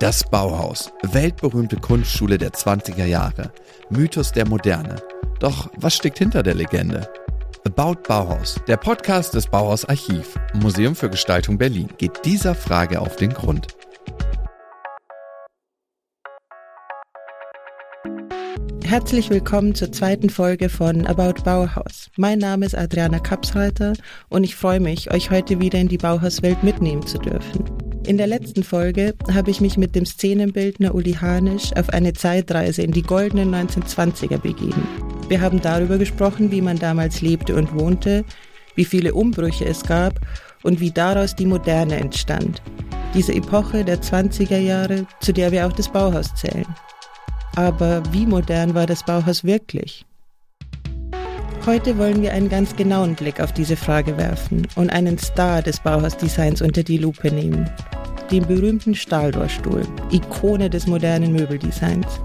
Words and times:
Das 0.00 0.22
Bauhaus, 0.22 0.92
weltberühmte 1.02 1.74
Kunstschule 1.74 2.38
der 2.38 2.52
20er 2.52 3.04
Jahre, 3.04 3.50
Mythos 3.90 4.30
der 4.30 4.46
Moderne. 4.46 5.02
Doch 5.40 5.68
was 5.76 5.96
steckt 5.96 6.18
hinter 6.18 6.44
der 6.44 6.54
Legende? 6.54 7.08
About 7.66 8.02
Bauhaus, 8.06 8.60
der 8.68 8.76
Podcast 8.76 9.34
des 9.34 9.48
Bauhaus 9.48 9.84
Archiv, 9.86 10.38
Museum 10.54 10.94
für 10.94 11.10
Gestaltung 11.10 11.58
Berlin, 11.58 11.88
geht 11.98 12.24
dieser 12.24 12.54
Frage 12.54 13.00
auf 13.00 13.16
den 13.16 13.34
Grund. 13.34 13.66
Herzlich 18.84 19.30
willkommen 19.30 19.74
zur 19.74 19.90
zweiten 19.90 20.30
Folge 20.30 20.68
von 20.68 21.08
About 21.08 21.42
Bauhaus. 21.42 22.08
Mein 22.16 22.38
Name 22.38 22.66
ist 22.66 22.78
Adriana 22.78 23.18
Kapsreiter 23.18 23.94
und 24.28 24.44
ich 24.44 24.54
freue 24.54 24.78
mich, 24.78 25.10
euch 25.10 25.32
heute 25.32 25.58
wieder 25.58 25.80
in 25.80 25.88
die 25.88 25.98
Bauhauswelt 25.98 26.62
mitnehmen 26.62 27.04
zu 27.04 27.18
dürfen. 27.18 27.87
In 28.08 28.16
der 28.16 28.26
letzten 28.26 28.62
Folge 28.62 29.14
habe 29.34 29.50
ich 29.50 29.60
mich 29.60 29.76
mit 29.76 29.94
dem 29.94 30.06
Szenenbildner 30.06 30.94
Uli 30.94 31.12
Hanisch 31.12 31.74
auf 31.76 31.90
eine 31.90 32.14
Zeitreise 32.14 32.80
in 32.80 32.90
die 32.90 33.02
goldenen 33.02 33.54
1920er 33.54 34.38
begeben. 34.38 34.88
Wir 35.28 35.42
haben 35.42 35.60
darüber 35.60 35.98
gesprochen, 35.98 36.50
wie 36.50 36.62
man 36.62 36.78
damals 36.78 37.20
lebte 37.20 37.54
und 37.54 37.78
wohnte, 37.78 38.24
wie 38.76 38.86
viele 38.86 39.12
Umbrüche 39.12 39.66
es 39.66 39.82
gab 39.82 40.20
und 40.62 40.80
wie 40.80 40.90
daraus 40.90 41.36
die 41.36 41.44
Moderne 41.44 41.96
entstand. 41.96 42.62
Diese 43.12 43.34
Epoche 43.34 43.84
der 43.84 44.00
20er 44.00 44.56
Jahre, 44.56 45.06
zu 45.20 45.34
der 45.34 45.52
wir 45.52 45.66
auch 45.66 45.74
das 45.74 45.92
Bauhaus 45.92 46.34
zählen. 46.34 46.66
Aber 47.56 48.02
wie 48.10 48.24
modern 48.24 48.74
war 48.74 48.86
das 48.86 49.04
Bauhaus 49.04 49.44
wirklich? 49.44 50.06
Heute 51.66 51.98
wollen 51.98 52.22
wir 52.22 52.32
einen 52.32 52.48
ganz 52.48 52.74
genauen 52.74 53.16
Blick 53.16 53.38
auf 53.38 53.52
diese 53.52 53.76
Frage 53.76 54.16
werfen 54.16 54.66
und 54.76 54.88
einen 54.88 55.18
Star 55.18 55.60
des 55.60 55.80
Bauhausdesigns 55.80 56.62
unter 56.62 56.82
die 56.82 56.96
Lupe 56.96 57.30
nehmen 57.30 57.68
den 58.30 58.46
berühmten 58.46 58.94
Stahlrohrstuhl, 58.94 59.82
Ikone 60.10 60.70
des 60.70 60.86
modernen 60.86 61.32
Möbeldesigns. 61.32 62.20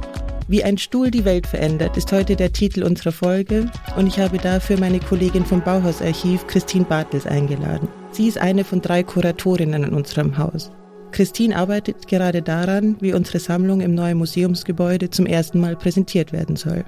Wie 0.48 0.64
ein 0.64 0.78
Stuhl 0.78 1.10
die 1.10 1.24
Welt 1.24 1.48
verändert, 1.48 1.96
ist 1.96 2.12
heute 2.12 2.36
der 2.36 2.52
Titel 2.52 2.84
unserer 2.84 3.14
Folge 3.14 3.72
und 3.96 4.08
ich 4.08 4.20
habe 4.20 4.38
dafür 4.38 4.78
meine 4.78 5.00
Kollegin 5.00 5.46
vom 5.46 5.62
Bauhausarchiv, 5.62 6.46
Christine 6.48 6.86
Bartels, 6.86 7.26
eingeladen. 7.26 7.88
Sie 8.12 8.28
ist 8.28 8.38
eine 8.38 8.64
von 8.64 8.82
drei 8.82 9.04
Kuratorinnen 9.04 9.84
in 9.84 9.94
unserem 9.94 10.38
Haus. 10.38 10.72
Christine 11.12 11.56
arbeitet 11.56 12.08
gerade 12.08 12.42
daran, 12.42 12.98
wie 13.00 13.14
unsere 13.14 13.40
Sammlung 13.40 13.82
im 13.82 13.96
neuen 13.96 14.18
Museumsgebäude 14.18 15.10
zum 15.10 15.26
ersten 15.26 15.60
Mal 15.62 15.76
präsentiert 15.76 16.34
werden 16.34 16.56
soll. 16.56 16.84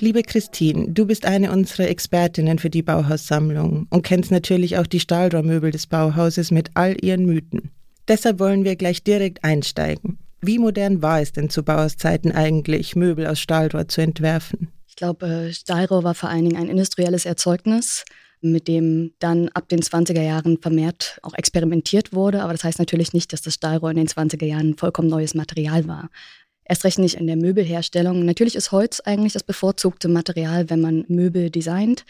Liebe 0.00 0.22
Christine, 0.22 0.92
du 0.92 1.06
bist 1.06 1.26
eine 1.26 1.50
unserer 1.50 1.88
Expertinnen 1.88 2.60
für 2.60 2.70
die 2.70 2.82
Bauhaussammlung 2.82 3.88
und 3.90 4.02
kennst 4.02 4.30
natürlich 4.30 4.78
auch 4.78 4.86
die 4.86 5.00
Stahlrohrmöbel 5.00 5.72
des 5.72 5.88
Bauhauses 5.88 6.52
mit 6.52 6.70
all 6.74 6.96
ihren 7.04 7.26
Mythen. 7.26 7.72
Deshalb 8.06 8.38
wollen 8.38 8.64
wir 8.64 8.76
gleich 8.76 9.02
direkt 9.02 9.42
einsteigen. 9.42 10.18
Wie 10.40 10.60
modern 10.60 11.02
war 11.02 11.20
es 11.20 11.32
denn 11.32 11.50
zu 11.50 11.64
Bauhauszeiten 11.64 12.30
eigentlich, 12.30 12.94
Möbel 12.94 13.26
aus 13.26 13.40
Stahlrohr 13.40 13.88
zu 13.88 14.00
entwerfen? 14.00 14.68
Ich 14.86 14.94
glaube, 14.94 15.26
äh, 15.26 15.52
Stahlrohr 15.52 16.04
war 16.04 16.14
vor 16.14 16.28
allen 16.28 16.44
Dingen 16.44 16.56
ein 16.56 16.68
industrielles 16.68 17.26
Erzeugnis, 17.26 18.04
mit 18.40 18.68
dem 18.68 19.14
dann 19.18 19.48
ab 19.48 19.68
den 19.68 19.80
20er 19.80 20.22
Jahren 20.22 20.58
vermehrt 20.58 21.18
auch 21.22 21.34
experimentiert 21.34 22.12
wurde. 22.12 22.42
Aber 22.42 22.52
das 22.52 22.62
heißt 22.62 22.78
natürlich 22.78 23.12
nicht, 23.14 23.32
dass 23.32 23.42
das 23.42 23.54
Stahlrohr 23.54 23.90
in 23.90 23.96
den 23.96 24.06
20er 24.06 24.46
Jahren 24.46 24.76
vollkommen 24.76 25.08
neues 25.08 25.34
Material 25.34 25.88
war. 25.88 26.08
Erst 26.68 26.84
recht 26.84 26.98
nicht 26.98 27.14
in 27.14 27.26
der 27.26 27.36
Möbelherstellung. 27.36 28.24
Natürlich 28.24 28.54
ist 28.54 28.72
Holz 28.72 29.00
eigentlich 29.00 29.32
das 29.32 29.42
bevorzugte 29.42 30.08
Material, 30.08 30.68
wenn 30.68 30.82
man 30.82 31.04
Möbel 31.08 31.50
designt. 31.50 32.04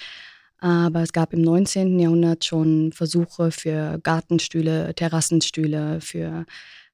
Aber 0.58 1.02
es 1.02 1.12
gab 1.12 1.32
im 1.32 1.42
19. 1.42 1.98
Jahrhundert 2.00 2.44
schon 2.44 2.92
Versuche 2.92 3.52
für 3.52 4.00
Gartenstühle, 4.02 4.92
Terrassenstühle, 4.96 6.00
für 6.00 6.44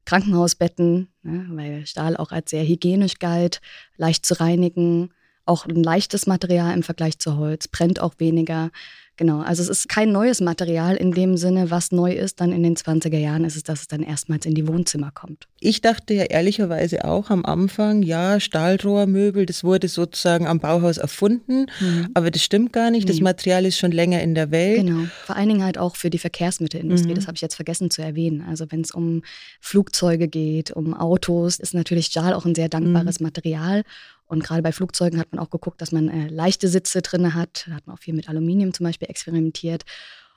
Krankenhausbetten, 0.05 1.09
ne, 1.23 1.47
weil 1.49 1.87
Stahl 1.87 2.19
auch 2.19 2.31
als 2.31 2.51
sehr 2.51 2.65
hygienisch 2.65 3.19
galt, 3.19 3.63
leicht 3.97 4.27
zu 4.27 4.39
reinigen, 4.39 5.11
auch 5.47 5.67
ein 5.67 5.83
leichtes 5.83 6.27
Material 6.27 6.75
im 6.75 6.83
Vergleich 6.83 7.19
zu 7.19 7.39
Holz, 7.39 7.69
brennt 7.69 8.01
auch 8.01 8.15
weniger. 8.19 8.71
Genau, 9.17 9.41
also 9.43 9.63
es 9.63 9.69
ist 9.69 9.89
kein 9.89 10.11
neues 10.11 10.41
Material 10.41 10.97
in 10.97 11.13
dem 11.13 11.37
Sinne, 11.37 11.71
was 11.71 11.93
neu 11.93 12.13
ist, 12.13 12.41
dann 12.41 12.53
in 12.53 12.65
den 12.65 12.75
20er 12.75 13.17
Jahren 13.17 13.45
ist 13.45 13.55
es, 13.55 13.63
dass 13.63 13.83
es 13.83 13.89
dann 13.89 14.03
erstmals 14.03 14.45
in 14.45 14.55
die 14.55 14.67
Wohnzimmer 14.67 15.13
kommt. 15.13 15.47
Ich 15.61 15.81
dachte 15.81 16.15
ja 16.15 16.25
ehrlicherweise 16.25 17.05
auch 17.05 17.31
am 17.31 17.45
Anfang, 17.45 18.03
ja, 18.03 18.41
Stahlrohrmöbel, 18.41 19.47
das 19.47 19.63
wurde 19.63 19.87
sozusagen 19.87 20.49
am 20.49 20.59
Bauhaus 20.59 20.99
erfunden, 20.99 21.67
mhm. 21.81 22.09
aber 22.15 22.33
das 22.33 22.43
stimmt 22.43 22.73
gar 22.73 22.91
nicht, 22.91 23.09
das 23.09 23.21
Material 23.21 23.65
ist 23.67 23.79
schon 23.79 23.93
länger 23.93 24.21
in 24.21 24.35
der 24.35 24.51
Welt. 24.51 24.85
Genau, 24.85 25.07
vor 25.25 25.37
allen 25.37 25.49
Dingen 25.49 25.63
halt 25.63 25.79
auch 25.79 25.95
für 25.95 26.11
die 26.11 26.19
Verkehrsmittelindustrie, 26.19 27.11
mhm. 27.11 27.15
das 27.15 27.29
habe 27.29 27.37
ich 27.37 27.43
jetzt 27.43 27.55
vergessen 27.55 27.91
zu 27.91 28.03
erwähnen. 28.03 28.45
Also 28.49 28.67
wenn 28.71 28.81
es 28.81 28.91
um 28.91 29.23
Flugzeuge 29.61 30.27
geht, 30.27 30.73
um 30.73 30.93
Autos, 30.93 31.61
ist 31.61 31.73
natürlich 31.73 32.07
Stahl 32.07 32.35
auch 32.35 32.45
ein 32.45 32.57
sehr 32.57 32.69
dankbares 32.69 33.21
mhm. 33.21 33.27
Material 33.27 33.85
und 34.35 34.45
gerade 34.45 34.63
bei 34.63 34.73
Flugzeugen 34.73 35.19
hat 35.19 35.33
man 35.33 35.39
auch 35.39 35.51
geguckt, 35.51 35.81
dass 35.81 35.93
man 35.93 36.09
äh, 36.09 36.29
leichte 36.29 36.69
Sitze 36.69 37.01
drin 37.01 37.35
hat. 37.35 37.65
Da 37.69 37.75
hat 37.75 37.87
man 37.87 37.97
auch 37.97 38.01
viel 38.01 38.15
mit 38.15 38.29
Aluminium 38.29 38.75
zum 38.75 38.85
Beispiel 38.85 39.09
experimentiert. 39.09 39.85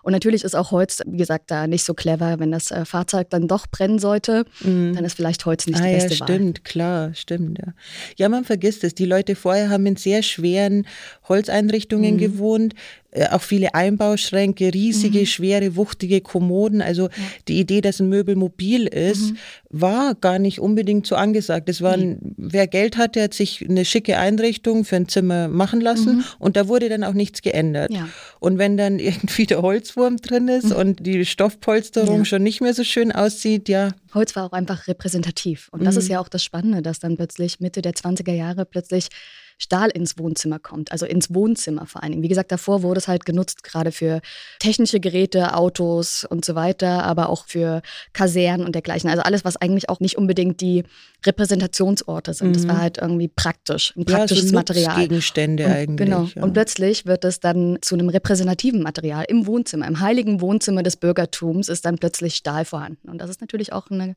Und 0.04 0.14
natürlich 0.14 0.46
ist 0.46 0.56
auch 0.56 0.72
Holz, 0.72 1.02
wie 1.06 1.18
gesagt, 1.18 1.52
da 1.52 1.68
nicht 1.68 1.84
so 1.84 1.94
clever. 1.94 2.40
Wenn 2.40 2.52
das 2.52 2.72
äh, 2.72 2.86
Fahrzeug 2.86 3.30
dann 3.30 3.48
doch 3.48 3.68
brennen 3.68 4.00
sollte, 4.00 4.46
mhm. 4.62 4.96
dann 4.96 5.04
ist 5.04 5.16
vielleicht 5.16 5.46
Holz 5.46 5.68
nicht 5.68 5.82
ah, 5.82 5.86
die 5.86 5.94
beste 5.96 6.14
ja, 6.14 6.26
stimmt, 6.26 6.60
Wahl. 6.60 6.64
klar, 6.64 7.14
stimmt. 7.14 7.60
Ja. 7.60 7.74
ja, 8.16 8.30
man 8.30 8.46
vergisst 8.46 8.86
es. 8.86 8.96
Die 8.96 9.06
Leute 9.06 9.36
vorher 9.36 9.70
haben 9.70 9.86
in 9.86 9.98
sehr 9.98 10.24
schweren 10.24 10.88
Holzeinrichtungen 11.28 12.14
mhm. 12.14 12.20
gewohnt. 12.20 12.74
Äh, 13.18 13.30
auch 13.32 13.42
viele 13.42 13.74
Einbauschränke, 13.74 14.74
riesige, 14.74 15.20
mhm. 15.20 15.26
schwere, 15.26 15.76
wuchtige 15.76 16.22
Kommoden. 16.22 16.82
Also 16.82 17.04
ja. 17.04 17.12
die 17.48 17.60
Idee, 17.60 17.82
dass 17.82 18.00
ein 18.00 18.10
Möbel 18.10 18.36
mobil 18.36 18.86
ist, 18.88 19.32
mhm. 19.32 19.38
war 19.70 20.16
gar 20.16 20.40
nicht 20.40 20.60
unbedingt 20.60 21.08
so 21.08 21.16
angesagt. 21.16 21.68
Es 21.70 21.82
waren, 21.82 22.10
nee. 22.10 22.34
wer 22.38 22.68
Geld 22.68 22.98
hatte, 22.98 23.24
hat 23.24 23.34
sich 23.34 23.66
eine 23.68 23.86
schicke 23.86 24.18
Einrichtung 24.18 24.86
für 24.86 24.98
ein 24.98 25.08
Zimmer 25.08 25.48
machen 25.48 25.82
lassen 25.82 26.18
mhm. 26.18 26.26
und 26.40 26.58
da 26.58 26.68
wurde 26.68 26.90
dann 26.90 27.04
auch 27.04 27.14
nichts 27.14 27.42
geändert. 27.42 27.92
Ja. 27.92 28.08
Und 28.40 28.58
wenn 28.58 28.78
dann 28.78 29.00
irgendwie 29.08 29.46
der 29.46 29.62
Holzwurm 29.62 30.18
drin 30.18 30.48
ist 30.48 30.70
mhm. 30.70 30.76
und 30.76 31.06
die 31.06 31.26
Stoffpolsterung 31.26 32.20
ja. 32.20 32.26
schon 32.26 32.44
nicht 32.44 32.62
mehr 32.62 32.74
so 32.74 32.84
schön 32.84 33.12
aussieht, 33.12 33.70
ja. 33.70 33.92
Holz 34.14 34.36
war 34.36 34.46
auch 34.46 34.54
einfach 34.54 34.88
repräsentativ. 34.88 35.70
Und 35.72 35.84
das 35.84 35.96
ist 35.96 36.06
mhm. 36.06 36.14
ja 36.14 36.20
auch 36.20 36.30
das 36.30 36.44
Spannende, 36.44 36.82
dass 36.82 37.00
dann 37.00 37.18
plötzlich 37.18 37.60
Mitte 37.60 37.82
der 37.82 37.94
20er 37.94 38.34
Jahre 38.34 38.66
plötzlich 38.66 39.10
Stahl 39.58 39.90
ins 39.90 40.18
Wohnzimmer 40.18 40.60
kommt, 40.60 40.92
also 40.92 41.06
ins 41.06 41.34
Wohnzimmer 41.34 41.86
vor 41.86 42.04
allen 42.04 42.12
Dingen. 42.12 42.24
Wie 42.24 42.28
gesagt, 42.28 42.52
davor 42.52 42.84
wurde 42.84 43.00
es 43.00 43.08
halt 43.08 43.26
genutzt, 43.26 43.64
gerade 43.64 43.92
für 43.92 44.22
technische 44.60 45.00
Geräte, 45.00 45.56
Autos 45.56 46.26
und 46.30 46.46
so 46.46 46.54
weiter, 46.56 47.04
aber 47.04 47.30
auch 47.30 47.46
für 47.46 47.82
Kasernen 48.14 48.66
und 48.66 48.76
dergleichen. 48.76 49.10
Also 49.10 49.24
alles, 49.24 49.44
was 49.46 49.58
eigentlich 49.58 49.90
auch 49.90 50.00
nicht 50.00 50.18
unbedingt 50.18 50.62
die 50.62 50.84
Repräsentationsorte 51.26 52.34
sind. 52.34 52.50
Mhm. 52.50 52.54
Das 52.54 52.68
war 52.68 52.76
mhm. 52.76 52.82
halt 52.82 52.98
irgendwie 53.00 53.28
praktisch, 53.28 53.96
ein 53.98 54.06
praktisches 54.06 54.46
ja, 54.46 54.50
so 54.50 54.56
Material. 54.56 54.96
Gegenstände 54.96 55.66
und, 55.66 55.72
eigentlich. 55.72 56.10
Genau. 56.10 56.30
Ja. 56.36 56.44
Und 56.44 56.54
plötzlich 56.54 57.06
wird 57.06 57.26
es 57.26 57.40
dann 57.40 57.80
zu 57.82 57.96
einem 57.96 58.10
repräsentativen 58.10 58.84
Material 58.84 59.26
im 59.28 59.48
Wohnzimmer, 59.48 59.88
im 59.88 60.00
heiligen 60.00 60.40
Wohnzimmer 60.42 60.84
des 60.84 60.98
Bürgertums 60.98 61.70
ist 61.70 61.86
dann 61.86 61.98
plötzlich 61.98 62.36
Stahl 62.36 62.66
vorhanden. 62.66 63.10
Und 63.10 63.20
das 63.20 63.30
ist 63.30 63.42
natürlich 63.42 63.74
auch 63.74 63.90
eine, 63.90 64.16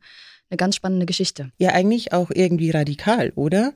eine 0.50 0.56
ganz 0.56 0.76
spannende 0.76 1.06
Geschichte. 1.06 1.50
Ja, 1.58 1.70
eigentlich 1.70 2.12
auch 2.12 2.30
irgendwie 2.30 2.70
radikal, 2.70 3.32
oder? 3.34 3.72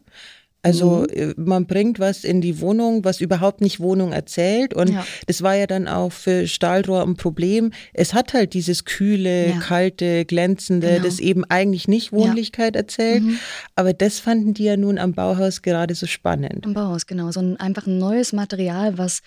Also 0.64 1.00
mhm. 1.00 1.04
Äh, 1.14 1.34
man 1.36 1.66
bringt 1.66 1.98
was 1.98 2.24
in 2.24 2.40
die 2.40 2.60
Wohnung, 2.60 3.04
was 3.04 3.20
überhaupt 3.20 3.60
nicht 3.60 3.80
Wohnung 3.80 4.12
erzählt. 4.12 4.72
Und 4.72 4.88
ja. 4.88 5.06
das 5.26 5.42
war 5.42 5.54
ja 5.54 5.66
dann 5.66 5.86
auch 5.86 6.10
für 6.10 6.48
Stahlrohr 6.48 7.02
ein 7.02 7.16
Problem. 7.16 7.70
Es 7.92 8.14
hat 8.14 8.32
halt 8.32 8.54
dieses 8.54 8.84
kühle, 8.84 9.50
ja. 9.50 9.58
kalte, 9.58 10.24
glänzende, 10.24 10.88
genau. 10.88 11.04
das 11.04 11.20
eben 11.20 11.44
eigentlich 11.44 11.86
nicht 11.86 12.12
Wohnlichkeit 12.12 12.74
ja. 12.74 12.80
erzählt. 12.80 13.22
Mhm. 13.22 13.38
Aber 13.76 13.92
das 13.92 14.18
fanden 14.20 14.54
die 14.54 14.64
ja 14.64 14.76
nun 14.76 14.98
am 14.98 15.12
Bauhaus 15.12 15.60
gerade 15.60 15.94
so 15.94 16.06
spannend. 16.06 16.64
Am 16.64 16.72
Bauhaus, 16.72 17.06
genau. 17.06 17.30
So 17.30 17.40
ein 17.40 17.58
einfach 17.58 17.86
ein 17.86 17.98
neues 17.98 18.32
Material, 18.32 18.96
was 18.96 19.20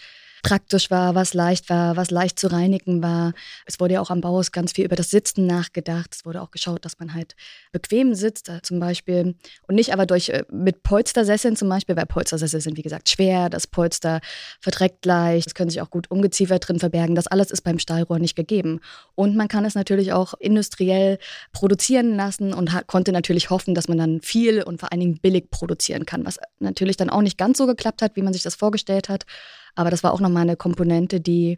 praktisch 0.43 0.91
war, 0.91 1.15
was 1.15 1.33
leicht 1.33 1.69
war, 1.69 1.95
was 1.95 2.11
leicht 2.11 2.39
zu 2.39 2.47
reinigen 2.47 3.01
war. 3.01 3.33
Es 3.65 3.79
wurde 3.79 3.95
ja 3.95 4.01
auch 4.01 4.09
am 4.09 4.21
Bauhaus 4.21 4.51
ganz 4.51 4.73
viel 4.73 4.85
über 4.85 4.95
das 4.95 5.09
Sitzen 5.09 5.45
nachgedacht. 5.45 6.15
Es 6.15 6.25
wurde 6.25 6.41
auch 6.41 6.51
geschaut, 6.51 6.85
dass 6.85 6.99
man 6.99 7.13
halt 7.13 7.35
bequem 7.71 8.13
sitzt, 8.13 8.49
äh, 8.49 8.61
zum 8.61 8.79
Beispiel. 8.79 9.35
Und 9.67 9.75
nicht 9.75 9.93
aber 9.93 10.05
durch 10.05 10.29
äh, 10.29 10.43
mit 10.51 10.83
Polstersesseln 10.83 11.55
zum 11.55 11.69
Beispiel, 11.69 11.95
weil 11.95 12.05
Polstersessel 12.05 12.61
sind, 12.61 12.77
wie 12.77 12.81
gesagt, 12.81 13.09
schwer. 13.09 13.49
Das 13.49 13.67
Polster 13.67 14.21
verträgt 14.59 15.05
leicht. 15.05 15.47
Es 15.47 15.55
können 15.55 15.69
sich 15.69 15.81
auch 15.81 15.89
gut 15.89 16.09
Ungeziefer 16.09 16.59
drin 16.59 16.79
verbergen. 16.79 17.15
Das 17.15 17.27
alles 17.27 17.51
ist 17.51 17.61
beim 17.61 17.79
Stahlrohr 17.79 18.19
nicht 18.19 18.35
gegeben. 18.35 18.79
Und 19.15 19.35
man 19.35 19.47
kann 19.47 19.65
es 19.65 19.75
natürlich 19.75 20.13
auch 20.13 20.33
industriell 20.39 21.17
produzieren 21.51 22.15
lassen 22.15 22.53
und 22.53 22.71
konnte 22.87 23.11
natürlich 23.11 23.49
hoffen, 23.49 23.75
dass 23.75 23.87
man 23.87 23.97
dann 23.97 24.21
viel 24.21 24.63
und 24.63 24.79
vor 24.79 24.91
allen 24.91 25.01
Dingen 25.01 25.19
billig 25.19 25.49
produzieren 25.49 26.05
kann, 26.05 26.25
was 26.25 26.39
natürlich 26.59 26.97
dann 26.97 27.09
auch 27.09 27.21
nicht 27.21 27.37
ganz 27.37 27.57
so 27.57 27.65
geklappt 27.65 28.01
hat, 28.01 28.15
wie 28.15 28.21
man 28.21 28.33
sich 28.33 28.43
das 28.43 28.55
vorgestellt 28.55 29.09
hat. 29.09 29.25
Aber 29.77 29.91
das 29.91 30.03
war 30.03 30.11
auch 30.11 30.19
nochmal 30.19 30.41
eine 30.41 30.57
Komponente, 30.57 31.21
die 31.21 31.57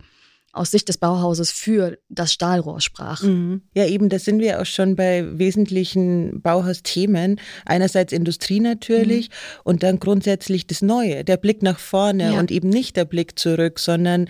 aus 0.52 0.72
Sicht 0.72 0.90
des 0.90 0.98
Bauhauses 0.98 1.52
für 1.52 2.00
das 2.10 2.34
Stahlrohr 2.34 2.82
sprach. 2.82 3.22
Mhm. 3.22 3.62
Ja, 3.76 3.86
eben, 3.86 4.10
da 4.10 4.18
sind 4.18 4.40
wir 4.40 4.60
auch 4.60 4.66
schon 4.66 4.96
bei 4.96 5.24
wesentlichen 5.38 6.42
Bauhausthemen. 6.42 7.40
Einerseits 7.66 8.12
Industrie 8.12 8.60
natürlich 8.60 9.30
mhm. 9.30 9.34
und 9.64 9.84
dann 9.84 10.00
grundsätzlich 10.00 10.66
das 10.66 10.82
Neue, 10.82 11.24
der 11.24 11.38
Blick 11.38 11.62
nach 11.62 11.78
vorne 11.78 12.34
ja. 12.34 12.40
und 12.40 12.50
eben 12.50 12.70
nicht 12.70 12.98
der 12.98 13.06
Blick 13.06 13.38
zurück, 13.38 13.80
sondern 13.80 14.28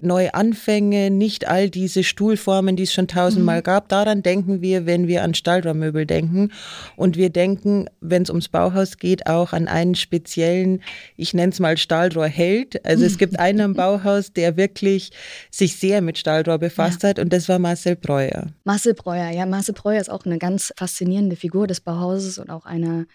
neue 0.00 0.34
Anfänge, 0.34 1.10
nicht 1.10 1.48
all 1.48 1.70
diese 1.70 2.04
Stuhlformen, 2.04 2.76
die 2.76 2.82
es 2.82 2.92
schon 2.92 3.08
tausendmal 3.08 3.60
mhm. 3.60 3.64
gab. 3.64 3.88
Daran 3.88 4.22
denken 4.22 4.60
wir, 4.60 4.84
wenn 4.84 5.08
wir 5.08 5.22
an 5.22 5.32
Stahlrohrmöbel 5.32 6.04
denken. 6.04 6.50
Und 6.96 7.16
wir 7.16 7.30
denken, 7.30 7.86
wenn 8.00 8.22
es 8.22 8.30
ums 8.30 8.50
Bauhaus 8.50 8.98
geht, 8.98 9.26
auch 9.26 9.54
an 9.54 9.68
einen 9.68 9.94
speziellen, 9.94 10.82
ich 11.16 11.32
nenne 11.32 11.52
es 11.52 11.60
mal 11.60 11.78
Stahlrohrheld. 11.78 12.84
Also 12.84 13.06
es 13.06 13.16
gibt 13.16 13.38
einen 13.38 13.60
am 13.62 13.74
Bauhaus, 13.82 14.34
der 14.34 14.58
wirklich 14.58 15.12
sich 15.62 15.76
sehr 15.76 16.00
mit 16.02 16.18
Stahlrohr 16.18 16.58
befasst 16.58 17.04
ja. 17.04 17.10
hat 17.10 17.20
und 17.20 17.32
das 17.32 17.48
war 17.48 17.60
Marcel 17.60 17.94
Breuer. 17.94 18.48
Marcel 18.64 18.94
Breuer, 18.94 19.30
ja, 19.30 19.46
Marcel 19.46 19.74
Breuer 19.74 20.00
ist 20.00 20.10
auch 20.10 20.24
eine 20.24 20.38
ganz 20.38 20.72
faszinierende 20.76 21.36
Figur 21.36 21.68
des 21.68 21.80
Bauhauses 21.80 22.38
und 22.38 22.50
auch 22.50 22.66
eine 22.66 23.06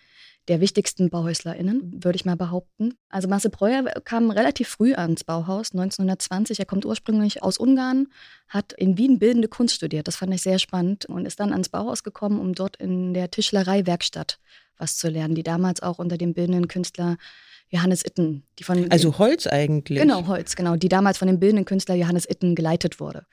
der 0.48 0.62
wichtigsten 0.62 1.10
BauhäuslerInnen, 1.10 2.02
würde 2.02 2.16
ich 2.16 2.24
mal 2.24 2.38
behaupten. 2.38 2.94
Also 3.10 3.28
Marcel 3.28 3.52
Breuer 3.52 3.84
kam 4.06 4.32
relativ 4.32 4.70
früh 4.70 4.94
ans 4.94 5.26
Bauhaus, 5.26 5.72
1920. 5.74 6.60
Er 6.60 6.66
kommt 6.66 6.86
ursprünglich 6.86 7.44
aus 7.44 7.58
Ungarn, 7.58 8.08
hat 8.48 8.72
in 8.72 8.98
Wien 8.98 9.20
bildende 9.20 9.50
Kunst 9.50 9.76
studiert. 9.76 10.08
Das 10.08 10.16
fand 10.16 10.34
ich 10.34 10.42
sehr 10.42 10.58
spannend 10.58 11.06
und 11.06 11.26
ist 11.26 11.42
dann 11.42 11.52
ans 11.52 11.68
Bauhaus 11.68 12.02
gekommen, 12.02 12.40
um 12.40 12.54
dort 12.54 12.78
in 12.78 13.14
der 13.14 13.30
Tischlerei-Werkstatt 13.30 14.40
was 14.78 14.96
zu 14.96 15.10
lernen, 15.10 15.36
die 15.36 15.44
damals 15.44 15.82
auch 15.84 16.00
unter 16.00 16.18
dem 16.18 16.34
bildenden 16.34 16.70
Künstler 16.70 17.18
Johannes 17.70 18.04
Itten, 18.06 18.44
die 18.60 18.64
von 18.64 18.90
also 18.92 19.18
Holz 19.18 19.48
eigentlich. 19.48 20.00
Genau, 20.00 20.28
Holz, 20.28 20.56
genau, 20.56 20.76
die 20.76 20.90
damals 20.90 21.18
von 21.18 21.28
dem 21.28 21.40
bildenden 21.40 21.66
Künstler 21.66 21.96
Johannes 21.96 22.26
Itten 22.30 22.56
geleitet 22.56 23.00
wurde. 23.00 23.26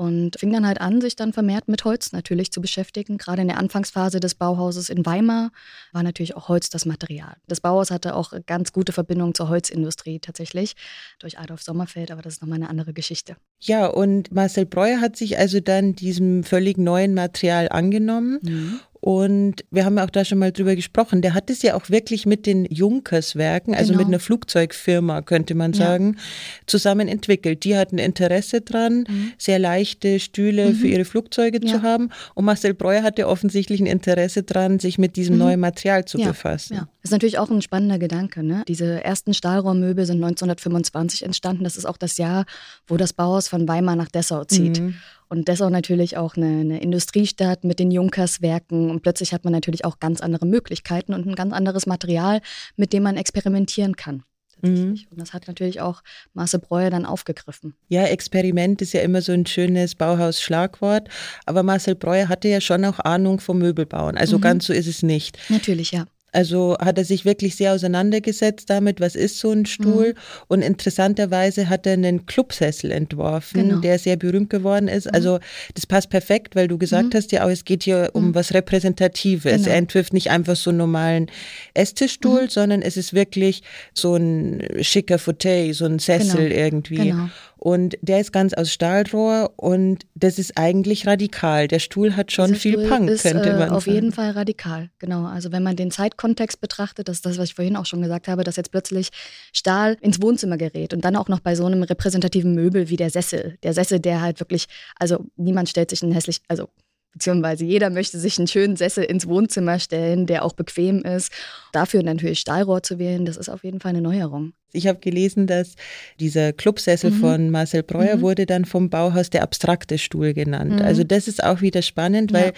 Und 0.00 0.40
fing 0.40 0.50
dann 0.50 0.66
halt 0.66 0.80
an, 0.80 1.02
sich 1.02 1.14
dann 1.14 1.34
vermehrt 1.34 1.68
mit 1.68 1.84
Holz 1.84 2.12
natürlich 2.12 2.52
zu 2.52 2.62
beschäftigen. 2.62 3.18
Gerade 3.18 3.42
in 3.42 3.48
der 3.48 3.58
Anfangsphase 3.58 4.18
des 4.18 4.34
Bauhauses 4.34 4.88
in 4.88 5.04
Weimar 5.04 5.50
war 5.92 6.02
natürlich 6.02 6.34
auch 6.36 6.48
Holz 6.48 6.70
das 6.70 6.86
Material. 6.86 7.36
Das 7.48 7.60
Bauhaus 7.60 7.90
hatte 7.90 8.14
auch 8.14 8.32
ganz 8.46 8.72
gute 8.72 8.92
Verbindungen 8.92 9.34
zur 9.34 9.50
Holzindustrie 9.50 10.18
tatsächlich 10.18 10.74
durch 11.18 11.38
Adolf 11.38 11.60
Sommerfeld, 11.60 12.10
aber 12.10 12.22
das 12.22 12.34
ist 12.34 12.40
nochmal 12.40 12.56
eine 12.56 12.70
andere 12.70 12.94
Geschichte. 12.94 13.36
Ja, 13.58 13.88
und 13.88 14.32
Marcel 14.32 14.64
Breuer 14.64 15.02
hat 15.02 15.16
sich 15.16 15.36
also 15.36 15.60
dann 15.60 15.94
diesem 15.94 16.44
völlig 16.44 16.78
neuen 16.78 17.12
Material 17.12 17.68
angenommen 17.68 18.38
mhm. 18.40 18.80
Und 19.00 19.64
wir 19.70 19.86
haben 19.86 19.96
ja 19.96 20.04
auch 20.04 20.10
da 20.10 20.26
schon 20.26 20.38
mal 20.38 20.52
drüber 20.52 20.76
gesprochen. 20.76 21.22
Der 21.22 21.32
hat 21.32 21.48
es 21.48 21.62
ja 21.62 21.74
auch 21.74 21.88
wirklich 21.88 22.26
mit 22.26 22.44
den 22.44 22.66
Junkerswerken, 22.66 23.74
also 23.74 23.92
genau. 23.92 24.00
mit 24.00 24.08
einer 24.08 24.20
Flugzeugfirma, 24.20 25.22
könnte 25.22 25.54
man 25.54 25.72
sagen, 25.72 26.14
ja. 26.16 26.22
zusammen 26.66 27.08
entwickelt. 27.08 27.64
Die 27.64 27.76
hatten 27.76 27.96
Interesse 27.96 28.60
dran, 28.60 29.06
mhm. 29.08 29.32
sehr 29.38 29.58
leichte 29.58 30.20
Stühle 30.20 30.70
mhm. 30.70 30.74
für 30.74 30.86
ihre 30.88 31.04
Flugzeuge 31.06 31.60
ja. 31.62 31.72
zu 31.72 31.82
haben. 31.82 32.10
Und 32.34 32.44
Marcel 32.44 32.74
Breuer 32.74 33.02
hatte 33.02 33.26
offensichtlich 33.26 33.80
ein 33.80 33.86
Interesse 33.86 34.42
dran, 34.42 34.78
sich 34.78 34.98
mit 34.98 35.16
diesem 35.16 35.36
mhm. 35.36 35.40
neuen 35.40 35.60
Material 35.60 36.04
zu 36.04 36.18
ja. 36.18 36.28
befassen. 36.28 36.74
Ja. 36.74 36.80
Das 37.02 37.08
ist 37.08 37.12
natürlich 37.12 37.38
auch 37.38 37.50
ein 37.50 37.62
spannender 37.62 37.98
Gedanke. 37.98 38.42
Ne? 38.42 38.64
Diese 38.68 39.02
ersten 39.02 39.32
Stahlrohrmöbel 39.32 40.04
sind 40.04 40.16
1925 40.16 41.24
entstanden. 41.24 41.64
Das 41.64 41.78
ist 41.78 41.86
auch 41.86 41.96
das 41.96 42.18
Jahr, 42.18 42.44
wo 42.86 42.98
das 42.98 43.14
Bauhaus 43.14 43.48
von 43.48 43.66
Weimar 43.66 43.96
nach 43.96 44.08
Dessau 44.08 44.44
zieht. 44.44 44.82
Und 45.30 45.46
Dessau 45.46 45.70
natürlich 45.70 46.16
auch 46.16 46.36
eine, 46.36 46.60
eine, 46.60 46.80
Industriestadt 46.82 47.62
mit 47.64 47.78
den 47.78 47.92
Junkerswerken. 47.92 48.90
Und 48.90 49.00
plötzlich 49.02 49.32
hat 49.32 49.44
man 49.44 49.52
natürlich 49.52 49.84
auch 49.84 50.00
ganz 50.00 50.20
andere 50.20 50.44
Möglichkeiten 50.44 51.14
und 51.14 51.26
ein 51.26 51.36
ganz 51.36 51.52
anderes 51.54 51.86
Material, 51.86 52.40
mit 52.76 52.92
dem 52.92 53.04
man 53.04 53.16
experimentieren 53.16 53.94
kann. 53.94 54.24
Mhm. 54.62 54.98
Und 55.10 55.20
das 55.20 55.32
hat 55.32 55.46
natürlich 55.46 55.80
auch 55.80 56.02
Marce 56.34 56.58
Breuer 56.60 56.90
dann 56.90 57.06
aufgegriffen. 57.06 57.74
Ja, 57.88 58.04
Experiment 58.04 58.82
ist 58.82 58.92
ja 58.92 59.02
immer 59.02 59.22
so 59.22 59.32
ein 59.32 59.46
schönes 59.46 59.94
Bauhaus-Schlagwort. 59.94 61.08
Aber 61.46 61.62
Marcel 61.62 61.94
Breuer 61.94 62.28
hatte 62.28 62.48
ja 62.48 62.60
schon 62.60 62.84
auch 62.84 62.98
Ahnung 62.98 63.40
vom 63.40 63.58
Möbelbauen. 63.58 64.18
Also 64.18 64.38
mhm. 64.38 64.42
ganz 64.42 64.66
so 64.66 64.72
ist 64.72 64.88
es 64.88 65.02
nicht. 65.02 65.38
Natürlich, 65.48 65.92
ja. 65.92 66.06
Also 66.32 66.76
hat 66.78 66.98
er 66.98 67.04
sich 67.04 67.24
wirklich 67.24 67.56
sehr 67.56 67.72
auseinandergesetzt 67.72 68.70
damit, 68.70 69.00
was 69.00 69.14
ist 69.14 69.38
so 69.38 69.50
ein 69.50 69.66
Stuhl. 69.66 70.10
Mhm. 70.10 70.44
Und 70.48 70.62
interessanterweise 70.62 71.68
hat 71.68 71.86
er 71.86 71.94
einen 71.94 72.26
Clubsessel 72.26 72.90
entworfen, 72.90 73.68
genau. 73.68 73.80
der 73.80 73.98
sehr 73.98 74.16
berühmt 74.16 74.50
geworden 74.50 74.88
ist. 74.88 75.06
Mhm. 75.06 75.14
Also 75.14 75.38
das 75.74 75.86
passt 75.86 76.10
perfekt, 76.10 76.54
weil 76.56 76.68
du 76.68 76.78
gesagt 76.78 77.12
mhm. 77.12 77.16
hast 77.16 77.32
ja 77.32 77.44
auch, 77.44 77.50
es 77.50 77.64
geht 77.64 77.82
hier 77.84 78.10
um 78.12 78.28
mhm. 78.28 78.34
was 78.34 78.54
Repräsentatives. 78.54 79.62
Genau. 79.62 79.68
Er 79.68 79.76
entwirft 79.76 80.12
nicht 80.12 80.30
einfach 80.30 80.56
so 80.56 80.70
einen 80.70 80.78
normalen 80.78 81.30
Esstischstuhl, 81.74 82.42
mhm. 82.42 82.48
sondern 82.48 82.82
es 82.82 82.96
ist 82.96 83.12
wirklich 83.14 83.62
so 83.94 84.14
ein 84.16 84.62
schicker 84.80 85.18
Fauteuil, 85.18 85.74
so 85.74 85.86
ein 85.86 85.98
Sessel 85.98 86.48
genau. 86.48 86.60
irgendwie. 86.60 86.96
Genau. 86.96 87.28
Und 87.62 87.98
der 88.00 88.20
ist 88.20 88.32
ganz 88.32 88.54
aus 88.54 88.72
Stahlrohr 88.72 89.52
und 89.56 90.06
das 90.14 90.38
ist 90.38 90.56
eigentlich 90.56 91.06
radikal. 91.06 91.68
Der 91.68 91.78
Stuhl 91.78 92.16
hat 92.16 92.32
schon 92.32 92.46
Dieser 92.46 92.58
viel 92.58 92.72
Stuhl 92.72 92.88
Punk, 92.88 93.10
ist, 93.10 93.22
könnte 93.22 93.50
äh, 93.50 93.58
man 93.58 93.68
äh, 93.68 93.72
Auf 93.72 93.84
sagen. 93.84 93.94
jeden 93.96 94.12
Fall 94.12 94.30
radikal, 94.30 94.88
genau. 94.98 95.26
Also 95.26 95.52
wenn 95.52 95.62
man 95.62 95.76
den 95.76 95.90
Zeitkontext 95.90 96.62
betrachtet, 96.62 97.08
das 97.08 97.18
ist 97.18 97.26
das, 97.26 97.36
was 97.36 97.50
ich 97.50 97.54
vorhin 97.54 97.76
auch 97.76 97.84
schon 97.84 98.00
gesagt 98.00 98.28
habe, 98.28 98.44
dass 98.44 98.56
jetzt 98.56 98.70
plötzlich 98.70 99.10
Stahl 99.52 99.98
ins 100.00 100.22
Wohnzimmer 100.22 100.56
gerät 100.56 100.94
und 100.94 101.04
dann 101.04 101.16
auch 101.16 101.28
noch 101.28 101.40
bei 101.40 101.54
so 101.54 101.66
einem 101.66 101.82
repräsentativen 101.82 102.54
Möbel 102.54 102.88
wie 102.88 102.96
der 102.96 103.10
Sessel. 103.10 103.58
Der 103.62 103.74
Sessel, 103.74 104.00
der 104.00 104.22
halt 104.22 104.40
wirklich, 104.40 104.64
also 104.98 105.26
niemand 105.36 105.68
stellt 105.68 105.90
sich 105.90 106.02
einen 106.02 106.12
hässlich, 106.12 106.40
also 106.48 106.70
beziehungsweise 107.12 107.66
jeder 107.66 107.90
möchte 107.90 108.18
sich 108.18 108.38
einen 108.38 108.48
schönen 108.48 108.76
Sessel 108.76 109.04
ins 109.04 109.26
Wohnzimmer 109.26 109.78
stellen, 109.80 110.24
der 110.24 110.46
auch 110.46 110.54
bequem 110.54 111.02
ist. 111.02 111.30
Dafür 111.72 112.02
natürlich 112.02 112.40
Stahlrohr 112.40 112.82
zu 112.82 112.98
wählen, 112.98 113.26
das 113.26 113.36
ist 113.36 113.50
auf 113.50 113.64
jeden 113.64 113.80
Fall 113.80 113.90
eine 113.90 114.00
Neuerung. 114.00 114.54
Ich 114.72 114.86
habe 114.86 115.00
gelesen, 115.00 115.46
dass 115.46 115.74
dieser 116.20 116.52
Clubsessel 116.52 117.10
mhm. 117.10 117.20
von 117.20 117.50
Marcel 117.50 117.82
Breuer 117.82 118.16
mhm. 118.16 118.20
wurde 118.20 118.46
dann 118.46 118.64
vom 118.64 118.88
Bauhaus 118.88 119.30
der 119.30 119.42
abstrakte 119.42 119.98
Stuhl 119.98 120.32
genannt. 120.32 120.76
Mhm. 120.76 120.82
Also 120.82 121.02
das 121.02 121.26
ist 121.26 121.42
auch 121.42 121.60
wieder 121.60 121.82
spannend, 121.82 122.32
weil 122.32 122.46
ja. 122.46 122.52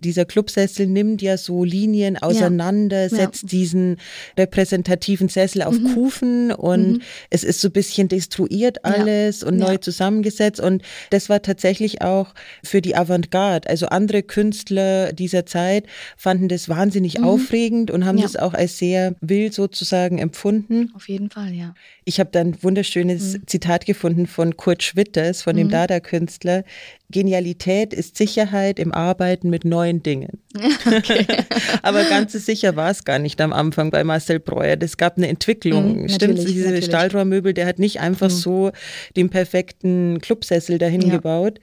dieser 0.00 0.24
Clubsessel 0.24 0.86
nimmt 0.86 1.22
ja 1.22 1.36
so 1.36 1.64
Linien 1.64 2.16
auseinander, 2.16 3.02
ja. 3.02 3.08
setzt 3.08 3.44
ja. 3.44 3.48
diesen 3.48 3.96
repräsentativen 4.38 5.28
Sessel 5.28 5.62
auf 5.62 5.78
mhm. 5.78 5.94
Kufen 5.94 6.52
und 6.52 6.92
mhm. 6.92 7.02
es 7.30 7.42
ist 7.42 7.60
so 7.60 7.68
ein 7.68 7.72
bisschen 7.72 8.08
destruiert 8.08 8.84
alles 8.84 9.42
und 9.42 9.56
neu 9.56 9.78
zusammengesetzt. 9.78 10.60
Und 10.60 10.82
das 11.10 11.28
war 11.28 11.42
tatsächlich 11.42 12.02
auch 12.02 12.34
für 12.62 12.80
die 12.80 12.96
Avantgarde. 12.96 13.68
Also 13.68 13.86
andere 13.86 14.22
Künstler 14.22 15.12
dieser 15.12 15.46
Zeit 15.46 15.86
fanden 16.16 16.48
das 16.48 16.68
wahnsinnig 16.68 17.18
mhm. 17.18 17.24
aufregend 17.24 17.90
und 17.90 18.04
haben 18.04 18.20
das 18.20 18.36
auch 18.36 18.54
als 18.54 18.78
sehr 18.78 19.16
wild 19.20 19.54
sozusagen 19.54 20.18
empfunden. 20.18 20.92
Auf 20.94 21.08
jeden 21.08 21.30
Fall 21.30 21.55
ja. 21.56 21.74
Ich 22.04 22.20
habe 22.20 22.30
da 22.32 22.40
ein 22.40 22.62
wunderschönes 22.62 23.34
mhm. 23.34 23.46
Zitat 23.46 23.86
gefunden 23.86 24.26
von 24.26 24.56
Kurt 24.56 24.82
Schwitters, 24.82 25.42
von 25.42 25.56
dem 25.56 25.68
mhm. 25.68 25.72
Dada-Künstler. 25.72 26.64
Genialität 27.10 27.94
ist 27.94 28.16
Sicherheit 28.16 28.78
im 28.78 28.92
Arbeiten 28.92 29.48
mit 29.50 29.64
neuen 29.64 30.02
Dingen. 30.02 30.40
Okay. 30.86 31.26
Aber 31.82 32.04
ganz 32.04 32.32
so 32.32 32.38
sicher 32.38 32.76
war 32.76 32.90
es 32.90 33.04
gar 33.04 33.18
nicht 33.18 33.40
am 33.40 33.52
Anfang 33.52 33.90
bei 33.90 34.04
Marcel 34.04 34.40
Breuer. 34.40 34.76
Das 34.76 34.96
gab 34.96 35.16
eine 35.16 35.28
Entwicklung. 35.28 36.02
Mhm, 36.02 36.08
Stimmt, 36.08 36.38
diese 36.38 36.64
natürlich. 36.64 36.86
Stahlrohrmöbel, 36.86 37.52
der 37.52 37.66
hat 37.66 37.78
nicht 37.78 38.00
einfach 38.00 38.30
mhm. 38.30 38.34
so 38.34 38.72
den 39.16 39.28
perfekten 39.30 40.20
Clubsessel 40.20 40.78
dahin 40.78 41.02
ja. 41.02 41.16
gebaut, 41.16 41.60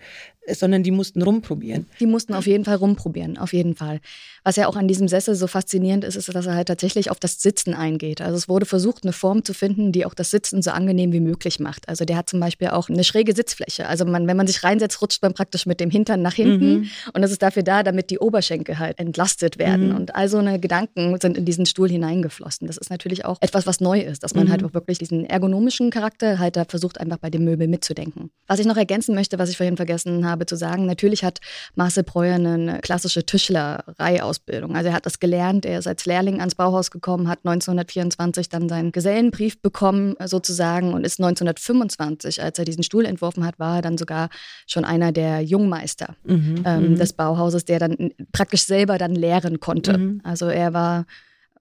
sondern 0.52 0.84
die 0.84 0.92
mussten 0.92 1.22
rumprobieren. 1.22 1.88
Die 2.00 2.06
mussten 2.06 2.34
auf 2.34 2.48
jeden 2.48 2.66
Fall 2.66 2.76
rumprobieren, 2.76 3.38
auf 3.38 3.54
jeden 3.54 3.76
Fall. 3.76 4.00
Was 4.44 4.58
ja 4.58 4.68
auch 4.68 4.76
an 4.76 4.88
diesem 4.88 5.08
Sessel 5.08 5.36
so 5.36 5.48
faszinierend 5.48 6.04
ist, 6.04 6.16
ist, 6.16 6.34
dass 6.34 6.46
er 6.46 6.56
halt 6.56 6.68
tatsächlich 6.68 7.10
auf 7.10 7.20
das 7.20 7.42
Sitzen 7.42 7.74
eingeht. 7.74 8.20
Also 8.20 8.36
es 8.36 8.50
wurde 8.50 8.66
versucht, 8.66 9.04
eine 9.04 9.14
Form 9.14 9.46
zu 9.46 9.54
finden, 9.54 9.94
die 9.94 10.06
auch 10.06 10.14
das 10.14 10.32
Sitzen 10.32 10.62
so 10.62 10.72
angenehm 10.72 11.14
wie 11.14 11.22
möglich 11.22 11.60
macht. 11.60 11.88
Also 11.88 12.04
der 12.04 12.18
hat 12.18 12.30
zum 12.30 12.42
Beispiel 12.42 12.70
auch 12.70 12.90
eine 12.90 13.06
schräge 13.06 13.34
Sitzfläche. 13.34 13.88
Also 13.88 14.04
man, 14.06 14.28
wenn 14.28 14.36
man 14.36 14.48
sich 14.48 14.64
reinsetzt, 14.64 15.02
rutscht 15.02 15.22
man 15.22 15.34
praktisch 15.34 15.66
mit 15.66 15.80
dem 15.80 15.90
Hintern 15.90 16.22
nach 16.22 16.34
hinten. 16.34 16.74
Mhm. 16.74 16.90
Und 17.14 17.22
das 17.22 17.32
ist 17.32 17.42
dafür 17.42 17.64
da, 17.64 17.84
damit 17.84 18.10
die 18.10 18.20
Oberschenkel 18.20 18.80
halt 18.80 19.00
entlastet 19.00 19.60
werden. 19.60 19.90
Mhm. 19.90 19.96
Und 19.96 20.16
all 20.16 20.28
so 20.28 20.40
eine 20.40 20.60
Gedanken 20.60 21.18
sind 21.22 21.38
in 21.38 21.46
diesen 21.46 21.66
Stuhl 21.66 21.90
hineingeflossen. 21.90 22.68
Das 22.68 22.78
ist 22.78 22.90
natürlich 22.90 23.24
auch 23.24 23.38
etwas, 23.40 23.66
was 23.66 23.80
neu 23.80 24.02
ist, 24.02 24.24
dass 24.24 24.34
man 24.34 24.50
halt 24.50 24.62
mhm. 24.62 24.66
halt 24.66 24.72
auch 24.72 24.76
wirklich 24.76 24.98
diesen 24.98 25.26
ergonomischen 25.26 25.90
Charakter 25.90 26.38
halt 26.40 26.58
da 26.58 26.66
versucht, 26.66 27.00
einfach 27.00 27.18
bei 27.18 27.30
dem 27.30 27.46
Möbel 27.46 27.68
mitzudenken. 27.68 28.30
Was 28.48 28.60
ich 28.60 28.66
noch 28.66 28.78
ergänzen 28.78 29.16
möchte, 29.16 29.40
was 29.40 29.50
ich 29.50 29.56
vorhin 29.56 29.78
vergessen 29.78 30.26
habe 30.26 30.33
zu 30.46 30.58
sagen, 30.58 30.86
natürlich 30.86 31.24
hat 31.24 31.40
Marcel 31.76 32.04
Breuer 32.04 32.36
eine 32.36 32.80
klassische 32.82 33.26
Tischlerei 33.26 34.22
aus 34.22 34.34
Ausbildung. 34.34 34.76
Also 34.76 34.90
er 34.90 34.96
hat 34.96 35.06
das 35.06 35.20
gelernt, 35.20 35.64
er 35.64 35.78
ist 35.78 35.88
als 35.88 36.08
Lehrling 36.08 36.40
ans 36.40 36.56
Bauhaus 36.56 36.90
gekommen, 36.90 37.28
hat 37.28 37.40
1924 37.44 38.50
dann 38.50 38.68
seinen 38.68 38.92
Gesellenbrief 38.92 39.62
bekommen 39.62 40.16
sozusagen 40.26 40.94
und 40.94 41.06
ist 41.06 41.20
1925, 41.20 42.42
als 42.42 42.58
er 42.58 42.66
diesen 42.66 42.84
Stuhl 42.84 43.06
entworfen 43.06 43.46
hat, 43.46 43.60
war 43.60 43.78
er 43.78 43.82
dann 43.84 43.98
sogar 43.98 44.30
schon 44.66 44.86
einer 44.86 45.12
der 45.12 45.42
Jungmeister 45.42 46.16
mhm, 46.24 46.64
ähm, 46.66 46.90
mhm. 46.90 46.96
des 46.96 47.14
Bauhauses, 47.14 47.66
der 47.66 47.78
dann 47.80 48.12
praktisch 48.32 48.64
selber 48.64 48.98
dann 48.98 49.14
lehren 49.14 49.60
konnte. 49.60 49.98
Mhm. 50.00 50.22
Also 50.24 50.48
er 50.48 50.74
war 50.74 51.06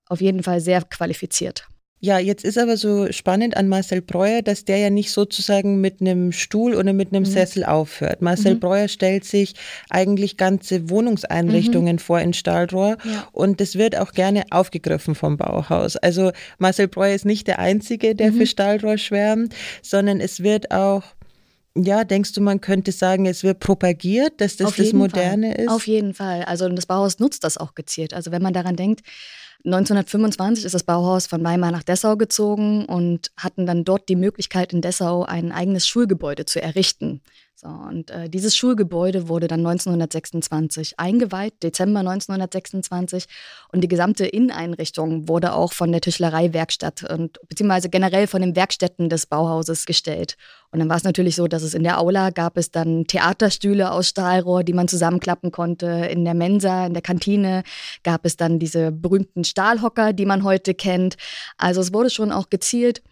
auf 0.06 0.22
jeden 0.22 0.42
Fall 0.42 0.60
sehr 0.60 0.82
qualifiziert. 0.82 1.66
Ja, 2.04 2.18
jetzt 2.18 2.44
ist 2.44 2.58
aber 2.58 2.76
so 2.76 3.12
spannend 3.12 3.56
an 3.56 3.68
Marcel 3.68 4.02
Breuer, 4.02 4.42
dass 4.42 4.64
der 4.64 4.78
ja 4.78 4.90
nicht 4.90 5.12
sozusagen 5.12 5.80
mit 5.80 6.00
einem 6.00 6.32
Stuhl 6.32 6.74
oder 6.74 6.92
mit 6.92 7.12
einem 7.12 7.22
mhm. 7.22 7.28
Sessel 7.28 7.64
aufhört. 7.64 8.20
Marcel 8.22 8.56
mhm. 8.56 8.60
Breuer 8.60 8.88
stellt 8.88 9.24
sich 9.24 9.54
eigentlich 9.88 10.36
ganze 10.36 10.90
Wohnungseinrichtungen 10.90 11.96
mhm. 11.96 12.00
vor 12.00 12.18
in 12.18 12.32
Stahlrohr 12.32 12.96
ja. 13.04 13.28
und 13.30 13.60
das 13.60 13.76
wird 13.76 13.96
auch 13.96 14.10
gerne 14.10 14.42
aufgegriffen 14.50 15.14
vom 15.14 15.36
Bauhaus. 15.36 15.96
Also 15.96 16.32
Marcel 16.58 16.88
Breuer 16.88 17.14
ist 17.14 17.24
nicht 17.24 17.46
der 17.46 17.60
Einzige, 17.60 18.16
der 18.16 18.32
für 18.32 18.40
mhm. 18.40 18.46
Stahlrohr 18.46 18.98
schwärmt, 18.98 19.54
sondern 19.80 20.18
es 20.18 20.42
wird 20.42 20.72
auch 20.72 21.04
Ja, 21.76 22.02
denkst 22.02 22.32
du, 22.32 22.40
man 22.40 22.60
könnte 22.60 22.90
sagen, 22.90 23.26
es 23.26 23.44
wird 23.44 23.60
propagiert, 23.60 24.40
dass 24.40 24.56
das 24.56 24.74
das 24.74 24.92
Moderne 24.92 25.52
Fall. 25.52 25.60
ist? 25.60 25.68
Auf 25.68 25.86
jeden 25.86 26.14
Fall. 26.14 26.42
Also 26.42 26.68
das 26.68 26.86
Bauhaus 26.86 27.20
nutzt 27.20 27.44
das 27.44 27.58
auch 27.58 27.74
gezielt. 27.74 28.12
Also 28.12 28.32
wenn 28.32 28.42
man 28.42 28.52
daran 28.52 28.74
denkt, 28.74 29.02
1925 29.64 30.64
ist 30.64 30.74
das 30.74 30.82
Bauhaus 30.82 31.26
von 31.26 31.44
Weimar 31.44 31.70
nach 31.70 31.84
Dessau 31.84 32.16
gezogen 32.16 32.84
und 32.86 33.30
hatten 33.36 33.64
dann 33.64 33.84
dort 33.84 34.08
die 34.08 34.16
Möglichkeit, 34.16 34.72
in 34.72 34.80
Dessau 34.80 35.24
ein 35.24 35.52
eigenes 35.52 35.86
Schulgebäude 35.86 36.44
zu 36.44 36.60
errichten. 36.60 37.20
So, 37.62 37.68
und 37.68 38.10
äh, 38.10 38.28
dieses 38.28 38.56
Schulgebäude 38.56 39.28
wurde 39.28 39.46
dann 39.46 39.60
1926 39.60 40.98
eingeweiht, 40.98 41.62
Dezember 41.62 42.00
1926. 42.00 43.26
Und 43.70 43.82
die 43.82 43.88
gesamte 43.88 44.26
Inneneinrichtung 44.26 45.28
wurde 45.28 45.52
auch 45.54 45.72
von 45.72 45.92
der 45.92 46.00
Tischlereiwerkstatt 46.00 47.08
und 47.08 47.38
beziehungsweise 47.48 47.88
generell 47.88 48.26
von 48.26 48.40
den 48.40 48.56
Werkstätten 48.56 49.08
des 49.08 49.26
Bauhauses 49.26 49.86
gestellt. 49.86 50.36
Und 50.72 50.80
dann 50.80 50.88
war 50.88 50.96
es 50.96 51.04
natürlich 51.04 51.36
so, 51.36 51.46
dass 51.46 51.62
es 51.62 51.74
in 51.74 51.84
der 51.84 52.00
Aula 52.00 52.30
gab 52.30 52.56
es 52.56 52.72
dann 52.72 53.04
Theaterstühle 53.06 53.92
aus 53.92 54.08
Stahlrohr, 54.08 54.64
die 54.64 54.72
man 54.72 54.88
zusammenklappen 54.88 55.52
konnte. 55.52 55.86
In 55.86 56.24
der 56.24 56.34
Mensa, 56.34 56.86
in 56.86 56.94
der 56.94 57.02
Kantine 57.02 57.62
gab 58.02 58.26
es 58.26 58.36
dann 58.36 58.58
diese 58.58 58.90
berühmten 58.90 59.44
Stahlhocker, 59.52 60.12
die 60.12 60.26
man 60.26 60.42
heute 60.42 60.74
kennt. 60.74 61.16
Also 61.58 61.80
es 61.80 61.92
wurde 61.92 62.10
schon 62.10 62.32
auch 62.32 62.50
gezielt 62.50 63.02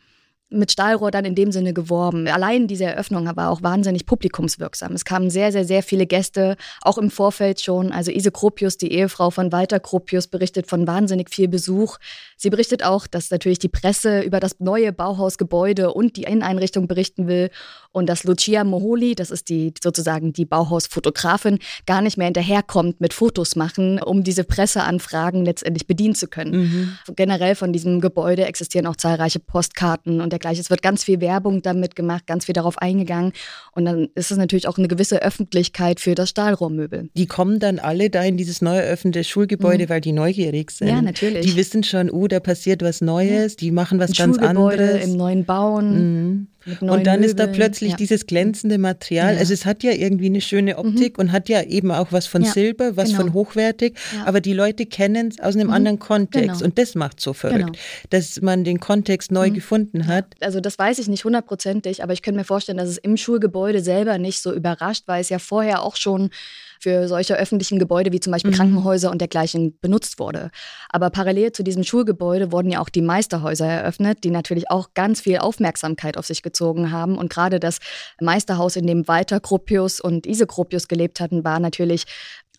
mit 0.51 0.73
Stahlrohr 0.73 1.11
dann 1.11 1.25
in 1.25 1.35
dem 1.35 1.53
Sinne 1.53 1.73
geworben. 1.73 2.27
Allein 2.29 2.67
diese 2.67 2.85
Eröffnung 2.85 3.29
war 3.37 3.51
auch 3.51 3.63
wahnsinnig 3.63 4.05
publikumswirksam. 4.05 4.93
Es 4.93 5.05
kamen 5.05 5.31
sehr, 5.31 5.53
sehr, 5.53 5.65
sehr 5.65 5.83
viele 5.83 6.07
Gäste, 6.07 6.57
auch 6.83 6.99
im 6.99 7.11
Vorfeld 7.11 7.61
schon. 7.61 7.93
Also 7.93 8.11
Ise 8.11 8.33
Kropius, 8.33 8.77
die 8.77 8.93
Ehefrau 8.93 9.31
von 9.31 9.53
Walter 9.53 9.79
Kropius, 9.79 10.27
berichtet 10.27 10.67
von 10.67 10.87
wahnsinnig 10.87 11.31
viel 11.31 11.49
Besuch. 11.49 11.99
Sie 12.37 12.51
berichtet 12.51 12.83
auch, 12.83 13.07
dass 13.07 13.31
natürlich 13.31 13.61
die 13.61 13.69
Presse 13.69 14.23
über 14.23 14.41
das 14.41 14.59
neue 14.59 14.93
Bauhausgebäude 14.93 15.93
und 15.95 16.17
die 16.17 16.25
Inneneinrichtung 16.25 16.89
berichten 16.89 17.29
will 17.29 17.51
und 17.93 18.09
dass 18.09 18.25
Lucia 18.25 18.65
Moholi, 18.65 19.15
das 19.15 19.31
ist 19.31 19.49
die 19.49 19.73
sozusagen 19.83 20.33
die 20.33 20.45
Bauhausfotografin, 20.45 21.59
gar 21.87 22.03
nicht 22.03 22.17
mehr 22.17 22.27
hinterherkommt 22.27 23.01
mit 23.01 23.13
Fotos 23.13 23.57
machen, 23.57 24.03
um 24.03 24.25
diese 24.25 24.45
Presseanfragen 24.45 25.45
letztendlich 25.45 25.87
bedienen 25.87 26.15
zu 26.15 26.27
können. 26.27 26.51
Mhm. 26.53 26.99
Generell 27.17 27.55
von 27.55 27.73
diesem 27.73 28.01
Gebäude 28.01 28.47
existieren 28.47 28.87
auch 28.87 28.97
zahlreiche 28.97 29.39
Postkarten 29.39 30.21
und 30.21 30.33
dergleichen. 30.41 30.61
Es 30.61 30.71
wird 30.71 30.83
ganz 30.83 31.05
viel 31.05 31.21
Werbung 31.21 31.63
damit 31.63 31.95
gemacht, 31.95 32.27
ganz 32.27 32.47
viel 32.47 32.53
darauf 32.53 32.79
eingegangen 32.79 33.33
und 33.73 33.85
dann 33.85 34.09
ist 34.15 34.31
es 34.31 34.39
natürlich 34.39 34.67
auch 34.67 34.79
eine 34.79 34.89
gewisse 34.89 35.23
Öffentlichkeit 35.23 36.01
für 36.01 36.15
das 36.15 36.31
Stahlrohrmöbel. 36.31 37.11
Die 37.15 37.27
kommen 37.27 37.59
dann 37.59 37.79
alle 37.79 38.11
da 38.11 38.23
in 38.23 38.37
dieses 38.37 38.63
neu 38.63 38.77
eröffnete 38.77 39.25
Schulgebäude, 39.25 39.85
mhm. 39.85 39.89
weil 39.89 40.01
die 40.01 40.13
neugierig 40.13 40.71
sind. 40.71 40.89
Ja, 40.89 41.03
natürlich. 41.03 41.47
Die 41.47 41.57
wissen 41.57 41.85
schon, 41.85 42.11
oh, 42.11 42.27
da 42.27 42.41
passiert 42.41 42.83
was 42.83 43.01
Neues, 43.01 43.53
ja. 43.53 43.57
die 43.61 43.71
machen 43.71 43.99
was 43.99 44.11
Ein 44.11 44.15
ganz 44.15 44.37
Schulgebäude 44.37 44.83
anderes. 44.83 45.05
im 45.05 45.17
neuen 45.17 45.45
Bauen. 45.45 46.25
Mhm. 46.31 46.47
Und 46.67 46.81
dann 46.81 47.21
Möbeln. 47.21 47.23
ist 47.25 47.39
da 47.39 47.47
plötzlich 47.47 47.93
ja. 47.93 47.97
dieses 47.97 48.27
glänzende 48.27 48.79
Material. 48.79 49.35
Ja. 49.35 49.41
Also 49.41 49.55
es 49.55 49.65
hat 49.65 49.83
ja 49.83 49.93
irgendwie 49.93 50.27
eine 50.27 50.41
schöne 50.41 50.79
Optik 50.79 51.17
mhm. 51.17 51.25
und 51.25 51.33
hat 51.33 51.49
ja 51.49 51.63
eben 51.63 51.91
auch 51.91 52.13
was 52.13 52.27
von 52.27 52.43
ja. 52.43 52.53
Silber, 52.53 52.97
was 52.97 53.11
genau. 53.11 53.23
von 53.23 53.33
hochwertig. 53.33 53.97
Aber 54.27 54.41
die 54.41 54.53
Leute 54.53 54.87
kennen 54.87 55.29
es 55.29 55.41
aus 55.41 55.55
einem 55.55 55.69
mhm. 55.69 55.75
anderen 55.75 55.99
Kontext. 55.99 56.59
Genau. 56.59 56.65
Und 56.65 56.79
das 56.79 56.95
macht 56.95 57.21
so 57.21 57.33
verrückt, 57.33 57.67
genau. 57.67 57.79
dass 58.11 58.41
man 58.43 58.65
den 58.65 58.79
Kontext 58.81 59.33
neu 59.33 59.49
mhm. 59.49 59.55
gefunden 59.55 60.07
hat. 60.07 60.27
Also 60.41 60.61
das 60.61 60.79
weiß 60.79 60.99
ich 60.99 61.09
nicht 61.09 61.25
hundertprozentig, 61.25 62.03
aber 62.03 62.13
ich 62.13 62.23
könnte 62.23 62.39
mir 62.39 62.45
vorstellen, 62.45 62.79
dass 62.79 62.89
es 62.89 62.99
im 62.99 63.17
Schulgebäude 63.17 63.81
selber 63.81 64.19
nicht 64.19 64.41
so 64.41 64.53
überrascht, 64.53 65.05
weil 65.07 65.21
es 65.21 65.29
ja 65.29 65.39
vorher 65.39 65.83
auch 65.83 65.97
schon 65.97 66.31
für 66.81 67.09
solche 67.09 67.37
öffentlichen 67.37 67.79
Gebäude 67.79 68.11
wie 68.13 68.21
zum 68.21 68.33
Beispiel 68.33 68.51
mhm. 68.51 68.57
Krankenhäuser 68.57 69.11
und 69.11 69.21
dergleichen 69.21 69.79
benutzt 69.81 70.19
wurde. 70.19 70.51
Aber 70.89 71.11
parallel 71.11 71.53
zu 71.53 71.63
diesem 71.63 71.85
Schulgebäude 71.85 72.53
wurden 72.53 72.71
ja 72.71 72.81
auch 72.81 72.89
die 72.89 73.03
Meisterhäuser 73.03 73.67
eröffnet, 73.67 74.25
die 74.25 74.31
natürlich 74.31 74.71
auch 74.71 74.95
ganz 74.95 75.21
viel 75.21 75.39
Aufmerksamkeit 75.39 76.17
auf 76.17 76.27
sich 76.27 76.43
gezogen 76.43 76.91
haben. 76.91 77.19
Und 77.19 77.31
gerade 77.31 77.61
das 77.61 77.79
Meisterhaus, 78.21 78.77
in 78.77 78.87
dem 78.87 79.07
Walter 79.07 79.41
Gropius 79.41 80.01
und 80.01 80.27
Ise 80.27 80.47
Gropius 80.47 80.89
gelebt 80.89 81.21
hatten, 81.21 81.45
war 81.45 81.61
natürlich 81.61 82.07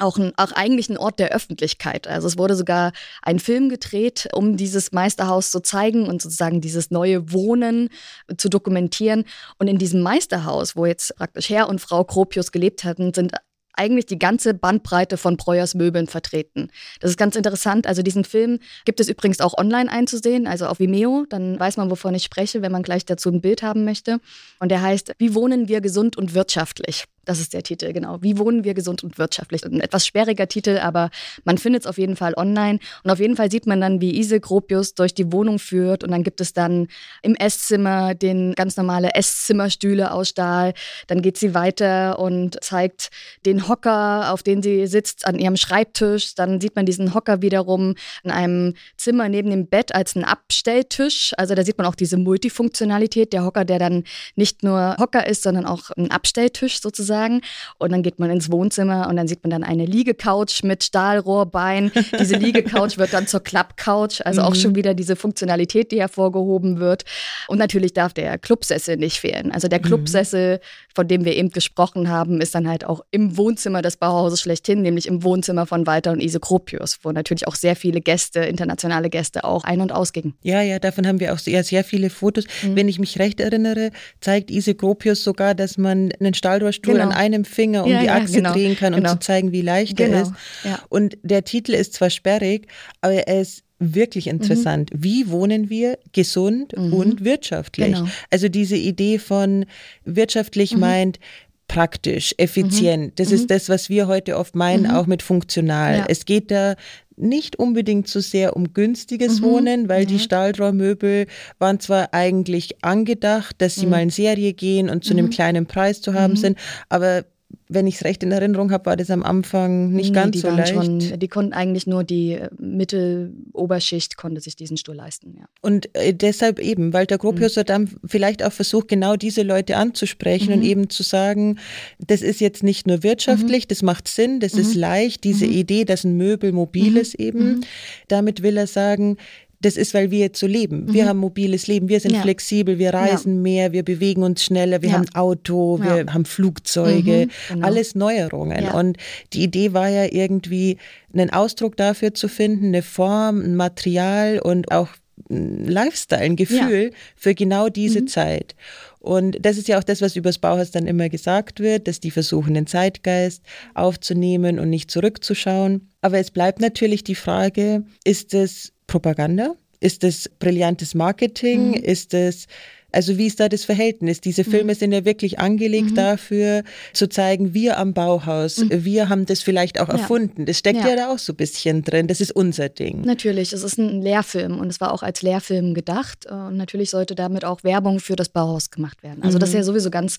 auch, 0.01 0.17
ein, 0.17 0.33
auch 0.37 0.51
eigentlich 0.51 0.89
ein 0.89 0.97
Ort 0.97 1.19
der 1.19 1.29
Öffentlichkeit. 1.29 2.07
Also 2.07 2.27
es 2.27 2.37
wurde 2.37 2.55
sogar 2.55 2.91
ein 3.21 3.39
Film 3.39 3.69
gedreht, 3.69 4.29
um 4.33 4.57
dieses 4.57 4.91
Meisterhaus 4.91 5.51
zu 5.51 5.61
zeigen 5.61 6.07
und 6.07 6.21
sozusagen 6.21 6.61
dieses 6.61 6.91
neue 6.91 7.31
Wohnen 7.31 7.89
zu 8.37 8.49
dokumentieren. 8.49 9.25
Und 9.57 9.67
in 9.67 9.77
diesem 9.77 10.01
Meisterhaus, 10.01 10.75
wo 10.75 10.85
jetzt 10.85 11.15
praktisch 11.15 11.49
Herr 11.49 11.69
und 11.69 11.79
Frau 11.79 12.03
Gropius 12.03 12.51
gelebt 12.51 12.83
hatten, 12.83 13.13
sind 13.13 13.33
eigentlich 13.73 14.05
die 14.05 14.19
ganze 14.19 14.53
Bandbreite 14.53 15.17
von 15.17 15.37
Breuers 15.37 15.75
Möbeln 15.75 16.07
vertreten. 16.07 16.69
Das 16.99 17.11
ist 17.11 17.17
ganz 17.17 17.35
interessant. 17.35 17.87
Also 17.87 18.01
diesen 18.01 18.23
Film 18.23 18.59
gibt 18.85 18.99
es 18.99 19.09
übrigens 19.09 19.41
auch 19.41 19.57
online 19.57 19.91
einzusehen, 19.91 20.47
also 20.47 20.67
auf 20.67 20.79
Vimeo. 20.79 21.25
Dann 21.29 21.59
weiß 21.59 21.77
man, 21.77 21.89
wovon 21.89 22.15
ich 22.15 22.23
spreche, 22.23 22.61
wenn 22.61 22.71
man 22.71 22.83
gleich 22.83 23.05
dazu 23.05 23.29
ein 23.29 23.41
Bild 23.41 23.63
haben 23.63 23.85
möchte. 23.85 24.19
Und 24.59 24.69
der 24.69 24.81
heißt, 24.81 25.13
wie 25.17 25.35
wohnen 25.35 25.67
wir 25.67 25.81
gesund 25.81 26.17
und 26.17 26.33
wirtschaftlich? 26.33 27.05
Das 27.25 27.39
ist 27.39 27.53
der 27.53 27.61
Titel, 27.61 27.93
genau. 27.93 28.17
Wie 28.21 28.39
wohnen 28.39 28.63
wir 28.63 28.73
gesund 28.73 29.03
und 29.03 29.19
wirtschaftlich? 29.19 29.63
Ein 29.63 29.79
etwas 29.79 30.07
sperriger 30.07 30.47
Titel, 30.47 30.79
aber 30.79 31.11
man 31.43 31.59
findet 31.59 31.83
es 31.83 31.87
auf 31.87 31.99
jeden 31.99 32.15
Fall 32.15 32.33
online. 32.35 32.79
Und 33.03 33.11
auf 33.11 33.19
jeden 33.19 33.35
Fall 33.35 33.51
sieht 33.51 33.67
man 33.67 33.79
dann, 33.79 34.01
wie 34.01 34.17
Ise 34.17 34.39
Gropius 34.39 34.95
durch 34.95 35.13
die 35.13 35.31
Wohnung 35.31 35.59
führt. 35.59 36.03
Und 36.03 36.09
dann 36.09 36.23
gibt 36.23 36.41
es 36.41 36.53
dann 36.53 36.87
im 37.21 37.35
Esszimmer 37.35 38.15
den 38.15 38.53
ganz 38.55 38.75
normale 38.75 39.13
Esszimmerstühle 39.13 40.11
aus 40.11 40.29
Stahl. 40.29 40.73
Dann 41.05 41.21
geht 41.21 41.37
sie 41.37 41.53
weiter 41.53 42.17
und 42.17 42.57
zeigt 42.63 43.11
den 43.45 43.67
Hocker, 43.67 44.33
auf 44.33 44.41
den 44.41 44.63
sie 44.63 44.87
sitzt, 44.87 45.27
an 45.27 45.37
ihrem 45.37 45.57
Schreibtisch. 45.57 46.33
Dann 46.33 46.59
sieht 46.59 46.75
man 46.75 46.87
diesen 46.87 47.13
Hocker 47.13 47.43
wiederum 47.43 47.93
in 48.23 48.31
einem 48.31 48.73
Zimmer 48.97 49.29
neben 49.29 49.51
dem 49.51 49.67
Bett 49.67 49.93
als 49.93 50.15
einen 50.15 50.25
Abstelltisch. 50.25 51.33
Also 51.37 51.53
da 51.53 51.63
sieht 51.63 51.77
man 51.77 51.85
auch 51.85 51.95
diese 51.95 52.17
Multifunktionalität. 52.17 53.31
Der 53.31 53.43
Hocker, 53.45 53.63
der 53.63 53.77
dann 53.77 54.05
nicht 54.35 54.63
nur 54.63 54.95
Hocker 54.97 55.27
ist, 55.27 55.43
sondern 55.43 55.67
auch 55.67 55.91
ein 55.91 56.09
Abstelltisch 56.09 56.81
sozusagen 56.81 57.10
sozusagen. 57.11 57.41
Und 57.77 57.91
dann 57.91 58.03
geht 58.03 58.19
man 58.19 58.29
ins 58.29 58.51
Wohnzimmer 58.51 59.07
und 59.09 59.17
dann 59.17 59.27
sieht 59.27 59.43
man 59.43 59.51
dann 59.51 59.63
eine 59.63 59.85
Liegecouch 59.85 60.63
mit 60.63 60.83
Stahlrohrbein. 60.83 61.91
Diese 62.19 62.35
Liegecouch 62.37 62.97
wird 62.97 63.13
dann 63.13 63.27
zur 63.27 63.41
Klappcouch, 63.41 64.21
also 64.23 64.41
mhm. 64.41 64.47
auch 64.47 64.55
schon 64.55 64.75
wieder 64.75 64.93
diese 64.93 65.15
Funktionalität, 65.15 65.91
die 65.91 65.99
hervorgehoben 65.99 66.79
wird. 66.79 67.03
Und 67.47 67.57
natürlich 67.57 67.93
darf 67.93 68.13
der 68.13 68.37
Clubsessel 68.37 68.97
nicht 68.97 69.19
fehlen. 69.19 69.51
Also 69.51 69.67
der 69.67 69.79
mhm. 69.79 69.83
Clubsessel, 69.83 70.59
von 70.93 71.07
dem 71.07 71.25
wir 71.25 71.35
eben 71.35 71.49
gesprochen 71.49 72.09
haben, 72.09 72.41
ist 72.41 72.55
dann 72.55 72.67
halt 72.67 72.85
auch 72.85 73.01
im 73.11 73.37
Wohnzimmer 73.37 73.81
des 73.81 73.97
Bauhauses 73.97 74.41
schlechthin, 74.41 74.81
nämlich 74.81 75.07
im 75.07 75.23
Wohnzimmer 75.23 75.65
von 75.65 75.85
Walter 75.85 76.11
und 76.11 76.21
Ise 76.21 76.39
Kropius, 76.39 76.99
wo 77.03 77.11
natürlich 77.11 77.47
auch 77.47 77.55
sehr 77.55 77.75
viele 77.75 78.01
Gäste, 78.01 78.39
internationale 78.39 79.09
Gäste 79.09 79.43
auch 79.43 79.63
ein- 79.63 79.81
und 79.81 79.91
ausgingen. 79.91 80.33
Ja, 80.41 80.61
ja, 80.61 80.79
davon 80.79 81.05
haben 81.07 81.19
wir 81.19 81.33
auch 81.33 81.39
sehr, 81.39 81.63
sehr 81.63 81.83
viele 81.83 82.09
Fotos. 82.09 82.45
Mhm. 82.63 82.75
Wenn 82.75 82.87
ich 82.87 82.99
mich 82.99 83.19
recht 83.19 83.39
erinnere, 83.39 83.91
zeigt 84.19 84.51
Ise 84.51 84.75
Kropius 84.75 85.23
sogar, 85.23 85.55
dass 85.55 85.77
man 85.77 86.11
einen 86.19 86.33
Stahlrohrstuhl 86.33 87.00
genau. 87.01 87.15
an 87.15 87.17
einem 87.17 87.45
Finger 87.45 87.85
um 87.85 87.91
ja, 87.91 88.01
die 88.01 88.09
Achse 88.09 88.33
ja, 88.33 88.39
genau. 88.39 88.53
drehen 88.53 88.75
kann, 88.75 88.93
um 88.93 89.01
genau. 89.01 89.13
zu 89.13 89.19
zeigen, 89.19 89.51
wie 89.51 89.61
leicht 89.61 89.97
genau. 89.97 90.17
er 90.17 90.21
ist. 90.23 90.33
Ja. 90.63 90.79
Und 90.89 91.17
der 91.23 91.43
Titel 91.43 91.73
ist 91.73 91.93
zwar 91.93 92.09
sperrig, 92.09 92.67
aber 93.01 93.13
er 93.13 93.41
ist 93.41 93.63
wirklich 93.79 94.27
interessant. 94.27 94.93
Mhm. 94.93 95.03
Wie 95.03 95.29
wohnen 95.29 95.69
wir 95.69 95.97
gesund 96.13 96.73
mhm. 96.77 96.93
und 96.93 97.25
wirtschaftlich? 97.25 97.93
Genau. 97.93 98.07
Also 98.29 98.47
diese 98.47 98.77
Idee 98.77 99.17
von 99.17 99.65
wirtschaftlich 100.05 100.73
mhm. 100.73 100.79
meint, 100.79 101.19
praktisch, 101.67 102.35
effizient. 102.37 103.05
Mhm. 103.05 103.15
Das 103.15 103.31
ist 103.31 103.43
mhm. 103.43 103.47
das, 103.47 103.69
was 103.69 103.89
wir 103.89 104.07
heute 104.07 104.37
oft 104.37 104.55
meinen, 104.55 104.83
mhm. 104.83 104.91
auch 104.91 105.07
mit 105.07 105.23
funktional. 105.23 105.99
Ja. 105.99 106.05
Es 106.07 106.25
geht 106.25 106.51
da 106.51 106.75
nicht 107.21 107.57
unbedingt 107.57 108.07
so 108.07 108.19
sehr 108.19 108.55
um 108.55 108.73
günstiges 108.73 109.39
mhm. 109.39 109.45
Wohnen, 109.45 109.89
weil 109.89 110.03
mhm. 110.03 110.07
die 110.07 110.19
Stahlrohrmöbel 110.19 111.27
waren 111.59 111.79
zwar 111.79 112.13
eigentlich 112.13 112.83
angedacht, 112.83 113.55
dass 113.59 113.75
sie 113.75 113.85
mhm. 113.85 113.91
mal 113.91 114.03
in 114.03 114.09
Serie 114.09 114.53
gehen 114.53 114.89
und 114.89 115.03
zu 115.03 115.13
einem 115.13 115.27
mhm. 115.27 115.31
kleinen 115.31 115.65
Preis 115.65 116.01
zu 116.01 116.13
haben 116.13 116.33
mhm. 116.33 116.37
sind, 116.37 116.57
aber 116.89 117.25
wenn 117.67 117.87
ich 117.87 117.95
es 117.95 118.03
recht 118.03 118.21
in 118.23 118.31
Erinnerung 118.31 118.71
habe, 118.71 118.85
war 118.85 118.97
das 118.97 119.09
am 119.09 119.23
Anfang 119.23 119.91
nicht 119.91 120.09
nee, 120.09 120.15
ganz 120.15 120.41
so 120.41 120.49
leicht. 120.49 120.73
Schon, 120.73 120.99
die 120.99 121.27
konnten 121.27 121.53
eigentlich 121.53 121.87
nur 121.87 122.03
die 122.03 122.33
äh, 122.33 122.49
Mitteloberschicht 122.57 124.17
konnte 124.17 124.41
sich 124.41 124.55
diesen 124.55 124.77
Stuhl 124.77 124.95
leisten. 124.95 125.35
Ja. 125.39 125.45
Und 125.61 125.93
äh, 125.95 126.13
deshalb 126.13 126.59
eben, 126.59 126.93
Walter 126.93 127.17
Gropius 127.17 127.55
mhm. 127.55 127.59
hat 127.59 127.69
dann 127.69 127.89
vielleicht 128.05 128.43
auch 128.43 128.51
versucht, 128.51 128.87
genau 128.89 129.15
diese 129.15 129.43
Leute 129.43 129.77
anzusprechen 129.77 130.49
mhm. 130.49 130.53
und 130.53 130.63
eben 130.63 130.89
zu 130.89 131.03
sagen, 131.03 131.59
das 131.99 132.21
ist 132.21 132.41
jetzt 132.41 132.63
nicht 132.63 132.87
nur 132.87 133.03
wirtschaftlich, 133.03 133.65
mhm. 133.65 133.69
das 133.69 133.81
macht 133.83 134.07
Sinn, 134.07 134.39
das 134.39 134.53
ist 134.53 134.75
mhm. 134.75 134.81
leicht, 134.81 135.23
diese 135.23 135.45
mhm. 135.45 135.53
Idee, 135.53 135.85
dass 135.85 136.03
ein 136.03 136.17
Möbel 136.17 136.51
mobil 136.51 136.97
ist 136.97 137.15
eben. 137.15 137.65
Damit 138.07 138.43
will 138.43 138.57
er 138.57 138.67
sagen, 138.67 139.17
das 139.61 139.77
ist, 139.77 139.93
weil 139.93 140.11
wir 140.11 140.19
jetzt 140.19 140.39
so 140.39 140.47
leben. 140.47 140.85
Mhm. 140.85 140.93
Wir 140.93 141.07
haben 141.07 141.19
mobiles 141.19 141.67
Leben, 141.67 141.87
wir 141.89 141.99
sind 141.99 142.13
ja. 142.13 142.21
flexibel, 142.21 142.79
wir 142.79 142.93
reisen 142.93 143.35
ja. 143.35 143.41
mehr, 143.41 143.71
wir 143.71 143.83
bewegen 143.83 144.23
uns 144.23 144.43
schneller, 144.43 144.81
wir 144.81 144.89
ja. 144.89 144.95
haben 144.95 145.07
Auto, 145.13 145.79
wir 145.81 146.05
haben 146.13 146.25
Flugzeuge, 146.25 147.27
mhm, 147.27 147.53
genau. 147.53 147.67
alles 147.67 147.95
Neuerungen. 147.95 148.67
Und 148.69 148.97
die 149.33 149.43
Idee 149.43 149.73
war 149.73 149.87
ja 149.87 150.05
irgendwie, 150.11 150.77
einen 151.13 151.29
Ausdruck 151.31 151.75
dafür 151.77 152.13
zu 152.13 152.27
finden, 152.27 152.67
eine 152.67 152.81
Form, 152.81 153.41
ein 153.41 153.55
Material 153.55 154.39
und 154.39 154.71
auch 154.71 154.89
Lifestyle, 155.29 156.21
ein 156.21 156.35
Gefühl 156.35 156.91
für 157.15 157.35
genau 157.35 157.69
diese 157.69 158.01
mhm. 158.01 158.07
Zeit. 158.07 158.55
Und 158.99 159.37
das 159.43 159.57
ist 159.57 159.67
ja 159.67 159.79
auch 159.79 159.83
das, 159.83 160.01
was 160.01 160.15
übers 160.15 160.37
Bauhaus 160.37 160.71
dann 160.71 160.85
immer 160.85 161.09
gesagt 161.09 161.59
wird, 161.59 161.87
dass 161.87 161.99
die 161.99 162.11
versuchen, 162.11 162.53
den 162.53 162.67
Zeitgeist 162.67 163.43
aufzunehmen 163.73 164.59
und 164.59 164.69
nicht 164.69 164.91
zurückzuschauen. 164.91 165.89
Aber 166.01 166.19
es 166.19 166.29
bleibt 166.31 166.59
natürlich 166.59 167.03
die 167.03 167.15
Frage, 167.15 167.83
ist 168.03 168.33
es 168.33 168.73
Propaganda? 168.87 169.55
Ist 169.79 170.03
es 170.03 170.29
brillantes 170.29 170.93
Marketing? 170.93 171.69
Mhm. 171.69 171.73
Ist 171.73 172.13
es 172.13 172.45
Also 172.91 173.17
wie 173.17 173.27
ist 173.27 173.39
da 173.39 173.49
das 173.49 173.65
Verhältnis? 173.65 174.21
Diese 174.21 174.43
mhm. 174.43 174.51
Filme 174.51 174.73
mhm. 174.73 174.77
sind 174.77 174.91
ja 174.91 175.05
wirklich 175.05 175.39
angelegt 175.39 175.91
mhm. 175.91 175.95
dafür, 175.95 176.63
zu 176.93 177.07
zeigen, 177.07 177.53
wir 177.53 177.77
am 177.77 177.93
Bauhaus, 177.93 178.57
mhm. 178.57 178.83
wir 178.83 179.09
haben 179.09 179.25
das 179.25 179.41
vielleicht 179.41 179.79
auch 179.79 179.87
ja. 179.87 179.95
erfunden. 179.95 180.45
Das 180.45 180.57
steckt 180.57 180.79
ja. 180.79 180.89
ja. 180.89 180.95
da 180.95 181.09
auch 181.11 181.19
so 181.19 181.33
ein 181.33 181.37
bisschen 181.37 181.83
drin. 181.83 182.07
Das 182.07 182.21
ist 182.21 182.31
unser 182.31 182.69
Ding. 182.69 183.01
Natürlich, 183.01 183.53
es 183.53 183.63
ist 183.63 183.77
ein 183.77 184.01
Lehrfilm 184.01 184.59
und 184.59 184.69
es 184.69 184.81
war 184.81 184.93
auch 184.93 185.03
als 185.03 185.21
Lehrfilm 185.21 185.73
gedacht. 185.73 186.25
Und 186.25 186.57
natürlich 186.57 186.89
sollte 186.89 187.15
damit 187.15 187.45
auch 187.45 187.63
Werbung 187.63 187.99
für 187.99 188.15
das 188.15 188.29
Bauhaus 188.29 188.69
gemacht 188.69 189.03
werden. 189.03 189.23
Also 189.23 189.37
das 189.37 189.49
ist 189.49 189.55
ja 189.55 189.61
mhm. 189.61 189.65
sowieso 189.65 189.89
ganz 189.89 190.17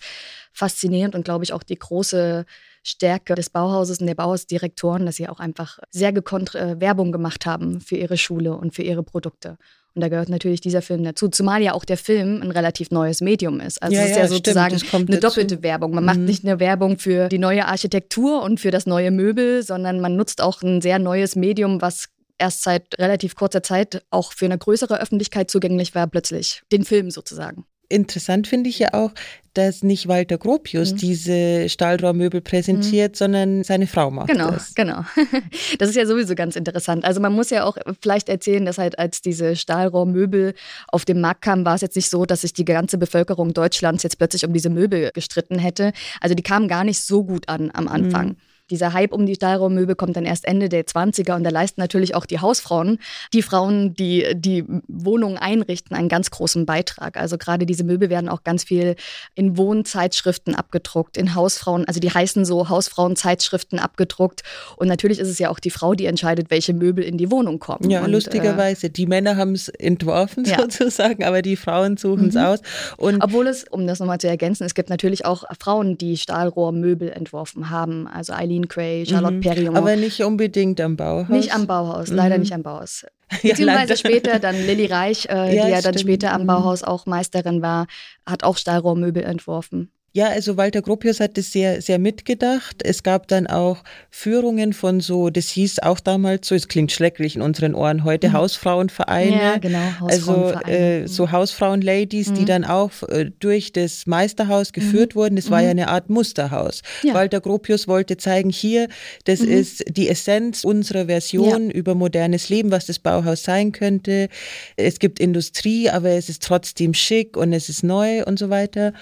faszinierend 0.53 1.15
und 1.15 1.25
glaube 1.25 1.45
ich 1.45 1.53
auch 1.53 1.63
die 1.63 1.79
große 1.79 2.45
Stärke 2.83 3.35
des 3.35 3.51
Bauhauses 3.51 4.01
und 4.01 4.07
der 4.07 4.15
Bauhausdirektoren, 4.15 5.07
dass 5.07 5.17
sie 5.17 5.29
auch 5.29 5.39
einfach 5.39 5.79
sehr 5.91 6.13
gekonnt 6.13 6.55
äh, 6.55 6.81
Werbung 6.81 7.13
gemacht 7.13 7.47
haben 7.47 7.81
für 7.81 7.97
ihre 7.97 8.17
Schule 8.17 8.57
und 8.57 8.75
für 8.75 8.83
ihre 8.83 9.03
Produkte. 9.03 9.57
Und 9.95 10.01
da 10.01 10.09
gehört 10.09 10.31
natürlich 10.31 10.61
dieser 10.61 10.81
Film 10.81 11.05
dazu, 11.05 11.29
zumal 11.29 11.63
ja 11.63 11.75
auch 11.75 11.85
der 11.85 11.99
Film 11.99 12.41
ein 12.43 12.51
relativ 12.51 12.91
neues 12.91 13.21
Medium 13.21 13.61
ist. 13.61 13.83
Also 13.83 13.95
ja, 13.95 14.03
es 14.03 14.11
ist 14.11 14.17
ja, 14.17 14.23
ja 14.23 14.29
sozusagen 14.29 14.77
eine 14.93 15.21
doppelte 15.21 15.57
dazu. 15.57 15.63
Werbung. 15.63 15.95
Man 15.95 16.05
mhm. 16.05 16.07
macht 16.07 16.19
nicht 16.21 16.45
eine 16.45 16.61
Werbung 16.61 16.99
für 16.99 17.29
die 17.29 17.39
neue 17.39 17.67
Architektur 17.67 18.43
und 18.43 18.59
für 18.59 18.71
das 18.71 18.87
neue 18.87 19.11
Möbel, 19.11 19.63
sondern 19.63 20.01
man 20.01 20.17
nutzt 20.17 20.41
auch 20.41 20.63
ein 20.63 20.81
sehr 20.81 20.99
neues 20.99 21.37
Medium, 21.37 21.83
was 21.83 22.07
erst 22.39 22.63
seit 22.63 22.99
relativ 22.99 23.35
kurzer 23.35 23.63
Zeit 23.63 24.03
auch 24.11 24.33
für 24.33 24.47
eine 24.47 24.59
größere 24.59 25.01
Öffentlichkeit 25.01 25.51
zugänglich 25.51 25.95
war, 25.95 26.07
plötzlich. 26.07 26.63
Den 26.73 26.85
Film 26.85 27.11
sozusagen 27.11 27.67
interessant 27.93 28.47
finde 28.47 28.71
ich 28.71 28.79
ja 28.79 28.95
auch, 28.95 29.13
dass 29.55 29.83
nicht 29.83 30.09
Walter 30.09 30.39
Gropius 30.39 30.93
mhm. 30.93 30.97
diese 30.97 31.69
Stahlrohrmöbel 31.69 32.41
präsentiert, 32.41 33.13
mhm. 33.13 33.17
sondern 33.17 33.65
seine 33.65 33.87
Frau 33.87 34.11
macht 34.11 34.29
genau, 34.29 34.51
das. 34.51 34.75
Genau, 34.75 35.05
Das 35.79 35.91
ist 35.91 35.97
ja 35.97 36.07
sowieso 36.07 36.35
ganz 36.35 36.57
interessant. 36.57 37.05
Also 37.05 37.21
man 37.21 37.33
muss 37.33 37.51
ja 37.51 37.65
auch 37.65 37.77
vielleicht 38.01 38.29
erzählen, 38.29 38.65
dass 38.65 38.79
halt 38.79 38.99
als 38.99 39.21
diese 39.21 39.57
Stahlrohrmöbel 39.57 40.55
auf 40.89 41.05
den 41.05 41.21
Markt 41.21 41.43
kamen, 41.43 41.65
war 41.65 41.75
es 41.75 41.83
jetzt 41.83 41.97
nicht 41.97 42.09
so, 42.09 42.25
dass 42.25 42.41
sich 42.43 42.55
die 42.55 42.65
ganze 42.65 42.99
Bevölkerung 42.99 43.53
Deutschlands 43.53 44.03
jetzt 44.03 44.19
plötzlich 44.19 44.45
um 44.45 44.53
diese 44.53 44.71
Möbel 44.71 45.11
gestritten 45.13 45.59
hätte. 45.59 45.93
Also 46.21 46.35
die 46.35 46.43
kamen 46.43 46.69
gar 46.69 46.85
nicht 46.85 47.01
so 47.01 47.25
gut 47.25 47.49
an 47.49 47.71
am 47.73 47.89
Anfang. 47.89 48.29
Mhm 48.29 48.37
dieser 48.73 48.93
Hype 48.93 49.13
um 49.13 49.27
die 49.27 49.35
Stahlraummöbel 49.35 49.95
kommt 49.95 50.17
dann 50.17 50.25
erst 50.25 50.47
Ende 50.47 50.69
der 50.69 50.85
20er 50.85 51.37
und 51.37 51.45
da 51.45 51.51
leisten 51.51 51.81
natürlich 51.81 52.15
auch 52.15 52.27
die 52.27 52.41
Hausfrauen, 52.41 52.99
die 53.33 53.43
Frauen, 53.43 53.95
die 53.95 54.27
die 54.35 54.65
Wohnungen 54.89 55.37
einrichten, 55.37 55.95
einen 55.95 56.09
ganz 56.09 56.31
großen 56.31 56.67
Beitrag. 56.67 57.17
Also 57.17 57.39
gerade 57.39 57.67
diese 57.67 57.85
Möbel 57.85 58.11
werden 58.11 58.29
auch 58.29 58.43
ganz 58.45 58.65
viel 58.65 58.97
in 59.35 59.57
Wohnzeitschriften 59.57 60.55
abgedruckt, 60.55 61.17
in 61.17 61.35
Hausfrauen, 61.35 61.87
also 61.87 62.01
die 62.01 62.11
heißen 62.11 62.45
so 62.45 62.69
Hausfrauenzeitschriften 62.69 63.79
abgedruckt. 63.79 64.43
Und 64.77 64.89
natürlich 64.89 65.19
ist 65.19 65.29
es 65.29 65.39
ja 65.39 65.51
auch 65.51 65.59
die 65.59 65.71
Frau, 65.71 65.95
die 65.95 66.07
entscheidet, 66.07 66.51
welche 66.51 66.73
Möbel 66.73 67.05
in 67.05 67.19
die 67.19 67.31
Wohnung 67.31 67.59
kommen. 67.59 67.91
Ja, 67.91 68.03
und, 68.03 68.11
lustigerweise. 68.11 68.87
Äh, 68.87 68.91
die 68.91 69.07
Männer 69.07 69.37
haben 69.37 69.53
es 69.53 69.69
entworfen 69.69 70.45
ja. 70.47 70.61
sozusagen, 70.61 71.25
aber 71.25 71.43
die 71.43 71.57
Frauen 71.57 71.99
suchen 71.99 72.29
es 72.29 72.35
mhm. 72.35 72.41
aus. 72.41 72.61
Und 72.97 73.23
Obwohl 73.23 73.47
es, 73.47 73.65
um 73.65 73.87
das 73.87 74.01
nochmal 74.01 74.19
zu 74.19 74.29
ergänzen, 74.29 74.65
es 74.65 74.75
gibt 74.75 74.89
natürlich 74.89 75.27
auch 75.27 75.45
Frauen, 75.61 75.99
die 75.99 76.17
Stahlrohrmöbel 76.17 77.11
entworfen 77.11 77.69
haben. 77.69 78.09
Also 78.09 78.33
Eileen 78.33 78.62
Eileen 78.63 78.69
Cray, 78.69 79.07
Charlotte 79.07 79.35
mhm. 79.35 79.41
Perriand. 79.41 79.77
Aber 79.77 79.97
nicht 79.97 80.23
unbedingt 80.23 80.81
am 80.81 80.97
Bauhaus. 80.97 81.29
Nicht 81.29 81.55
am 81.55 81.67
Bauhaus, 81.67 82.11
mhm. 82.11 82.17
leider 82.17 82.39
nicht 82.39 82.53
am 82.53 82.63
Bauhaus. 82.63 83.05
Beziehungsweise 83.43 83.91
ja, 83.91 83.97
später 83.97 84.39
dann 84.39 84.55
Lilly 84.55 84.87
Reich, 84.87 85.27
äh, 85.29 85.55
ja, 85.55 85.67
die 85.67 85.71
ja 85.73 85.81
dann 85.81 85.99
später 85.99 86.33
am 86.33 86.43
mhm. 86.43 86.47
Bauhaus 86.47 86.83
auch 86.83 87.07
Meisterin 87.07 87.63
war, 87.63 87.87
hat 88.27 88.45
auch 88.45 88.57
Stahlrohrmöbel 88.57 89.23
entworfen. 89.23 89.91
Ja, 90.15 90.29
also 90.29 90.59
Walter 90.59 90.83
Gropius 90.83 91.21
hat 91.21 91.39
das 91.39 91.53
sehr, 91.53 91.81
sehr 91.81 91.99
mitgedacht. 91.99 92.83
Es 92.85 93.03
gab 93.03 93.29
dann 93.29 93.47
auch 93.47 93.83
Führungen 94.11 94.75
von 94.75 95.01
so, 95.01 95.31
das 95.31 95.49
hieß 95.49 95.79
auch 95.79 96.01
damals 96.01 96.49
so, 96.49 96.55
es 96.55 96.69
klingt 96.69 96.93
schrecklich 96.93 97.37
in 97.37 97.41
unseren 97.41 97.75
Ohren 97.75 98.05
heute, 98.05 98.29
mhm. 98.29 98.35
Hausfrauenvereine. 98.35 99.37
Ja, 99.37 99.57
genau, 99.57 99.79
Hausfrauenvereine. 100.01 100.65
Also 100.67 100.71
äh, 100.71 101.09
so 101.09 101.33
Hausfrauenladies, 101.33 102.29
mhm. 102.29 102.35
die 102.35 102.45
dann 102.45 102.65
auch 102.65 102.91
äh, 103.09 103.31
durch 103.41 103.73
das 103.73 104.07
Meisterhaus 104.07 104.75
geführt 104.75 105.15
mhm. 105.15 105.19
wurden. 105.19 105.37
Das 105.37 105.51
war 105.51 105.61
ja 105.61 105.69
mhm. 105.69 105.81
eine 105.81 105.89
Art 105.89 106.11
Musterhaus. 106.11 106.83
Ja. 107.03 107.15
Walter 107.15 107.41
Gropius 107.41 107.89
wollte 107.89 108.19
zeigen, 108.19 108.51
hier, 108.51 108.89
das 109.25 109.41
mhm. 109.41 109.49
ist 109.49 109.85
die 109.89 110.11
Essenz 110.11 110.63
unserer 110.65 111.07
Version 111.07 111.71
ja. 111.71 111.75
über 111.75 111.95
modernes 111.95 112.51
Leben, 112.51 112.71
was 112.71 112.85
das 112.85 112.99
Bauhaus 112.99 113.45
sein 113.45 113.73
könnte. 113.73 114.29
Es 114.77 114.99
gibt 114.99 115.21
Industrie, 115.21 115.89
aber 115.89 116.11
es 116.11 116.29
ist 116.29 116.43
trotzdem 116.43 116.93
schick 116.93 117.39
und 117.39 117.55
es 117.55 117.71
ist 117.71 117.83
neu 117.83 118.25
und 118.25 118.39
so 118.39 118.51
weiter. 118.51 118.93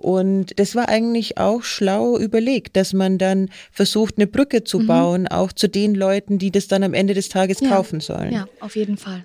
Und 0.00 0.58
das 0.58 0.74
war 0.74 0.88
eigentlich 0.88 1.36
auch 1.36 1.62
schlau 1.62 2.18
überlegt, 2.18 2.74
dass 2.76 2.94
man 2.94 3.18
dann 3.18 3.50
versucht, 3.70 4.16
eine 4.16 4.26
Brücke 4.26 4.64
zu 4.64 4.80
mhm. 4.80 4.86
bauen, 4.86 5.28
auch 5.28 5.52
zu 5.52 5.68
den 5.68 5.94
Leuten, 5.94 6.38
die 6.38 6.50
das 6.50 6.68
dann 6.68 6.82
am 6.82 6.94
Ende 6.94 7.12
des 7.12 7.28
Tages 7.28 7.60
ja. 7.60 7.68
kaufen 7.68 8.00
sollen. 8.00 8.32
Ja, 8.32 8.46
auf 8.60 8.76
jeden 8.76 8.96
Fall. 8.96 9.24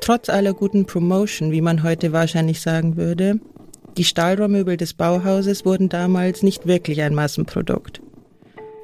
Trotz 0.00 0.28
aller 0.28 0.52
guten 0.52 0.86
Promotion, 0.86 1.52
wie 1.52 1.60
man 1.60 1.82
heute 1.84 2.12
wahrscheinlich 2.12 2.60
sagen 2.60 2.96
würde, 2.96 3.38
die 3.96 4.04
Stahlrohrmöbel 4.04 4.76
des 4.76 4.94
Bauhauses 4.94 5.64
wurden 5.64 5.88
damals 5.88 6.42
nicht 6.42 6.66
wirklich 6.66 7.02
ein 7.02 7.14
Massenprodukt. 7.14 8.00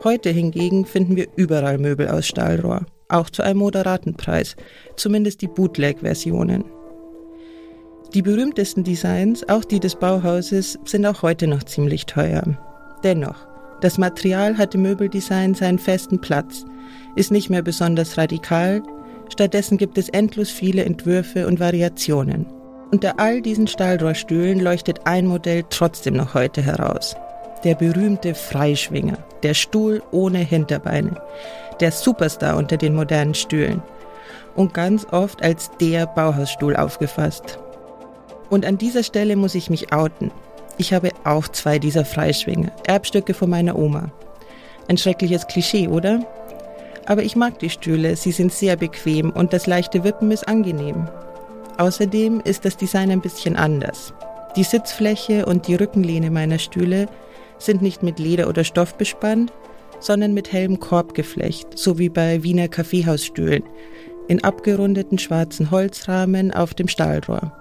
Heute 0.04 0.30
hingegen 0.30 0.85
finden 0.85 1.16
wir 1.16 1.26
überall 1.37 1.78
Möbel 1.78 2.09
aus 2.09 2.26
Stahlrohr, 2.26 2.87
auch 3.09 3.30
zu 3.30 3.42
einem 3.42 3.61
moderaten 3.61 4.14
Preis, 4.14 4.56
zumindest 4.96 5.42
die 5.42 5.48
Bootleg-Versionen. 5.48 6.64
Die 8.14 8.22
berühmtesten 8.22 8.84
Designs, 8.84 9.48
auch 9.48 9.64
die 9.64 9.80
des 9.80 9.96
Bauhauses, 9.96 10.78
sind 10.84 11.04
auch 11.06 11.22
heute 11.22 11.46
noch 11.46 11.64
ziemlich 11.64 12.06
teuer. 12.06 12.42
Dennoch, 13.02 13.46
das 13.80 13.98
Material 13.98 14.56
hat 14.56 14.74
im 14.74 14.82
Möbeldesign 14.82 15.54
seinen 15.54 15.78
festen 15.78 16.20
Platz, 16.20 16.64
ist 17.14 17.30
nicht 17.30 17.50
mehr 17.50 17.62
besonders 17.62 18.16
radikal, 18.16 18.82
stattdessen 19.30 19.76
gibt 19.76 19.98
es 19.98 20.08
endlos 20.08 20.50
viele 20.50 20.84
Entwürfe 20.84 21.46
und 21.46 21.60
Variationen. 21.60 22.46
Unter 22.92 23.18
all 23.18 23.42
diesen 23.42 23.66
Stahlrohrstühlen 23.66 24.60
leuchtet 24.60 25.00
ein 25.04 25.26
Modell 25.26 25.64
trotzdem 25.68 26.14
noch 26.14 26.34
heute 26.34 26.62
heraus. 26.62 27.16
Der 27.64 27.74
berühmte 27.74 28.34
Freischwinger, 28.34 29.18
der 29.42 29.54
Stuhl 29.54 30.02
ohne 30.12 30.38
Hinterbeine, 30.38 31.20
der 31.80 31.90
Superstar 31.90 32.56
unter 32.56 32.76
den 32.76 32.94
modernen 32.94 33.34
Stühlen 33.34 33.82
und 34.54 34.72
ganz 34.72 35.06
oft 35.10 35.42
als 35.42 35.70
der 35.80 36.06
Bauhausstuhl 36.06 36.76
aufgefasst. 36.76 37.58
Und 38.50 38.64
an 38.64 38.78
dieser 38.78 39.02
Stelle 39.02 39.37
muss 39.37 39.54
ich 39.54 39.70
mich 39.70 39.92
outen. 39.92 40.30
Ich 40.78 40.92
habe 40.92 41.11
auch 41.24 41.48
zwei 41.48 41.78
dieser 41.78 42.04
Freischwinge, 42.04 42.70
Erbstücke 42.87 43.35
von 43.35 43.50
meiner 43.50 43.76
Oma. 43.76 44.12
Ein 44.88 44.98
schreckliches 44.98 45.46
Klischee, 45.46 45.88
oder? 45.88 46.20
Aber 47.06 47.22
ich 47.22 47.37
mag 47.37 47.59
die 47.61 47.70
Stühle, 47.70 48.16
sie 48.16 48.32
sind 48.32 48.52
sehr 48.52 48.76
bequem 48.76 49.30
und 49.30 49.52
das 49.52 49.66
leichte 49.66 50.04
Wippen 50.04 50.30
ist 50.30 50.46
angenehm. 50.46 51.09
Außerdem 51.78 52.40
ist 52.40 52.64
das 52.64 52.76
Design 52.76 53.11
ein 53.11 53.20
bisschen 53.20 53.56
anders. 53.56 54.12
Die 54.56 54.64
Sitzfläche 54.64 55.46
und 55.46 55.68
die 55.68 55.74
Rückenlehne 55.74 56.30
meiner 56.30 56.59
Stühle 56.59 57.09
sind 57.59 57.82
nicht 57.82 58.02
mit 58.02 58.18
Leder 58.18 58.48
oder 58.48 58.64
Stoff 58.64 58.94
bespannt, 58.94 59.52
sondern 60.00 60.35
mit 60.35 60.52
hellem 60.52 60.80
Korbgeflecht, 60.80 61.78
so 61.78 61.98
wie 61.98 62.09
bei 62.09 62.42
Wiener 62.42 62.68
Kaffeehausstühlen, 62.68 63.62
in 64.28 64.42
abgerundeten 64.44 65.18
schwarzen 65.18 65.70
Holzrahmen 65.70 66.52
auf 66.52 66.74
dem 66.74 66.88
Stahlrohr. 66.88 67.52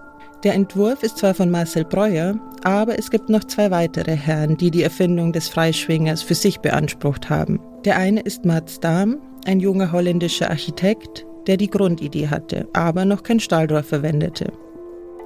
Der 0.46 0.54
Entwurf 0.54 1.02
ist 1.02 1.18
zwar 1.18 1.34
von 1.34 1.50
Marcel 1.50 1.86
Breuer, 1.86 2.40
aber 2.64 3.00
es 3.00 3.10
gibt 3.10 3.30
noch 3.30 3.46
zwei 3.46 3.72
weitere 3.72 4.16
Herren, 4.16 4.58
die 4.58 4.70
die 4.70 4.84
Erfindung 4.84 5.34
des 5.34 5.48
Freischwingers 5.48 6.22
für 6.22 6.36
sich 6.36 6.60
beansprucht 6.60 7.32
haben. 7.32 7.60
Der 7.84 7.98
eine 7.98 8.22
ist 8.22 8.46
Mats 8.46 8.80
Dahm, 8.80 9.18
ein 9.48 9.60
junger 9.60 9.92
holländischer 9.92 10.52
Architekt, 10.52 11.26
der 11.48 11.58
die 11.58 11.72
Grundidee 11.72 12.28
hatte, 12.28 12.68
aber 12.74 13.06
noch 13.06 13.24
kein 13.24 13.40
Stahlrohr 13.40 13.82
verwendete. 13.82 14.54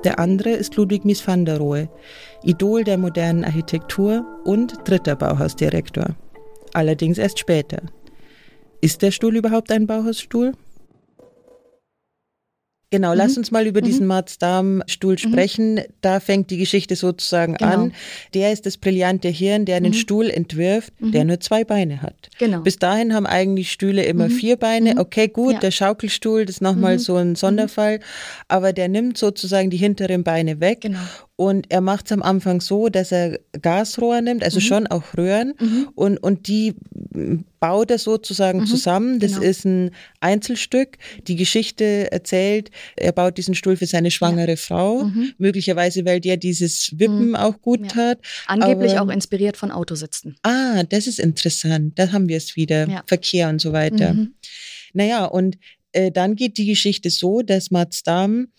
Der 0.06 0.20
andere 0.20 0.52
ist 0.52 0.78
Ludwig 0.78 1.04
Mies 1.04 1.28
van 1.28 1.44
der 1.44 1.58
Rohe, 1.58 1.90
Idol 2.44 2.86
der 2.86 2.98
modernen 2.98 3.44
Architektur 3.44 4.26
und 4.46 4.74
dritter 4.86 5.18
Bauhausdirektor. 5.18 6.16
Allerdings 6.72 7.18
erst 7.18 7.40
später. 7.40 7.82
Ist 8.80 9.02
der 9.02 9.12
Stuhl 9.12 9.36
überhaupt 9.36 9.70
ein 9.70 9.86
Bauhausstuhl? 9.86 10.54
Genau, 12.92 13.12
mhm. 13.12 13.18
lass 13.18 13.38
uns 13.38 13.52
mal 13.52 13.68
über 13.68 13.82
mhm. 13.82 13.86
diesen 13.86 14.08
Marz-Darm-Stuhl 14.08 15.14
mhm. 15.14 15.18
sprechen. 15.18 15.82
Da 16.02 16.20
fängt 16.20 16.50
die 16.50 16.58
Geschichte 16.58 16.96
sozusagen 16.96 17.54
genau. 17.54 17.72
an. 17.72 17.94
Der 18.34 18.52
ist 18.52 18.66
das 18.66 18.78
brillante 18.78 19.28
Hirn, 19.28 19.66
der 19.66 19.78
einen 19.78 19.92
mhm. 19.92 19.98
Stuhl 19.98 20.30
entwirft, 20.30 20.94
der 21.00 21.22
mhm. 21.22 21.28
nur 21.28 21.40
zwei 21.40 21.64
Beine 21.64 22.02
hat. 22.02 22.30
Genau. 22.40 22.62
Bis 22.62 22.78
dahin 22.78 23.14
haben 23.14 23.28
eigentlich 23.28 23.72
Stühle 23.72 24.04
immer 24.04 24.28
mhm. 24.30 24.34
vier 24.34 24.58
Beine. 24.58 24.96
Okay, 24.98 25.28
gut, 25.28 25.54
ja. 25.54 25.60
der 25.60 25.72
Schaukelstuhl, 25.72 26.46
das 26.46 26.58
ist 26.58 26.62
nochmal 26.62 26.98
so 26.98 27.16
ein 27.16 27.36
Sonderfall. 27.36 28.00
Aber 28.48 28.74
der 28.74 28.88
nimmt 28.88 29.18
sozusagen 29.18 29.70
die 29.70 29.78
hinteren 29.78 30.24
Beine 30.24 30.60
weg 30.60 30.82
genau. 30.82 31.00
Und 31.40 31.68
er 31.70 31.80
macht 31.80 32.08
es 32.08 32.12
am 32.12 32.22
Anfang 32.22 32.60
so, 32.60 32.90
dass 32.90 33.14
er 33.14 33.40
Gasrohr 33.62 34.20
nimmt, 34.20 34.44
also 34.44 34.60
mhm. 34.60 34.64
schon 34.64 34.88
auch 34.88 35.18
Röhren, 35.18 35.54
mhm. 35.58 35.88
und, 35.96 36.18
und 36.18 36.50
die 36.50 36.76
baut 37.62 37.92
er 37.92 37.98
sozusagen 37.98 38.60
mhm. 38.60 38.66
zusammen. 38.66 39.20
Das 39.22 39.36
genau. 39.36 39.44
ist 39.46 39.64
ein 39.64 39.92
Einzelstück. 40.20 40.98
Die 41.30 41.38
Geschichte 41.38 42.12
erzählt, 42.12 42.72
er 42.98 43.14
baut 43.14 43.38
diesen 43.38 43.56
Stuhl 43.56 43.78
für 43.78 43.86
seine 43.86 44.12
schwangere 44.12 44.50
ja. 44.50 44.56
Frau, 44.58 45.06
mhm. 45.06 45.32
möglicherweise, 45.38 46.04
weil 46.04 46.20
der 46.20 46.36
dieses 46.36 46.92
Wippen 47.00 47.30
mhm. 47.30 47.36
auch 47.38 47.62
gut 47.62 47.94
ja. 47.94 47.96
hat. 47.96 48.20
Angeblich 48.48 48.98
Aber, 48.98 49.10
auch 49.10 49.14
inspiriert 49.14 49.56
von 49.56 49.72
Autositzen. 49.72 50.36
Ah, 50.44 50.84
das 50.84 51.08
ist 51.08 51.22
interessant. 51.22 51.98
Da 51.98 52.12
haben 52.12 52.28
wir 52.28 52.36
es 52.36 52.58
wieder. 52.58 52.86
Ja. 52.90 53.04
Verkehr 53.08 53.48
und 53.48 53.62
so 53.62 53.72
weiter. 53.72 54.14
Mhm. 54.14 54.34
Naja, 54.92 55.24
und 55.24 55.58
äh, 55.94 56.12
dann 56.12 56.36
geht 56.36 56.58
die 56.58 56.66
Geschichte 56.66 57.10
so, 57.10 57.44
dass 57.44 57.72
Mats 57.72 58.04
Damm 58.04 58.50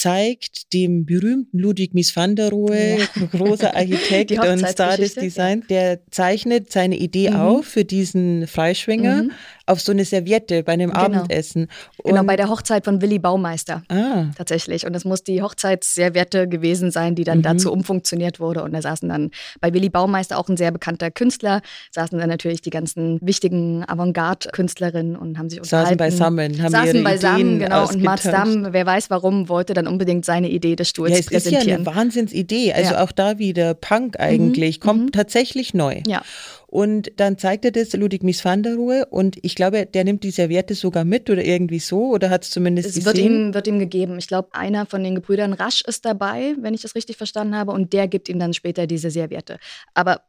zeigt 0.00 0.72
dem 0.72 1.04
berühmten 1.04 1.58
Ludwig 1.58 1.92
Mies 1.92 2.16
van 2.16 2.34
der 2.34 2.48
Rohe, 2.48 3.00
ja. 3.00 3.26
großer 3.32 3.76
Architekt 3.76 4.32
und 4.32 4.66
Star 4.66 4.96
des 4.96 5.14
Designs, 5.14 5.66
der 5.66 6.00
zeichnet 6.10 6.72
seine 6.72 6.96
Idee 6.96 7.28
mhm. 7.28 7.36
auf 7.36 7.66
für 7.66 7.84
diesen 7.84 8.46
Freischwinger. 8.46 9.24
Mhm 9.24 9.32
auf 9.70 9.80
so 9.80 9.92
eine 9.92 10.04
Serviette 10.04 10.62
bei 10.62 10.72
einem 10.72 10.90
genau. 10.90 11.04
Abendessen. 11.04 11.68
Und 12.02 12.12
genau, 12.12 12.24
bei 12.24 12.36
der 12.36 12.48
Hochzeit 12.48 12.84
von 12.84 13.00
Willy 13.00 13.18
Baumeister. 13.18 13.82
Ah. 13.88 14.26
Tatsächlich. 14.36 14.86
Und 14.86 14.94
es 14.94 15.04
muss 15.04 15.22
die 15.22 15.42
Hochzeitsserviette 15.42 16.48
gewesen 16.48 16.90
sein, 16.90 17.14
die 17.14 17.24
dann 17.24 17.38
mhm. 17.38 17.42
dazu 17.42 17.72
umfunktioniert 17.72 18.40
wurde. 18.40 18.62
Und 18.62 18.72
da 18.72 18.82
saßen 18.82 19.08
dann 19.08 19.30
bei 19.60 19.72
Willy 19.72 19.88
Baumeister 19.88 20.38
auch 20.38 20.48
ein 20.48 20.56
sehr 20.56 20.70
bekannter 20.70 21.10
Künstler, 21.10 21.62
saßen 21.92 22.18
dann 22.18 22.28
natürlich 22.28 22.60
die 22.60 22.70
ganzen 22.70 23.18
wichtigen 23.22 23.84
Avantgarde-Künstlerinnen 23.86 25.16
und 25.16 25.38
haben 25.38 25.48
sich 25.48 25.60
unterhalten. 25.60 25.86
Saßen 25.86 25.96
beisammen, 25.96 26.62
haben 26.62 26.70
saßen 26.70 26.94
ihre 26.94 27.04
beisammen, 27.04 27.40
Ideen 27.40 27.58
genau. 27.60 27.88
Und 27.88 28.02
Mats 28.02 28.24
Damm, 28.24 28.68
wer 28.70 28.86
weiß 28.86 29.10
warum, 29.10 29.48
wollte 29.48 29.74
dann 29.74 29.86
unbedingt 29.86 30.24
seine 30.24 30.48
Idee 30.48 30.76
des 30.76 30.88
Stuhls 30.88 31.12
ja, 31.12 31.18
es 31.18 31.26
präsentieren. 31.26 31.62
ist 31.62 31.68
ja 31.68 31.76
eine 31.76 31.86
Wahnsinnsidee. 31.86 32.72
Also 32.72 32.94
ja. 32.94 33.04
auch 33.04 33.12
da 33.12 33.38
wieder 33.38 33.74
Punk 33.74 34.18
eigentlich, 34.18 34.78
mhm. 34.78 34.82
kommt 34.82 35.04
mhm. 35.04 35.12
tatsächlich 35.12 35.74
neu. 35.74 36.02
Ja. 36.06 36.22
Und 36.70 37.10
dann 37.16 37.36
zeigt 37.36 37.64
er 37.64 37.72
das 37.72 37.94
Ludwig 37.94 38.22
Mies 38.22 38.44
van 38.44 38.62
der 38.62 38.76
Rohe 38.76 39.04
und 39.06 39.36
ich 39.42 39.56
glaube, 39.56 39.86
der 39.86 40.04
nimmt 40.04 40.22
die 40.22 40.30
Serviette 40.30 40.76
sogar 40.76 41.04
mit 41.04 41.28
oder 41.28 41.44
irgendwie 41.44 41.80
so 41.80 42.10
oder 42.12 42.30
hat 42.30 42.44
es 42.44 42.50
zumindest 42.50 42.96
es. 42.96 43.04
Wird 43.04 43.18
ihm, 43.18 43.52
wird 43.54 43.66
ihm 43.66 43.80
gegeben. 43.80 44.18
Ich 44.20 44.28
glaube, 44.28 44.50
einer 44.52 44.86
von 44.86 45.02
den 45.02 45.16
Gebrüdern 45.16 45.52
Rasch 45.52 45.82
ist 45.82 46.04
dabei, 46.04 46.54
wenn 46.60 46.72
ich 46.72 46.82
das 46.82 46.94
richtig 46.94 47.16
verstanden 47.16 47.56
habe 47.56 47.72
und 47.72 47.92
der 47.92 48.06
gibt 48.06 48.28
ihm 48.28 48.38
dann 48.38 48.54
später 48.54 48.86
diese 48.86 49.10
Serviette. 49.10 49.58
Aber 49.94 50.20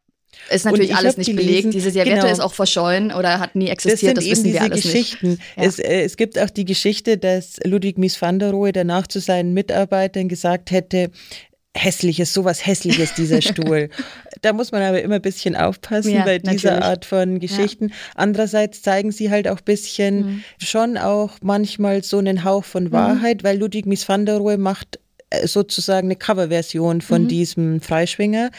ist 0.50 0.66
natürlich 0.66 0.96
alles 0.96 1.18
nicht 1.18 1.28
gelesen, 1.28 1.48
belegt. 1.48 1.74
Diese 1.76 1.92
Serviette 1.92 2.22
genau. 2.22 2.32
ist 2.32 2.40
auch 2.40 2.54
verschollen 2.54 3.12
oder 3.12 3.40
hat 3.40 3.56
nie 3.56 3.68
existiert. 3.68 4.18
Das, 4.18 4.24
sind 4.24 4.32
das 4.32 4.38
wissen 4.40 4.46
eben 4.46 4.54
wir 4.54 4.62
alles 4.64 4.82
Geschichten. 4.82 5.30
nicht. 5.32 5.42
Ja. 5.58 5.64
Es, 5.64 5.78
äh, 5.78 6.02
es 6.02 6.18
gibt 6.18 6.40
auch 6.40 6.50
die 6.50 6.66
Geschichte, 6.66 7.20
dass 7.20 7.58
Ludwig 7.66 8.00
Mies 8.00 8.20
van 8.20 8.40
der 8.40 8.50
Rohe 8.50 8.72
danach 8.72 9.06
zu 9.06 9.20
seinen 9.20 9.54
Mitarbeitern 9.54 10.28
gesagt 10.28 10.72
hätte, 10.72 11.12
hässliches, 11.76 12.34
sowas 12.34 12.66
hässliches, 12.66 13.14
dieser 13.14 13.42
Stuhl. 13.42 13.90
da 14.42 14.54
muss 14.54 14.72
man 14.72 14.82
aber 14.82 15.02
immer 15.02 15.16
ein 15.16 15.22
bisschen 15.22 15.56
aufpassen 15.56 16.14
ja, 16.14 16.24
bei 16.24 16.40
dieser 16.40 16.72
natürlich. 16.72 16.86
Art 16.86 17.06
von 17.06 17.40
Geschichten. 17.40 17.90
Ja. 17.90 17.96
Andererseits 18.16 18.82
zeigen 18.82 19.12
sie 19.12 19.30
halt 19.30 19.48
auch 19.48 19.60
ein 19.60 19.66
bisschen 19.66 20.18
mhm. 20.18 20.44
schon 20.58 20.98
auch 20.98 21.32
manchmal 21.42 22.04
so 22.04 22.18
einen 22.18 22.44
Hauch 22.44 22.66
von 22.66 22.86
mhm. 22.86 22.92
Wahrheit, 22.92 23.44
mhm. 23.44 23.48
weil 23.48 23.58
Ludwig 23.58 23.86
Mies 23.86 24.08
van 24.08 24.26
der 24.26 24.38
Rohe 24.38 24.58
macht 24.58 25.00
äh, 25.32 25.48
sozusagen 25.48 26.08
eine 26.08 26.18
Coverversion 26.18 27.00
von 27.00 27.24
mhm. 27.24 27.28
diesem 27.30 27.82
Freischwinger, 27.82 28.52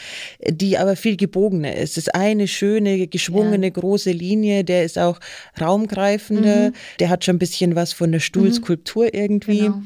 die 0.47 0.79
aber 0.79 0.95
viel 0.95 1.15
gebogener 1.15 1.75
ist. 1.75 1.91
Es 1.91 1.97
ist 1.97 2.15
eine 2.15 2.47
schöne, 2.47 3.07
geschwungene, 3.07 3.67
ja. 3.67 3.71
große 3.71 4.11
Linie, 4.11 4.63
der 4.63 4.83
ist 4.83 4.97
auch 4.97 5.19
raumgreifender, 5.61 6.69
mhm. 6.69 6.73
der 6.99 7.09
hat 7.09 7.23
schon 7.23 7.35
ein 7.35 7.39
bisschen 7.39 7.75
was 7.75 7.93
von 7.93 8.11
der 8.11 8.19
Stuhlskulptur 8.19 9.05
mhm. 9.05 9.11
irgendwie. 9.13 9.59
Genau. 9.59 9.81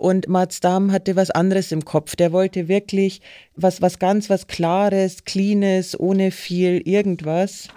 Und 0.00 0.28
Mats 0.28 0.60
Damm 0.60 0.92
hatte 0.92 1.14
was 1.14 1.30
anderes 1.30 1.72
im 1.72 1.84
Kopf. 1.84 2.16
Der 2.16 2.32
wollte 2.32 2.68
wirklich 2.68 3.20
was, 3.54 3.82
was 3.82 3.98
ganz, 3.98 4.30
was 4.30 4.46
Klares, 4.46 5.26
Cleanes, 5.26 5.98
ohne 6.00 6.30
viel 6.30 6.80
irgendwas. 6.86 7.68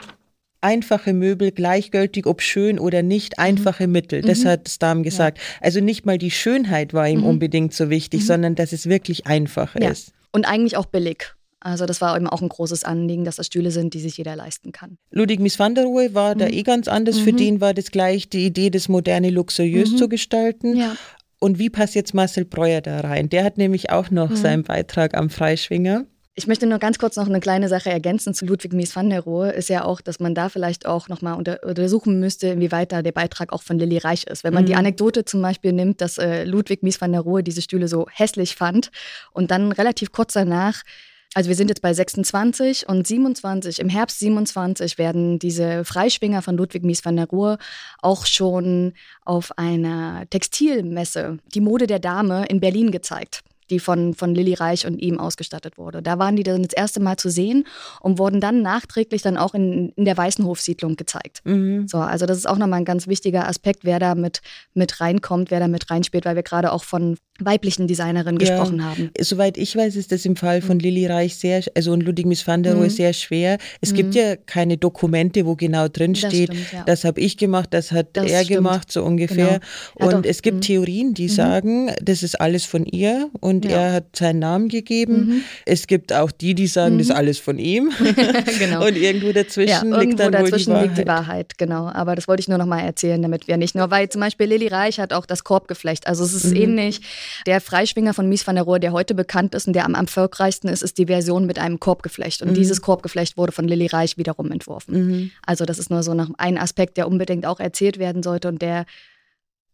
Einfache 0.62 1.12
Möbel, 1.12 1.52
gleichgültig, 1.52 2.26
ob 2.26 2.42
schön 2.42 2.80
oder 2.80 3.04
nicht, 3.04 3.38
mhm. 3.38 3.44
einfache 3.44 3.88
mhm. 3.88 3.92
Mittel. 3.92 4.22
Das 4.22 4.46
mhm. 4.46 4.48
hat 4.48 4.70
Stamm 4.70 5.04
gesagt. 5.04 5.38
Ja. 5.38 5.44
Also 5.60 5.82
nicht 5.82 6.06
mal 6.06 6.18
die 6.18 6.32
Schönheit 6.32 6.94
war 6.94 7.10
ihm 7.10 7.20
mhm. 7.20 7.26
unbedingt 7.26 7.74
so 7.74 7.90
wichtig, 7.90 8.22
mhm. 8.22 8.26
sondern 8.26 8.56
dass 8.56 8.72
es 8.72 8.88
wirklich 8.88 9.28
einfach 9.28 9.76
ja. 9.76 9.90
ist. 9.90 10.14
Und 10.32 10.46
eigentlich 10.46 10.78
auch 10.78 10.86
billig. 10.86 11.34
Also 11.60 11.86
das 11.86 12.00
war 12.00 12.16
eben 12.16 12.28
auch 12.28 12.42
ein 12.42 12.48
großes 12.48 12.86
Anliegen, 12.86 13.26
dass 13.26 13.36
das 13.36 13.48
Stühle 13.48 13.72
sind, 13.72 13.94
die 13.94 14.00
sich 14.00 14.18
jeder 14.18 14.38
leisten 14.38 14.72
kann. 14.72 14.98
Ludwig 15.12 15.42
Mies 15.42 15.60
van 15.60 15.76
der 15.76 15.84
Rohe 15.84 16.14
war 16.14 16.36
da 16.36 16.48
eh 16.48 16.64
ganz 16.64 16.88
anders. 16.88 17.20
Für 17.20 17.34
den 17.34 17.60
war 17.60 17.74
das 17.74 17.92
gleich 17.92 18.30
die 18.30 18.46
Idee, 18.46 18.70
das 18.70 18.88
moderne 18.88 19.30
luxuriös 19.30 19.98
zu 19.98 20.08
gestalten. 20.08 20.78
Ja. 20.78 20.96
Und 21.44 21.60
wie 21.60 21.70
passt 21.70 21.94
jetzt 21.94 22.14
Marcel 22.14 22.46
Breuer 22.46 22.80
da 22.80 23.02
rein? 23.02 23.28
Der 23.28 23.44
hat 23.44 23.58
nämlich 23.58 23.90
auch 23.90 24.10
noch 24.10 24.30
mhm. 24.30 24.36
seinen 24.38 24.64
Beitrag 24.64 25.14
am 25.14 25.30
Freischwinger. 25.30 26.06
Ich 26.36 26.48
möchte 26.48 26.68
nur 26.68 26.80
ganz 26.80 26.98
kurz 27.00 27.18
noch 27.18 27.28
eine 27.28 27.42
kleine 27.42 27.68
Sache 27.68 27.90
ergänzen 27.90 28.34
zu 28.34 28.46
Ludwig 28.46 28.72
Mies 28.72 28.96
van 28.96 29.10
der 29.10 29.20
Rohe. 29.20 29.52
Ist 29.52 29.68
ja 29.68 29.84
auch, 29.84 30.00
dass 30.00 30.22
man 30.22 30.36
da 30.36 30.48
vielleicht 30.48 30.86
auch 30.86 31.10
nochmal 31.10 31.34
unter, 31.34 31.62
untersuchen 31.64 32.22
müsste, 32.22 32.48
inwieweit 32.48 32.94
da 32.94 33.02
der 33.02 33.12
Beitrag 33.12 33.52
auch 33.52 33.62
von 33.62 33.78
Lilly 33.78 33.98
Reich 33.98 34.24
ist. 34.24 34.46
Wenn 34.46 34.54
man 34.54 34.64
mhm. 34.64 34.68
die 34.68 34.76
Anekdote 34.76 35.26
zum 35.26 35.42
Beispiel 35.42 35.74
nimmt, 35.74 36.00
dass 36.00 36.18
äh, 36.18 36.46
Ludwig 36.46 36.82
Mies 36.82 37.02
van 37.02 37.12
der 37.12 37.20
Rohe 37.20 37.44
diese 37.44 37.62
Stühle 37.62 37.90
so 37.90 38.08
hässlich 38.10 38.56
fand 38.56 38.90
und 39.34 39.52
dann 39.52 39.74
relativ 39.74 40.14
kurz 40.14 40.32
danach 40.32 40.84
also 41.34 41.50
wir 41.50 41.56
sind 41.56 41.70
jetzt 41.70 41.82
bei 41.82 41.94
26 41.94 42.88
und 42.88 43.08
27, 43.08 43.80
im 43.80 43.90
Herbst 43.90 44.20
27 44.20 44.98
werden 44.98 45.40
diese 45.40 45.84
Freischwinger 45.86 46.42
von 46.42 46.58
Ludwig 46.58 46.84
Mies 46.84 47.04
van 47.04 47.16
der 47.16 47.28
Rohe 47.28 47.58
auch 48.02 48.26
schon 48.26 48.94
auf 49.26 49.58
einer 49.58 50.26
Textilmesse, 50.30 51.40
die 51.54 51.62
Mode 51.62 51.88
der 51.88 52.00
Dame 52.00 52.46
in 52.46 52.60
Berlin 52.60 52.92
gezeigt 52.92 53.44
die 53.70 53.80
von, 53.80 54.14
von 54.14 54.36
Lilly 54.36 54.54
Reich 54.54 54.86
und 54.86 55.00
ihm 55.00 55.20
ausgestattet 55.20 55.78
wurde. 55.78 56.02
Da 56.02 56.20
waren 56.20 56.36
die 56.36 56.44
dann 56.44 56.64
das 56.64 56.74
erste 56.74 57.00
Mal 57.00 57.18
zu 57.18 57.30
sehen 57.30 57.66
und 58.02 58.20
wurden 58.20 58.40
dann 58.40 58.62
nachträglich 58.62 59.22
dann 59.22 59.38
auch 59.38 59.54
in, 59.54 59.90
in 59.96 60.06
der 60.06 60.18
Weißenhofsiedlung 60.18 60.96
gezeigt. 60.96 61.42
Mhm. 61.44 61.88
So, 61.88 61.98
also 61.98 62.26
das 62.26 62.38
ist 62.38 62.48
auch 62.48 62.58
nochmal 62.58 62.80
ein 62.80 62.86
ganz 62.86 63.08
wichtiger 63.08 63.48
Aspekt, 63.48 63.84
wer 63.84 64.00
da 64.00 64.16
mit, 64.16 64.42
mit 64.74 65.00
reinkommt, 65.00 65.52
wer 65.52 65.60
da 65.60 65.68
mit 65.68 65.90
reinspielt, 65.90 66.26
weil 66.26 66.36
wir 66.36 66.44
gerade 66.44 66.72
auch 66.72 66.84
von 66.84 67.18
weiblichen 67.40 67.88
Designerinnen 67.88 68.40
ja, 68.40 68.48
gesprochen 68.48 68.86
haben. 68.86 69.10
Soweit 69.20 69.58
ich 69.58 69.76
weiß, 69.76 69.96
ist 69.96 70.12
das 70.12 70.24
im 70.26 70.36
Fall 70.36 70.62
von 70.62 70.78
Lilly 70.78 71.08
Reich 71.08 71.36
sehr, 71.36 71.64
also 71.76 71.92
und 71.92 72.04
Ludwig 72.04 72.28
Miss 72.28 72.46
van 72.46 72.62
der 72.62 72.76
Rohe 72.76 72.86
mhm. 72.86 72.90
sehr 72.90 73.12
schwer. 73.14 73.58
Es 73.82 73.92
mhm. 73.92 73.96
gibt 73.96 74.16
ja 74.16 74.36
keine 74.36 74.78
Dokumente, 74.78 75.46
wo 75.48 75.56
genau 75.56 75.88
drin 75.88 76.14
steht, 76.14 76.50
das, 76.50 76.72
ja. 76.72 76.84
das 76.86 77.04
habe 77.04 77.20
ich 77.20 77.38
gemacht, 77.38 77.70
das 77.72 77.92
hat 77.92 78.10
das 78.14 78.30
er 78.30 78.44
stimmt. 78.44 78.58
gemacht, 78.58 78.92
so 78.92 79.04
ungefähr. 79.04 79.62
Genau. 79.98 80.16
Und 80.16 80.28
es 80.28 80.44
gibt 80.44 80.58
mhm. 80.58 80.62
Theorien, 80.62 81.14
die 81.16 81.24
mhm. 81.24 81.30
sagen, 81.30 81.92
das 82.02 82.22
ist 82.22 82.40
alles 82.40 82.66
von 82.66 82.86
ihr 82.86 83.30
und 83.40 83.66
ja. 83.66 83.72
er 83.72 83.94
hat 83.94 84.16
seinen 84.16 84.40
Namen 84.40 84.70
gegeben. 84.70 85.26
Mhm. 85.26 85.42
Es 85.66 85.88
gibt 85.88 86.14
auch 86.14 86.32
die, 86.32 86.54
die 86.54 86.68
sagen, 86.68 87.00
das 87.00 87.08
ist 87.08 87.16
alles 87.16 87.40
von 87.40 87.58
ihm. 87.58 87.92
genau. 88.60 88.86
Und 88.86 88.96
irgendwo 88.96 89.32
dazwischen 89.32 89.92
ja, 89.92 90.00
liegt 90.00 90.20
dann 90.20 90.32
dazwischen 90.32 90.74
wohl 90.74 90.82
die 90.84 90.88
Wahrheit. 90.88 90.88
liegt 90.88 90.98
die 91.00 91.08
Wahrheit, 91.08 91.58
genau. 91.58 91.88
Aber 91.88 92.16
das 92.16 92.28
wollte 92.28 92.42
ich 92.42 92.48
nur 92.48 92.60
noch 92.60 92.68
mal 92.68 92.82
erzählen, 92.82 93.20
damit 93.20 93.48
wir 93.48 93.58
nicht 93.58 93.74
nur, 93.74 93.90
weil 93.90 94.08
zum 94.10 94.22
Beispiel 94.22 94.46
Lilly 94.46 94.68
Reich 94.68 95.00
hat 95.00 95.14
auch 95.14 95.26
das 95.26 95.44
Korbgeflecht. 95.44 96.06
Also 96.06 96.24
es 96.24 96.34
ist 96.34 96.54
ähnlich. 96.54 97.02
Der 97.46 97.62
Freischwinger 97.62 98.14
von 98.14 98.28
Mies 98.30 98.46
van 98.46 98.56
der 98.56 98.64
Rohe, 98.64 98.80
der 98.80 98.92
heute 98.92 99.16
bekannt 99.16 99.56
ist 99.56 99.68
und 99.68 99.74
der 99.74 99.86
am 99.86 99.96
erfolgreichsten 99.96 100.68
ist, 100.68 100.84
ist 100.84 100.98
die 100.98 101.06
Version 101.06 101.46
mit 101.46 101.60
einem 101.60 101.80
Korbgeflecht. 101.80 102.42
Und 102.42 102.50
mhm. 102.50 102.56
dieses 102.56 102.82
Korbgeflecht 102.82 103.38
wurde 103.38 103.52
von 103.52 103.68
Lilly 103.68 103.88
Reich 103.88 104.18
wiederum 104.18 104.52
entworfen. 104.52 105.08
Mhm. 105.08 105.32
Also 105.46 105.66
das 105.66 105.80
ist 105.80 105.90
nur 105.90 106.04
so 106.04 106.14
noch 106.14 106.30
ein 106.38 106.58
Aspekt, 106.58 106.98
der 106.98 107.08
unbedingt 107.08 107.46
auch 107.46 107.60
erzählt 107.60 108.00
werden 108.00 108.24
sollte 108.24 108.48
und 108.48 108.62
der 108.62 108.86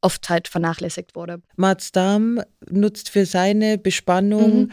oft 0.01 0.29
halt 0.29 0.47
vernachlässigt 0.47 1.15
wurde. 1.15 1.41
Mats 1.57 1.91
Damm 1.91 2.41
nutzt 2.69 3.09
für 3.09 3.25
seine 3.25 3.77
Bespannung 3.77 4.59
mhm 4.59 4.71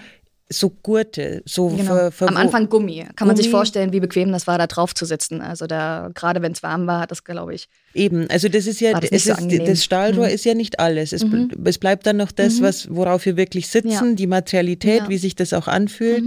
so 0.48 0.70
Gurte, 0.70 1.42
so 1.44 1.68
genau. 1.68 1.84
ver, 1.84 2.12
ver, 2.12 2.28
am 2.28 2.36
Anfang 2.36 2.68
Gummi. 2.68 2.98
Kann 2.98 3.14
Gummi. 3.16 3.28
man 3.28 3.36
sich 3.36 3.50
vorstellen, 3.50 3.92
wie 3.92 3.98
bequem 3.98 4.30
das 4.30 4.46
war, 4.46 4.58
da 4.58 4.68
drauf 4.68 4.94
zu 4.94 5.04
sitzen. 5.04 5.40
Also 5.40 5.66
da 5.66 6.10
gerade 6.14 6.40
wenn 6.40 6.52
es 6.52 6.62
warm 6.62 6.86
war, 6.86 7.00
hat 7.00 7.10
das 7.10 7.24
glaube 7.24 7.54
ich. 7.54 7.68
Eben, 7.94 8.30
also 8.30 8.48
das 8.48 8.66
ist 8.66 8.80
ja 8.80 8.98
das, 8.98 9.10
ist, 9.10 9.24
so 9.24 9.34
das 9.34 9.82
Stahlrohr 9.82 10.26
mhm. 10.26 10.34
ist 10.34 10.44
ja 10.44 10.54
nicht 10.54 10.78
alles. 10.78 11.12
Es, 11.12 11.24
mhm. 11.24 11.50
es, 11.64 11.78
bleibt 11.78 12.06
dann 12.06 12.18
noch 12.18 12.30
das, 12.30 12.60
mhm. 12.60 12.64
was 12.64 12.94
worauf 12.94 13.26
wir 13.26 13.36
wirklich 13.36 13.66
sitzen, 13.66 13.90
ja. 13.90 14.14
die 14.14 14.26
Materialität, 14.28 15.02
ja. 15.02 15.08
wie 15.08 15.18
sich 15.18 15.34
das 15.34 15.52
auch 15.52 15.66
anfühlt. 15.66 16.22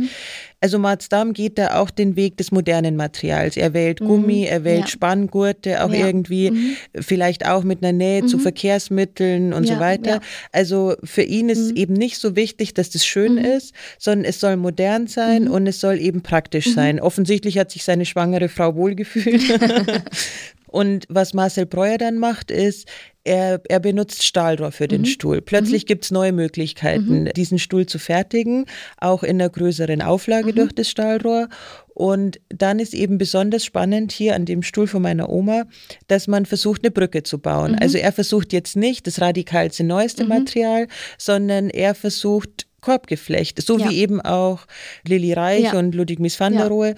Mhm. 0.59 0.65
Also 0.69 0.79
Marzdam 0.79 1.33
geht 1.33 1.57
da 1.57 1.79
auch 1.79 1.89
den 1.89 2.15
Weg 2.15 2.37
des 2.37 2.51
modernen 2.51 2.95
Materials. 2.95 3.57
Er 3.57 3.73
wählt 3.73 4.01
mhm. 4.01 4.07
Gummi, 4.07 4.45
er 4.45 4.63
wählt 4.63 4.81
ja. 4.81 4.87
Spanngurte, 4.87 5.83
auch 5.83 5.91
irgendwie 5.91 6.51
mhm. 6.51 6.75
vielleicht 6.99 7.47
auch 7.47 7.63
mit 7.63 7.83
einer 7.83 7.93
Nähe 7.93 8.25
zu 8.25 8.39
Verkehrsmitteln 8.39 9.53
und 9.53 9.67
so 9.67 9.79
weiter. 9.79 10.21
Also 10.51 10.95
für 11.03 11.23
ihn 11.23 11.49
ist 11.49 11.71
eben 11.71 11.93
nicht 11.93 12.17
so 12.17 12.35
wichtig, 12.35 12.73
dass 12.73 12.89
das 12.89 13.05
schön 13.05 13.37
ist, 13.37 13.73
sondern 13.97 14.25
es 14.25 14.39
soll 14.39 14.57
modern 14.57 15.07
sein 15.07 15.47
und 15.47 15.67
es 15.67 15.79
soll 15.79 15.99
eben 15.99 16.21
praktisch 16.21 16.73
sein. 16.73 16.99
Offensichtlich 16.99 17.57
hat 17.57 17.71
sich 17.71 17.83
seine 17.83 18.05
schwangere 18.05 18.49
Frau 18.49 18.75
wohlgefühlt. 18.75 19.43
Und 20.69 21.05
was 21.09 21.33
Marcel 21.33 21.65
Breuer 21.65 21.97
dann 21.97 22.17
macht, 22.17 22.51
ist, 22.51 22.87
er, 23.23 23.61
er 23.67 23.79
benutzt 23.79 24.23
Stahlrohr 24.23 24.71
für 24.71 24.87
den 24.87 25.01
mhm. 25.01 25.05
Stuhl. 25.05 25.41
Plötzlich 25.41 25.83
mhm. 25.83 25.87
gibt 25.87 26.05
es 26.05 26.11
neue 26.11 26.31
Möglichkeiten, 26.31 27.23
mhm. 27.23 27.33
diesen 27.35 27.59
Stuhl 27.59 27.85
zu 27.85 27.99
fertigen, 27.99 28.65
auch 28.97 29.23
in 29.23 29.41
einer 29.41 29.49
größeren 29.49 30.01
Auflage 30.01 30.51
mhm. 30.51 30.55
durch 30.55 30.73
das 30.73 30.89
Stahlrohr. 30.89 31.49
Und 31.93 32.39
dann 32.49 32.79
ist 32.79 32.93
eben 32.93 33.17
besonders 33.17 33.65
spannend 33.65 34.11
hier 34.11 34.35
an 34.35 34.45
dem 34.45 34.63
Stuhl 34.63 34.87
von 34.87 35.01
meiner 35.01 35.29
Oma, 35.29 35.65
dass 36.07 36.27
man 36.27 36.45
versucht, 36.45 36.83
eine 36.83 36.91
Brücke 36.91 37.23
zu 37.23 37.39
bauen. 37.39 37.73
Mhm. 37.73 37.79
Also 37.81 37.97
er 37.97 38.11
versucht 38.11 38.53
jetzt 38.53 38.75
nicht 38.75 39.05
das 39.05 39.19
radikalste 39.19 39.83
neueste 39.83 40.23
mhm. 40.23 40.29
Material, 40.29 40.87
sondern 41.17 41.69
er 41.69 41.95
versucht 41.95 42.67
Korbgeflecht, 42.81 43.61
so 43.61 43.77
ja. 43.77 43.89
wie 43.89 43.97
eben 43.97 44.21
auch 44.21 44.65
Lilly 45.05 45.33
Reich 45.33 45.65
ja. 45.65 45.77
und 45.77 45.93
Ludwig 45.93 46.19
Mies 46.19 46.39
van 46.39 46.53
der 46.53 46.67
Rohe. 46.67 46.95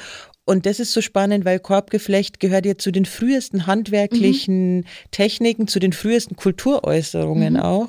Und 0.52 0.66
das 0.66 0.82
ist 0.82 0.92
so 0.92 1.00
spannend, 1.00 1.46
weil 1.46 1.60
Korbgeflecht 1.60 2.42
gehört 2.42 2.66
ja 2.66 2.78
zu 2.78 2.92
den 2.92 3.06
frühesten 3.06 3.68
handwerklichen 3.68 4.80
mhm. 4.80 4.86
Techniken, 5.12 5.70
zu 5.70 5.80
den 5.80 5.94
frühesten 5.94 6.36
Kulturäußerungen 6.36 7.54
mhm. 7.54 7.60
auch. 7.62 7.88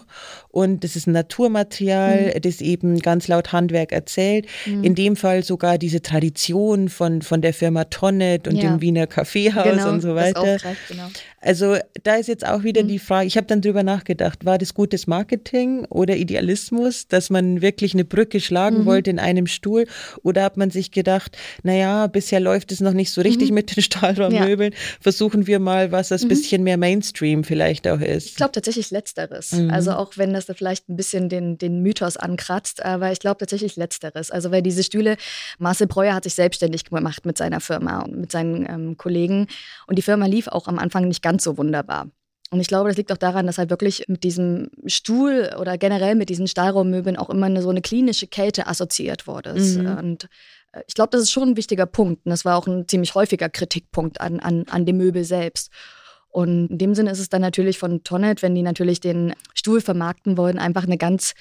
Und 0.48 0.84
das 0.84 0.94
ist 0.94 1.08
ein 1.08 1.12
Naturmaterial, 1.12 2.26
mhm. 2.36 2.40
das 2.40 2.60
eben 2.60 3.00
ganz 3.00 3.26
laut 3.26 3.50
Handwerk 3.50 3.90
erzählt. 3.90 4.46
Mhm. 4.64 4.84
In 4.84 4.94
dem 4.94 5.16
Fall 5.16 5.42
sogar 5.42 5.76
diese 5.76 6.02
Tradition 6.02 6.88
von, 6.88 7.22
von 7.22 7.42
der 7.42 7.52
Firma 7.52 7.82
Tonnet 7.86 8.46
und 8.46 8.54
ja. 8.54 8.70
dem 8.70 8.80
Wiener 8.80 9.08
Kaffeehaus 9.08 9.64
genau, 9.64 9.88
und 9.88 10.00
so 10.00 10.14
weiter. 10.14 10.44
Das 10.44 10.64
auch 10.64 10.88
genau. 10.88 11.08
Also 11.42 11.76
da 12.04 12.14
ist 12.14 12.28
jetzt 12.28 12.46
auch 12.46 12.62
wieder 12.62 12.84
mhm. 12.84 12.88
die 12.88 12.98
Frage, 13.00 13.26
ich 13.26 13.36
habe 13.36 13.48
dann 13.48 13.60
drüber 13.60 13.82
nachgedacht, 13.82 14.44
war 14.44 14.58
das 14.58 14.74
gutes 14.74 15.08
Marketing 15.08 15.84
oder 15.86 16.16
Idealismus, 16.16 17.08
dass 17.08 17.30
man 17.30 17.60
wirklich 17.60 17.94
eine 17.94 18.04
Brücke 18.04 18.40
schlagen 18.40 18.80
mhm. 18.80 18.86
wollte 18.86 19.10
in 19.10 19.18
einem 19.18 19.48
Stuhl? 19.48 19.86
Oder 20.22 20.44
hat 20.44 20.56
man 20.56 20.70
sich 20.70 20.92
gedacht, 20.92 21.36
naja, 21.64 22.06
bisher 22.06 22.38
läuft 22.38 22.70
es 22.70 22.80
noch 22.80 22.92
nicht 22.92 23.10
so 23.10 23.20
richtig 23.20 23.48
mhm. 23.48 23.56
mit 23.56 23.76
den 23.76 23.82
Stahlraummöbeln, 23.82 24.72
ja. 24.72 24.78
versuchen 25.00 25.48
wir 25.48 25.58
mal, 25.58 25.90
was 25.90 26.08
das 26.08 26.22
mhm. 26.22 26.28
bisschen 26.28 26.62
mehr 26.62 26.76
Mainstream 26.76 27.42
vielleicht 27.42 27.88
auch 27.88 28.00
ist? 28.00 28.26
Ich 28.26 28.36
glaube 28.36 28.52
tatsächlich 28.52 28.92
Letzteres. 28.92 29.52
Mhm. 29.52 29.70
Also 29.70 29.92
auch 29.92 30.12
wenn 30.16 30.32
das 30.32 30.46
du 30.46 30.54
vielleicht 30.54 30.88
ein 30.88 30.96
bisschen 30.96 31.28
den, 31.28 31.58
den 31.58 31.82
Mythos 31.82 32.16
ankratzt, 32.16 32.84
aber 32.84 33.10
ich 33.10 33.18
glaube 33.18 33.38
tatsächlich 33.38 33.74
Letzteres. 33.74 34.30
Also 34.30 34.52
weil 34.52 34.62
diese 34.62 34.84
Stühle, 34.84 35.16
Marcel 35.58 35.88
Breuer 35.88 36.14
hat 36.14 36.22
sich 36.22 36.34
selbstständig 36.34 36.84
gemacht 36.84 37.26
mit 37.26 37.36
seiner 37.36 37.60
Firma 37.60 38.02
und 38.02 38.16
mit 38.16 38.30
seinen 38.30 38.64
ähm, 38.66 38.96
Kollegen 38.96 39.48
und 39.88 39.98
die 39.98 40.02
Firma 40.02 40.26
lief 40.26 40.46
auch 40.46 40.68
am 40.68 40.78
Anfang 40.78 41.08
nicht 41.08 41.22
ganz 41.22 41.31
so 41.40 41.56
wunderbar. 41.56 42.08
Und 42.50 42.60
ich 42.60 42.68
glaube, 42.68 42.90
das 42.90 42.98
liegt 42.98 43.10
auch 43.10 43.16
daran, 43.16 43.46
dass 43.46 43.56
halt 43.56 43.70
wirklich 43.70 44.04
mit 44.08 44.24
diesem 44.24 44.68
Stuhl 44.84 45.50
oder 45.58 45.78
generell 45.78 46.14
mit 46.14 46.28
diesen 46.28 46.46
Stahlraummöbeln 46.46 47.16
auch 47.16 47.30
immer 47.30 47.46
eine, 47.46 47.62
so 47.62 47.70
eine 47.70 47.80
klinische 47.80 48.26
Kälte 48.26 48.66
assoziiert 48.66 49.26
wurde. 49.26 49.54
Mhm. 49.54 49.98
Und 49.98 50.28
äh, 50.72 50.82
ich 50.86 50.94
glaube, 50.94 51.08
das 51.10 51.22
ist 51.22 51.30
schon 51.30 51.50
ein 51.50 51.56
wichtiger 51.56 51.86
Punkt. 51.86 52.26
Und 52.26 52.30
das 52.30 52.44
war 52.44 52.58
auch 52.58 52.66
ein 52.66 52.86
ziemlich 52.86 53.14
häufiger 53.14 53.48
Kritikpunkt 53.48 54.20
an, 54.20 54.38
an, 54.40 54.64
an 54.68 54.84
dem 54.84 54.98
Möbel 54.98 55.24
selbst. 55.24 55.70
Und 56.28 56.68
in 56.70 56.78
dem 56.78 56.94
Sinne 56.94 57.10
ist 57.10 57.20
es 57.20 57.30
dann 57.30 57.40
natürlich 57.40 57.78
von 57.78 58.04
Tonnet, 58.04 58.42
wenn 58.42 58.54
die 58.54 58.62
natürlich 58.62 59.00
den 59.00 59.34
Stuhl 59.54 59.80
vermarkten 59.80 60.36
wollen, 60.36 60.58
einfach 60.58 60.84
eine 60.84 60.98
ganz 60.98 61.32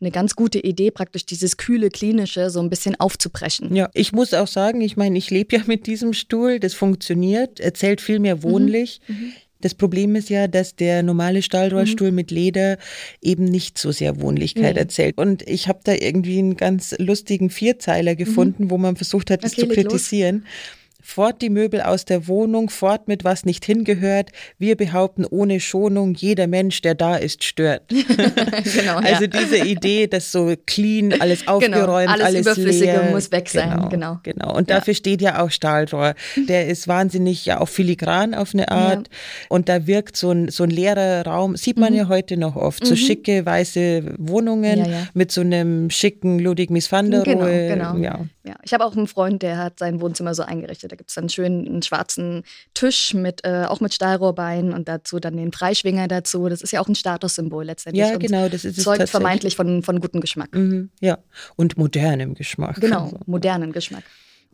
eine 0.00 0.10
ganz 0.10 0.36
gute 0.36 0.58
Idee, 0.58 0.90
praktisch 0.90 1.24
dieses 1.24 1.56
kühle, 1.56 1.88
klinische 1.88 2.50
so 2.50 2.60
ein 2.60 2.68
bisschen 2.68 2.98
aufzubrechen. 3.00 3.74
Ja, 3.74 3.88
ich 3.94 4.12
muss 4.12 4.34
auch 4.34 4.46
sagen, 4.46 4.80
ich 4.80 4.96
meine, 4.96 5.16
ich 5.16 5.30
lebe 5.30 5.56
ja 5.56 5.62
mit 5.66 5.86
diesem 5.86 6.12
Stuhl, 6.12 6.60
das 6.60 6.74
funktioniert, 6.74 7.60
erzählt 7.60 8.00
viel 8.00 8.18
mehr 8.18 8.42
wohnlich. 8.42 9.00
Mhm. 9.08 9.14
Mhm. 9.14 9.32
Das 9.62 9.74
Problem 9.74 10.14
ist 10.16 10.28
ja, 10.28 10.48
dass 10.48 10.76
der 10.76 11.02
normale 11.02 11.40
Stahlrollstuhl 11.40 12.10
mhm. 12.10 12.14
mit 12.14 12.30
Leder 12.30 12.76
eben 13.22 13.44
nicht 13.44 13.78
so 13.78 13.90
sehr 13.90 14.20
Wohnlichkeit 14.20 14.74
nee. 14.74 14.80
erzählt. 14.80 15.16
Und 15.16 15.48
ich 15.48 15.66
habe 15.66 15.80
da 15.82 15.94
irgendwie 15.94 16.38
einen 16.38 16.58
ganz 16.58 16.94
lustigen 16.98 17.48
Vierzeiler 17.48 18.14
gefunden, 18.16 18.64
mhm. 18.64 18.70
wo 18.70 18.76
man 18.76 18.96
versucht 18.96 19.30
hat, 19.30 19.44
das 19.44 19.52
okay, 19.52 19.62
zu 19.62 19.68
kritisieren. 19.68 20.42
Los 20.42 20.85
fort 21.06 21.40
die 21.40 21.50
Möbel 21.50 21.82
aus 21.82 22.04
der 22.04 22.26
Wohnung, 22.26 22.68
fort 22.68 23.06
mit 23.06 23.22
was 23.22 23.44
nicht 23.44 23.64
hingehört. 23.64 24.30
Wir 24.58 24.76
behaupten 24.76 25.24
ohne 25.24 25.60
Schonung, 25.60 26.14
jeder 26.14 26.48
Mensch, 26.48 26.82
der 26.82 26.94
da 26.94 27.16
ist, 27.16 27.44
stört. 27.44 27.82
genau, 27.88 28.96
also 28.96 29.22
ja. 29.22 29.26
diese 29.26 29.58
Idee, 29.58 30.08
dass 30.08 30.32
so 30.32 30.52
clean, 30.66 31.14
alles 31.20 31.40
genau, 31.40 31.52
aufgeräumt, 31.54 31.80
genau, 31.82 32.12
alles, 32.12 32.26
alles 32.26 32.40
Überflüssige 32.40 32.84
leer. 32.84 33.10
muss 33.10 33.30
weg 33.30 33.48
sein. 33.48 33.70
Genau, 33.70 33.88
genau. 33.88 34.20
genau. 34.22 34.56
Und 34.56 34.68
ja. 34.68 34.76
dafür 34.76 34.94
steht 34.94 35.22
ja 35.22 35.42
auch 35.42 35.50
Stahlrohr. 35.50 36.14
Der 36.48 36.66
ist 36.66 36.88
wahnsinnig 36.88 37.46
ja 37.46 37.60
auch 37.60 37.68
filigran 37.68 38.34
auf 38.34 38.52
eine 38.52 38.68
Art. 38.70 39.06
Ja. 39.08 39.46
Und 39.48 39.68
da 39.68 39.86
wirkt 39.86 40.16
so 40.16 40.32
ein, 40.32 40.48
so 40.48 40.64
ein 40.64 40.70
leerer 40.70 41.24
Raum, 41.24 41.56
sieht 41.56 41.78
man 41.78 41.92
mhm. 41.92 41.98
ja 41.98 42.08
heute 42.08 42.36
noch 42.36 42.56
oft, 42.56 42.84
so 42.84 42.94
mhm. 42.94 42.98
schicke 42.98 43.46
weiße 43.46 44.14
Wohnungen 44.18 44.86
mit 45.14 45.30
so 45.30 45.40
einem 45.40 45.88
schicken 45.90 46.40
Ludwig 46.40 46.70
Mies 46.70 46.90
van 46.90 47.10
der 47.10 47.22
Genau, 47.22 47.46
genau. 47.46 47.96
Ja. 47.96 48.26
Ja, 48.46 48.54
ich 48.62 48.72
habe 48.72 48.84
auch 48.84 48.96
einen 48.96 49.08
Freund, 49.08 49.42
der 49.42 49.58
hat 49.58 49.80
sein 49.80 50.00
Wohnzimmer 50.00 50.32
so 50.32 50.44
eingerichtet. 50.44 50.92
Da 50.92 50.96
gibt 50.96 51.10
es 51.10 51.16
dann 51.16 51.28
schön 51.28 51.66
einen 51.66 51.82
schwarzen 51.82 52.44
Tisch 52.74 53.12
mit 53.12 53.44
äh, 53.44 53.64
auch 53.64 53.80
mit 53.80 53.92
Stahlrohrbeinen 53.92 54.72
und 54.72 54.86
dazu 54.86 55.18
dann 55.18 55.36
den 55.36 55.50
Freischwinger 55.50 56.06
dazu. 56.06 56.48
Das 56.48 56.62
ist 56.62 56.70
ja 56.70 56.80
auch 56.80 56.86
ein 56.86 56.94
Statussymbol 56.94 57.64
letztendlich. 57.64 58.06
Ja, 58.06 58.16
genau, 58.16 58.48
das 58.48 58.64
ist 58.64 58.78
es 58.78 58.84
zeugt 58.84 59.08
vermeintlich 59.08 59.56
von, 59.56 59.82
von 59.82 60.00
gutem 60.00 60.20
Geschmack. 60.20 60.54
Mhm, 60.54 60.90
ja, 61.00 61.18
und 61.56 61.76
modernem 61.76 62.34
Geschmack. 62.34 62.80
Genau, 62.80 63.04
also. 63.04 63.18
modernen 63.26 63.72
Geschmack. 63.72 64.04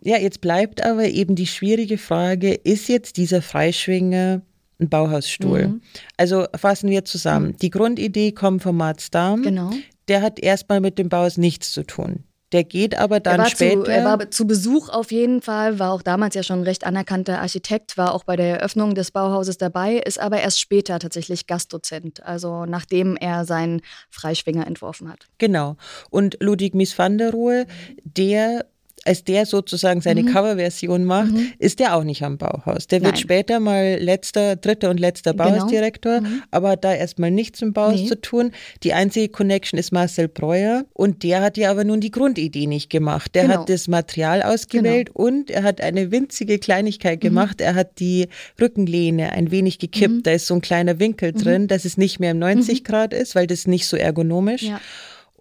Ja, 0.00 0.16
jetzt 0.16 0.40
bleibt 0.40 0.82
aber 0.82 1.04
eben 1.04 1.34
die 1.34 1.46
schwierige 1.46 1.98
Frage, 1.98 2.54
ist 2.54 2.88
jetzt 2.88 3.18
dieser 3.18 3.42
Freischwinger 3.42 4.40
ein 4.80 4.88
Bauhausstuhl? 4.88 5.68
Mhm. 5.68 5.82
Also 6.16 6.46
fassen 6.56 6.88
wir 6.88 7.04
zusammen. 7.04 7.48
Mhm. 7.48 7.56
Die 7.58 7.70
Grundidee 7.70 8.32
kommt 8.32 8.62
von 8.62 8.74
Mats 8.74 9.10
Darm. 9.10 9.42
Genau. 9.42 9.70
Der 10.08 10.22
hat 10.22 10.40
erstmal 10.40 10.80
mit 10.80 10.98
dem 10.98 11.10
Bauhaus 11.10 11.36
nichts 11.36 11.72
zu 11.72 11.84
tun. 11.84 12.24
Der 12.52 12.64
geht 12.64 12.98
aber 12.98 13.20
dann 13.20 13.40
er 13.40 13.46
später. 13.46 13.84
Zu, 13.84 13.90
er 13.90 14.04
war 14.04 14.30
zu 14.30 14.46
Besuch 14.46 14.88
auf 14.88 15.10
jeden 15.10 15.42
Fall, 15.42 15.78
war 15.78 15.92
auch 15.92 16.02
damals 16.02 16.34
ja 16.34 16.42
schon 16.42 16.60
ein 16.60 16.64
recht 16.64 16.84
anerkannter 16.84 17.40
Architekt, 17.40 17.96
war 17.96 18.14
auch 18.14 18.24
bei 18.24 18.36
der 18.36 18.58
Eröffnung 18.60 18.94
des 18.94 19.10
Bauhauses 19.10 19.56
dabei, 19.58 19.96
ist 19.96 20.20
aber 20.20 20.40
erst 20.40 20.60
später 20.60 20.98
tatsächlich 20.98 21.46
Gastdozent, 21.46 22.22
also 22.22 22.66
nachdem 22.66 23.16
er 23.16 23.44
seinen 23.44 23.80
Freischwinger 24.10 24.66
entworfen 24.66 25.10
hat. 25.10 25.28
Genau. 25.38 25.76
Und 26.10 26.36
Ludwig 26.40 26.74
Mies 26.74 26.98
van 26.98 27.18
der 27.18 27.30
Rohe, 27.30 27.66
der 28.04 28.66
als 29.04 29.24
der 29.24 29.46
sozusagen 29.46 30.00
seine 30.00 30.22
mhm. 30.22 30.32
Coverversion 30.32 31.04
macht, 31.04 31.32
mhm. 31.32 31.52
ist 31.58 31.80
der 31.80 31.96
auch 31.96 32.04
nicht 32.04 32.22
am 32.22 32.38
Bauhaus. 32.38 32.86
Der 32.86 33.00
wird 33.02 33.14
Nein. 33.14 33.20
später 33.20 33.60
mal 33.60 33.98
letzter, 34.00 34.56
dritter 34.56 34.90
und 34.90 35.00
letzter 35.00 35.32
genau. 35.32 35.44
Bauhausdirektor, 35.44 36.20
mhm. 36.20 36.42
aber 36.50 36.70
hat 36.70 36.84
da 36.84 36.94
erstmal 36.94 37.30
nichts 37.30 37.60
mit 37.60 37.68
dem 37.68 37.72
Bauhaus 37.72 38.00
nee. 38.00 38.06
zu 38.06 38.20
tun. 38.20 38.52
Die 38.82 38.92
einzige 38.92 39.28
Connection 39.28 39.78
ist 39.78 39.92
Marcel 39.92 40.28
Breuer 40.28 40.84
und 40.92 41.22
der 41.22 41.40
hat 41.40 41.56
ja 41.56 41.70
aber 41.70 41.84
nun 41.84 42.00
die 42.00 42.10
Grundidee 42.10 42.66
nicht 42.66 42.90
gemacht. 42.90 43.34
Der 43.34 43.44
genau. 43.44 43.60
hat 43.60 43.68
das 43.68 43.88
Material 43.88 44.42
ausgewählt 44.42 45.12
genau. 45.14 45.26
und 45.26 45.50
er 45.50 45.64
hat 45.64 45.80
eine 45.80 46.10
winzige 46.10 46.58
Kleinigkeit 46.58 47.18
mhm. 47.18 47.28
gemacht. 47.28 47.60
Er 47.60 47.74
hat 47.74 47.98
die 47.98 48.28
Rückenlehne 48.60 49.32
ein 49.32 49.50
wenig 49.50 49.78
gekippt. 49.78 50.14
Mhm. 50.14 50.22
Da 50.22 50.32
ist 50.32 50.46
so 50.46 50.54
ein 50.54 50.60
kleiner 50.60 50.98
Winkel 50.98 51.32
mhm. 51.32 51.38
drin, 51.38 51.68
dass 51.68 51.84
es 51.84 51.96
nicht 51.96 52.20
mehr 52.20 52.30
im 52.30 52.38
90 52.38 52.84
Grad 52.84 53.12
ist, 53.12 53.34
weil 53.34 53.46
das 53.46 53.66
nicht 53.66 53.86
so 53.86 53.96
ergonomisch. 53.96 54.62
Ja. 54.62 54.80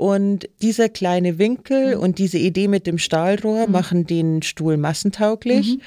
Und 0.02 0.50
dieser 0.64 0.90
kleine 0.90 1.38
Winkel 1.38 1.96
mhm. 1.96 2.02
und 2.02 2.18
diese 2.18 2.40
Idee 2.40 2.68
mit 2.68 2.88
dem 2.88 2.98
Stahlrohr 2.98 3.68
mhm. 3.68 3.72
machen 3.72 4.08
den 4.08 4.42
Stuhl 4.42 4.76
massentauglich. 4.76 5.76
Mhm. 5.76 5.82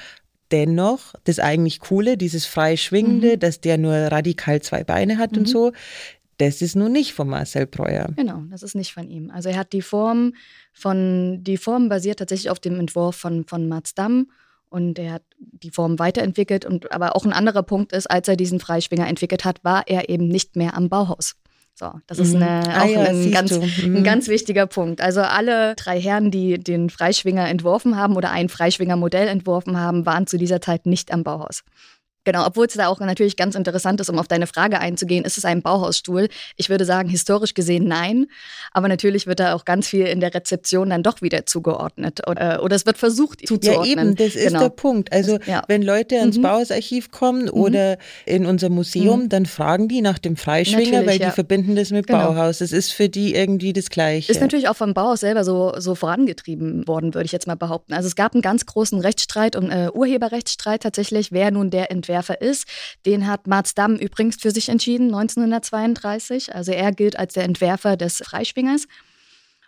Dennoch, 0.51 1.15
das 1.25 1.39
eigentlich 1.39 1.81
Coole, 1.81 2.15
dieses 2.15 2.45
frei 2.45 2.77
schwingende, 2.77 3.33
mhm. 3.33 3.39
dass 3.41 3.59
der 3.59 3.77
nur 3.77 3.93
radikal 3.93 4.61
zwei 4.61 4.85
Beine 4.85 5.17
hat 5.17 5.35
und 5.35 5.47
mhm. 5.47 5.51
so, 5.51 5.71
das 6.37 6.61
ist 6.61 6.77
nun 6.77 6.93
nicht 6.93 7.11
von 7.11 7.27
Marcel 7.27 7.67
Breuer. 7.67 8.07
Genau, 8.15 8.43
das 8.49 8.63
ist 8.63 8.73
nicht 8.73 8.93
von 8.93 9.09
ihm. 9.09 9.31
Also 9.31 9.49
er 9.49 9.57
hat 9.57 9.73
die 9.73 9.81
Form 9.81 10.33
von, 10.71 11.43
die 11.43 11.57
Form 11.57 11.89
basiert 11.89 12.19
tatsächlich 12.19 12.49
auf 12.49 12.59
dem 12.59 12.79
Entwurf 12.79 13.17
von, 13.17 13.43
von 13.43 13.67
Mats 13.67 13.95
Damm 13.95 14.31
und 14.69 14.97
er 14.97 15.11
hat 15.15 15.23
die 15.39 15.71
Form 15.71 15.99
weiterentwickelt. 15.99 16.63
Und 16.63 16.89
aber 16.93 17.17
auch 17.17 17.25
ein 17.25 17.33
anderer 17.33 17.63
Punkt 17.63 17.91
ist, 17.91 18.09
als 18.09 18.29
er 18.29 18.37
diesen 18.37 18.61
Freischwinger 18.61 19.09
entwickelt 19.09 19.43
hat, 19.43 19.61
war 19.65 19.89
er 19.89 20.07
eben 20.07 20.29
nicht 20.29 20.55
mehr 20.55 20.77
am 20.77 20.87
Bauhaus. 20.87 21.35
So, 21.77 21.91
das 22.07 22.19
ist 22.19 22.33
mhm. 22.33 22.41
eine, 22.41 22.73
ah, 22.73 22.83
auch 22.83 22.87
ja, 22.87 23.01
ein, 23.01 23.31
ganz, 23.31 23.51
mhm. 23.51 23.97
ein 23.97 24.03
ganz 24.05 24.29
wichtiger 24.29 24.65
Punkt. 24.65 25.01
Also 25.01 25.21
alle 25.21 25.75
drei 25.75 25.99
Herren, 25.99 26.31
die 26.31 26.57
den 26.57 26.89
Freischwinger 26.89 27.49
entworfen 27.49 27.97
haben 27.97 28.15
oder 28.15 28.31
ein 28.31 28.47
Freischwinger-Modell 28.47 29.27
entworfen 29.27 29.77
haben, 29.77 30.05
waren 30.05 30.25
zu 30.25 30.37
dieser 30.37 30.61
Zeit 30.61 30.85
nicht 30.85 31.11
am 31.11 31.23
Bauhaus. 31.23 31.63
Genau, 32.25 32.45
obwohl 32.45 32.65
es 32.65 32.73
da 32.73 32.87
auch 32.87 32.99
natürlich 32.99 33.37
ganz 33.37 33.55
interessant 33.55 34.01
ist, 34.01 34.09
um 34.09 34.17
auf 34.17 34.27
deine 34.27 34.47
Frage 34.47 34.79
einzugehen, 34.79 35.23
ist 35.23 35.37
es 35.37 35.45
ein 35.45 35.61
Bauhausstuhl? 35.61 36.27
Ich 36.57 36.69
würde 36.69 36.83
sagen, 36.83 37.07
historisch 37.07 37.53
gesehen 37.53 37.87
nein. 37.87 38.25
Aber 38.71 38.87
natürlich 38.87 39.27
wird 39.27 39.39
da 39.39 39.53
auch 39.53 39.63
ganz 39.63 39.87
viel 39.87 40.07
in 40.07 40.19
der 40.19 40.33
Rezeption 40.33 40.89
dann 40.89 41.03
doch 41.03 41.21
wieder 41.21 41.45
zugeordnet. 41.45 42.27
Oder, 42.27 42.63
oder 42.63 42.75
es 42.75 42.87
wird 42.87 42.97
versucht 42.97 43.47
zuzuordnen. 43.47 43.95
Ja, 43.95 44.03
eben, 44.03 44.15
das 44.15 44.35
ist 44.35 44.47
genau. 44.47 44.59
der 44.61 44.69
Punkt. 44.69 45.13
Also 45.13 45.37
ja. 45.45 45.61
wenn 45.67 45.83
Leute 45.83 46.15
ins 46.15 46.37
mhm. 46.37 46.41
Bauhausarchiv 46.41 47.11
kommen 47.11 47.43
mhm. 47.43 47.49
oder 47.51 47.97
in 48.25 48.47
unser 48.47 48.69
Museum, 48.69 49.23
mhm. 49.23 49.29
dann 49.29 49.45
fragen 49.45 49.87
die 49.87 50.01
nach 50.01 50.17
dem 50.17 50.35
Freischwinger, 50.35 50.79
natürlich, 50.79 51.07
weil 51.07 51.19
die 51.19 51.25
ja. 51.25 51.31
verbinden 51.31 51.75
das 51.75 51.91
mit 51.91 52.07
genau. 52.07 52.33
Bauhaus. 52.33 52.57
Das 52.57 52.71
ist 52.71 52.91
für 52.91 53.07
die 53.07 53.35
irgendwie 53.35 53.71
das 53.71 53.91
Gleiche. 53.91 54.31
Ist 54.31 54.41
natürlich 54.41 54.67
auch 54.67 54.75
vom 54.75 54.95
Bauhaus 54.95 55.19
selber 55.19 55.43
so, 55.43 55.73
so 55.77 55.93
vorangetrieben 55.93 56.87
worden, 56.87 57.13
würde 57.13 57.25
ich 57.25 57.31
jetzt 57.31 57.45
mal 57.45 57.55
behaupten. 57.55 57.93
Also 57.93 58.07
es 58.07 58.15
gab 58.15 58.33
einen 58.33 58.41
ganz 58.41 58.65
großen 58.65 58.99
Rechtsstreit 58.99 59.55
und 59.55 59.69
äh, 59.69 59.89
Urheberrechtsstreit 59.93 60.81
tatsächlich, 60.81 61.31
wer 61.31 61.51
nun 61.51 61.69
der 61.69 61.91
Entwerfer 61.91 62.14
Werfer 62.15 62.39
ist. 62.41 62.65
Den 63.05 63.27
hat 63.27 63.45
Marz 63.45 63.73
Damm 63.73 63.95
übrigens 63.97 64.37
für 64.37 64.51
sich 64.51 64.69
entschieden, 64.69 65.07
1932. 65.13 66.55
Also 66.55 66.71
er 66.71 66.91
gilt 66.93 67.19
als 67.19 67.33
der 67.33 67.43
Entwerfer 67.43 67.97
des 67.97 68.23
Freischwingers. 68.25 68.87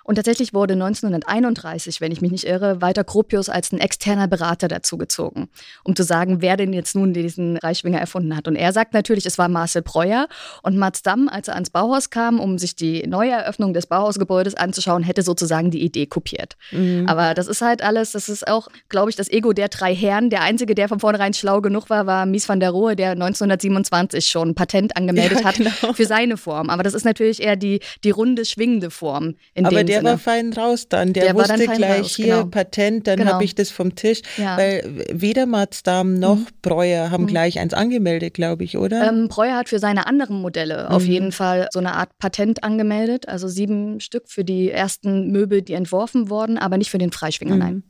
Und 0.08 0.16
tatsächlich 0.16 0.54
wurde 0.54 0.74
1931, 0.74 2.00
wenn 2.00 2.14
ich 2.14 2.22
mich 2.22 2.32
nicht 2.32 2.46
irre, 2.46 2.82
Walter 2.82 3.04
Gropius 3.04 3.50
als 3.50 3.74
ein 3.74 3.80
externer 3.80 4.30
Berater 4.30 4.70
dazugezogen, 4.70 5.50
um 5.84 5.98
zu 5.98 6.04
sagen, 6.04 6.42
wer 6.42 6.56
denn 6.56 6.72
jetzt 6.72 6.96
nun 6.96 7.14
diesen 7.14 7.58
Reichschwinger 7.58 8.00
erfunden 8.00 8.34
hat. 8.36 8.48
Und 8.48 8.56
er 8.56 8.72
sagt 8.72 8.94
natürlich, 8.94 9.26
es 9.26 9.38
war 9.38 9.50
Marcel 9.50 9.82
Breuer. 9.82 10.30
Und 10.64 10.78
Mats 10.78 11.02
Damm, 11.02 11.28
als 11.28 11.50
er 11.50 11.56
ans 11.56 11.72
Bauhaus 11.72 12.10
kam, 12.10 12.40
um 12.40 12.58
sich 12.58 12.78
die 12.78 13.06
neue 13.06 13.32
Eröffnung 13.32 13.74
des 13.74 13.86
Bauhausgebäudes 13.88 14.56
anzuschauen, 14.56 15.04
hätte 15.04 15.24
sozusagen 15.24 15.72
die 15.72 15.84
Idee 15.84 16.06
kopiert. 16.06 16.56
Mhm. 16.72 17.06
Aber 17.10 17.34
das 17.34 17.48
ist 17.48 17.62
halt 17.62 17.82
alles, 17.82 18.14
das 18.14 18.30
ist 18.30 18.48
auch, 18.48 18.70
glaube 18.88 19.10
ich, 19.10 19.18
das 19.18 19.30
Ego 19.30 19.52
der 19.52 19.68
drei 19.68 19.94
Herren. 19.94 20.30
Der 20.30 20.42
einzige, 20.42 20.74
der 20.74 20.88
von 20.88 21.02
vornherein 21.02 21.34
schlau 21.34 21.60
genug 21.60 21.90
war, 21.90 22.06
war 22.08 22.26
Mies 22.26 22.48
van 22.48 22.62
der 22.62 22.70
Rohe, 22.70 22.96
der 22.96 23.12
1927 23.12 24.26
schon 24.26 24.56
Patent 24.56 24.96
angemeldet 24.96 25.42
ja, 25.44 25.52
genau. 25.52 25.70
hat 25.70 25.96
für 25.98 26.06
seine 26.06 26.38
Form. 26.38 26.70
Aber 26.70 26.84
das 26.84 26.94
ist 26.94 27.04
natürlich 27.04 27.44
eher 27.44 27.58
die, 27.58 27.82
die 28.06 28.12
runde, 28.12 28.46
schwingende 28.46 28.90
Form. 28.90 29.36
In 29.54 29.66
Aber 29.66 29.76
der 30.02 30.12
war 30.12 30.18
fein 30.18 30.54
raus 30.54 30.88
dann. 30.90 31.14
Der, 31.14 31.24
Der 31.26 31.36
wusste 31.36 31.66
gleich 31.68 32.02
raus, 32.02 32.16
hier 32.16 32.26
genau. 32.38 32.46
Patent, 32.46 33.08
dann 33.08 33.20
Genau. 33.20 33.34
habe 33.34 33.44
ich 33.44 33.56
das 33.56 33.70
vom 33.70 33.96
Tisch. 33.96 34.22
Ja. 34.38 34.58
Weil 34.58 34.84
weder 35.12 35.46
Matsdam 35.46 36.16
noch 36.16 36.38
Mhm. 36.38 36.48
Breuer 36.62 37.12
haben 37.12 37.24
Mhm. 37.24 37.28
gleich 37.28 37.60
eins 37.60 37.74
angemeldet, 37.74 38.34
glaube 38.34 38.64
ich, 38.64 38.78
oder? 38.78 39.08
Ähm, 39.10 39.28
Breuer 39.28 39.56
hat 39.56 39.70
für 39.70 39.80
seine 39.80 40.08
anderen 40.08 40.42
Modelle 40.42 40.90
auf 40.92 41.04
Mhm. 41.04 41.10
jeden 41.12 41.32
Fall 41.32 41.68
so 41.72 41.80
eine 41.80 41.94
Art 41.94 42.10
Patent 42.20 42.64
angemeldet, 42.64 43.28
also 43.28 43.48
sieben 43.48 44.00
Stück 44.00 44.30
für 44.30 44.44
die 44.44 44.72
ersten 44.72 45.32
Möbel, 45.32 45.62
die 45.62 45.74
entworfen 45.74 46.30
wurden, 46.30 46.58
aber 46.58 46.78
nicht 46.78 46.90
für 46.92 46.98
den 46.98 47.12
Freischwinger, 47.12 47.56
Mhm. 47.56 47.60
nein. 47.60 47.84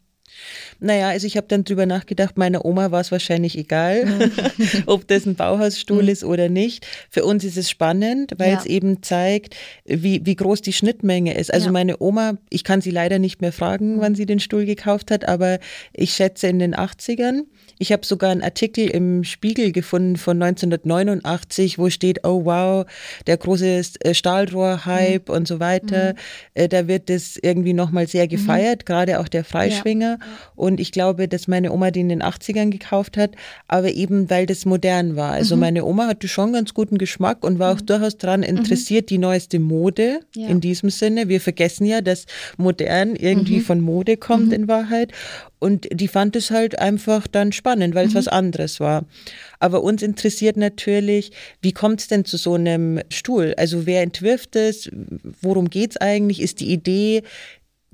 Naja, 0.79 1.09
also 1.09 1.25
ich 1.27 1.37
habe 1.37 1.47
dann 1.47 1.63
drüber 1.63 1.85
nachgedacht, 1.85 2.37
meiner 2.37 2.63
Oma 2.65 2.91
war 2.91 3.01
es 3.01 3.11
wahrscheinlich 3.11 3.57
egal, 3.57 4.05
Mhm. 4.05 4.31
ob 4.85 5.07
das 5.07 5.25
ein 5.25 5.35
Bauhausstuhl 5.35 6.07
ist 6.09 6.23
oder 6.23 6.49
nicht. 6.49 6.85
Für 7.09 7.25
uns 7.25 7.43
ist 7.43 7.57
es 7.57 7.69
spannend, 7.69 8.33
weil 8.37 8.51
Ja. 8.51 8.59
es 8.59 8.65
eben 8.65 9.01
zeigt, 9.03 9.55
wie, 9.85 10.25
wie 10.25 10.35
groß 10.35 10.61
die 10.61 10.73
Schnittmenge 10.73 11.33
ist. 11.35 11.53
Also 11.53 11.65
Ja. 11.65 11.69
Mhm. 11.69 11.73
meine 11.73 12.01
Oma, 12.01 12.37
ich 12.49 12.63
kann 12.63 12.81
sie 12.81 12.91
leider 12.91 13.19
nicht 13.19 13.41
mehr 13.41 13.51
fragen, 13.51 13.99
wann 14.01 14.15
sie 14.15 14.25
den 14.25 14.39
Stuhl 14.39 14.65
gekauft 14.65 15.11
hat, 15.11 15.27
aber 15.27 15.59
ich 15.93 16.13
schätze 16.13 16.47
in 16.47 16.59
den 16.59 16.75
80ern. 16.75 17.41
Ich 17.79 17.91
habe 17.91 18.05
sogar 18.05 18.31
einen 18.31 18.41
Artikel 18.41 18.87
im 18.89 19.23
Spiegel 19.23 19.71
gefunden 19.71 20.15
von 20.17 20.41
1989, 20.41 21.77
wo 21.77 21.89
steht, 21.89 22.25
oh 22.25 22.45
wow, 22.45 22.85
der 23.27 23.37
große 23.37 23.81
äh, 24.01 24.13
Stahlrohr-Hype 24.13 25.29
und 25.29 25.47
so 25.47 25.59
weiter. 25.59 26.15
Äh, 26.53 26.67
Da 26.67 26.87
wird 26.87 27.09
das 27.09 27.37
irgendwie 27.41 27.73
nochmal 27.73 28.07
sehr 28.07 28.27
gefeiert, 28.27 28.85
gerade 28.85 29.19
auch 29.19 29.27
der 29.27 29.43
Freischwinger. 29.43 30.19
Und 30.55 30.79
ich 30.79 30.91
glaube, 30.91 31.27
dass 31.27 31.47
meine 31.47 31.71
Oma 31.71 31.91
den 31.91 32.09
in 32.09 32.19
den 32.19 32.23
80ern 32.23 32.69
gekauft 32.69 33.17
hat, 33.17 33.31
aber 33.67 33.91
eben 33.91 34.29
weil 34.29 34.45
das 34.45 34.65
modern 34.65 35.15
war. 35.15 35.31
Also 35.33 35.55
meine 35.55 35.83
Oma 35.85 36.07
hatte 36.07 36.27
schon 36.27 36.53
ganz 36.53 36.73
guten 36.73 36.97
Geschmack 36.97 37.43
und 37.43 37.59
war 37.59 37.73
auch 37.73 37.81
durchaus 37.81 38.17
daran 38.17 38.43
interessiert, 38.43 39.09
die 39.09 39.17
neueste 39.17 39.59
Mode 39.59 40.21
Ja. 40.35 40.47
in 40.47 40.61
diesem 40.61 40.89
Sinne. 40.89 41.27
Wir 41.29 41.41
vergessen 41.41 41.85
ja, 41.85 42.01
dass 42.01 42.25
modern 42.57 43.15
irgendwie 43.15 43.59
von 43.59 43.81
Mode 43.81 44.17
kommt 44.17 44.53
in 44.53 44.67
Wahrheit. 44.67 45.11
Und 45.59 45.87
die 45.91 46.07
fand 46.07 46.35
es 46.35 46.51
halt 46.51 46.77
einfach 46.77 47.25
dann 47.27 47.51
spannend, 47.51 47.66
weil 47.75 48.07
es 48.07 48.15
was 48.15 48.27
anderes 48.27 48.79
war. 48.79 49.05
Aber 49.59 49.83
uns 49.83 50.01
interessiert 50.01 50.57
natürlich, 50.57 51.31
wie 51.61 51.73
kommt 51.73 52.01
es 52.01 52.07
denn 52.07 52.25
zu 52.25 52.37
so 52.37 52.53
einem 52.53 53.01
Stuhl? 53.09 53.53
Also 53.57 53.85
wer 53.85 54.01
entwirft 54.01 54.55
es? 54.55 54.89
Worum 55.41 55.69
geht 55.69 55.91
es 55.91 55.97
eigentlich? 55.97 56.41
Ist 56.41 56.59
die 56.59 56.71
Idee 56.71 57.23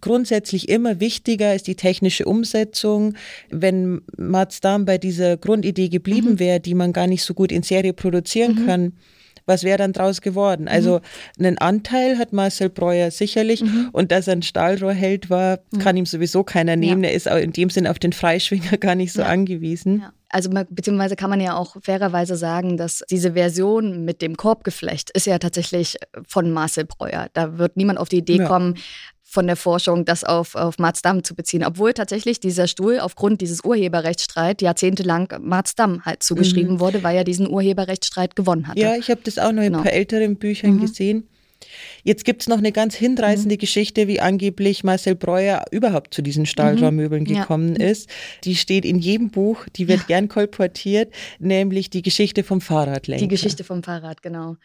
grundsätzlich 0.04 0.68
immer 0.68 1.00
wichtiger 1.00 1.56
ist 1.56 1.66
die 1.66 1.76
technische 1.76 2.26
Umsetzung. 2.26 3.16
Wenn 3.50 4.02
Mazdam 4.18 4.84
bei 4.84 4.98
dieser 4.98 5.38
Grundidee 5.38 5.88
geblieben 5.88 6.40
wäre, 6.40 6.60
die 6.60 6.76
man 6.76 6.92
gar 6.92 7.08
nicht 7.08 7.24
so 7.24 7.34
gut 7.34 7.54
in 7.54 7.64
Serie 7.64 7.94
produzieren 7.94 8.66
kann, 8.66 8.94
was 9.46 9.64
wäre 9.64 9.78
dann 9.78 9.94
draus 9.94 10.22
geworden? 10.22 10.68
Also 10.68 11.02
einen 11.40 11.58
Anteil 11.58 12.18
hat 12.18 12.34
Marcel 12.34 12.70
Breuer 12.70 13.12
sicherlich 13.12 13.64
und 13.92 14.12
dass 14.12 14.28
er 14.28 14.34
ein 14.34 14.42
Stahlrohrheld 14.42 15.30
war, 15.30 15.60
kann 15.80 15.98
ihm 15.98 16.06
sowieso 16.06 16.44
keiner 16.44 16.76
nehmen. 16.76 17.04
Er 17.04 17.14
ist 17.14 17.30
auch 17.30 17.38
in 17.38 17.52
dem 17.54 17.70
Sinn 17.70 17.88
auf 17.88 18.00
den 18.00 18.14
Freischwinger 18.14 18.78
gar 18.80 18.96
nicht 18.96 19.14
so 19.14 19.22
Ja. 19.22 19.28
angewiesen. 19.28 20.00
Ja. 20.02 20.14
Also 20.30 20.50
beziehungsweise 20.50 21.16
kann 21.16 21.30
man 21.30 21.40
ja 21.42 21.56
auch 21.56 21.76
fairerweise 21.84 22.36
sagen, 22.36 22.76
dass 22.76 23.04
diese 23.08 23.34
Version 23.34 24.04
mit 24.04 24.24
dem 24.24 24.36
Korbgeflecht 24.36 25.12
ist 25.12 25.28
ja 25.28 25.38
tatsächlich 25.38 25.98
von 26.28 26.50
Marcel 26.52 26.86
Breuer. 26.86 27.28
Da 27.34 27.60
wird 27.60 27.78
niemand 27.78 28.00
auf 28.00 28.10
die 28.10 28.18
Idee 28.18 28.38
Ja. 28.38 28.48
kommen, 28.48 28.74
von 29.34 29.48
der 29.48 29.56
Forschung 29.56 30.06
das 30.06 30.24
auf, 30.24 30.54
auf 30.54 30.78
Marsdam 30.78 31.24
zu 31.24 31.34
beziehen. 31.36 31.64
Obwohl 31.66 31.94
tatsächlich 31.94 32.40
dieser 32.40 32.68
Stuhl 32.68 33.00
aufgrund 33.00 33.42
dieses 33.42 33.64
Urheberrechtsstreit 33.66 34.62
jahrzehntelang 34.62 35.28
Marsdam 35.42 36.06
halt 36.06 36.22
zugeschrieben 36.22 36.80
wurde, 36.80 37.02
weil 37.04 37.18
er 37.18 37.24
diesen 37.24 37.50
Urheberrechtsstreit 37.50 38.36
gewonnen 38.36 38.68
hatte. 38.68 38.80
Ja, 38.80 38.96
ich 38.96 39.10
habe 39.10 39.22
das 39.24 39.40
auch 39.40 39.52
noch 39.52 39.64
in 39.64 39.70
Genau. 39.74 39.80
ein 39.80 39.84
paar 39.86 39.94
älteren 39.94 40.36
Büchern 40.36 40.80
gesehen. 40.80 41.28
Jetzt 42.04 42.26
gibt 42.26 42.42
es 42.42 42.48
noch 42.50 42.58
eine 42.60 42.72
ganz 42.72 42.94
hinreißende 42.94 43.58
Geschichte, 43.58 44.08
wie 44.08 44.20
angeblich 44.20 44.84
Marcel 44.84 45.16
Breuer 45.16 45.64
überhaupt 45.72 46.14
zu 46.14 46.22
diesen 46.22 46.46
Stahlrohrmöbeln 46.46 47.26
Ja. 47.26 47.40
gekommen 47.42 47.76
ist. 47.76 48.10
Die 48.44 48.56
steht 48.56 48.86
in 48.86 49.00
jedem 49.00 49.30
Buch, 49.32 49.66
die 49.76 49.88
wird 49.88 50.06
gern 50.08 50.28
kolportiert, 50.28 51.12
nämlich 51.40 51.90
die 51.90 52.02
Geschichte 52.04 52.44
vom 52.44 52.62
Fahrradlenker. 52.62 53.24
Die 53.24 53.30
Geschichte 53.30 53.64
vom 53.64 53.82
Fahrrad, 53.82 54.22
genau. 54.22 54.58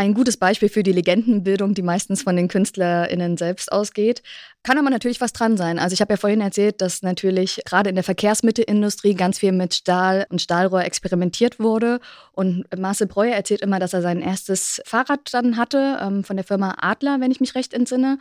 Ein 0.00 0.14
gutes 0.14 0.38
Beispiel 0.38 0.70
für 0.70 0.82
die 0.82 0.92
Legendenbildung, 0.92 1.74
die 1.74 1.82
meistens 1.82 2.22
von 2.22 2.34
den 2.34 2.48
KünstlerInnen 2.48 3.36
selbst 3.36 3.70
ausgeht. 3.70 4.22
Kann 4.62 4.78
aber 4.78 4.88
natürlich 4.88 5.20
was 5.20 5.34
dran 5.34 5.58
sein. 5.58 5.78
Also 5.78 5.92
ich 5.92 6.00
habe 6.00 6.14
ja 6.14 6.16
vorhin 6.16 6.40
erzählt, 6.40 6.80
dass 6.80 7.02
natürlich 7.02 7.60
gerade 7.66 7.90
in 7.90 7.96
der 7.96 8.04
Verkehrsmittelindustrie 8.04 9.12
ganz 9.12 9.40
viel 9.40 9.52
mit 9.52 9.74
Stahl 9.74 10.26
und 10.30 10.40
Stahlrohr 10.40 10.84
experimentiert 10.84 11.60
wurde. 11.60 12.00
Und 12.32 12.64
Marcel 12.78 13.08
Breuer 13.08 13.34
erzählt 13.34 13.60
immer, 13.60 13.78
dass 13.78 13.92
er 13.92 14.00
sein 14.00 14.22
erstes 14.22 14.80
Fahrrad 14.86 15.20
dann 15.34 15.58
hatte 15.58 15.98
ähm, 16.00 16.24
von 16.24 16.36
der 16.36 16.46
Firma 16.46 16.76
Adler, 16.80 17.20
wenn 17.20 17.30
ich 17.30 17.40
mich 17.40 17.54
recht 17.54 17.74
entsinne. 17.74 18.18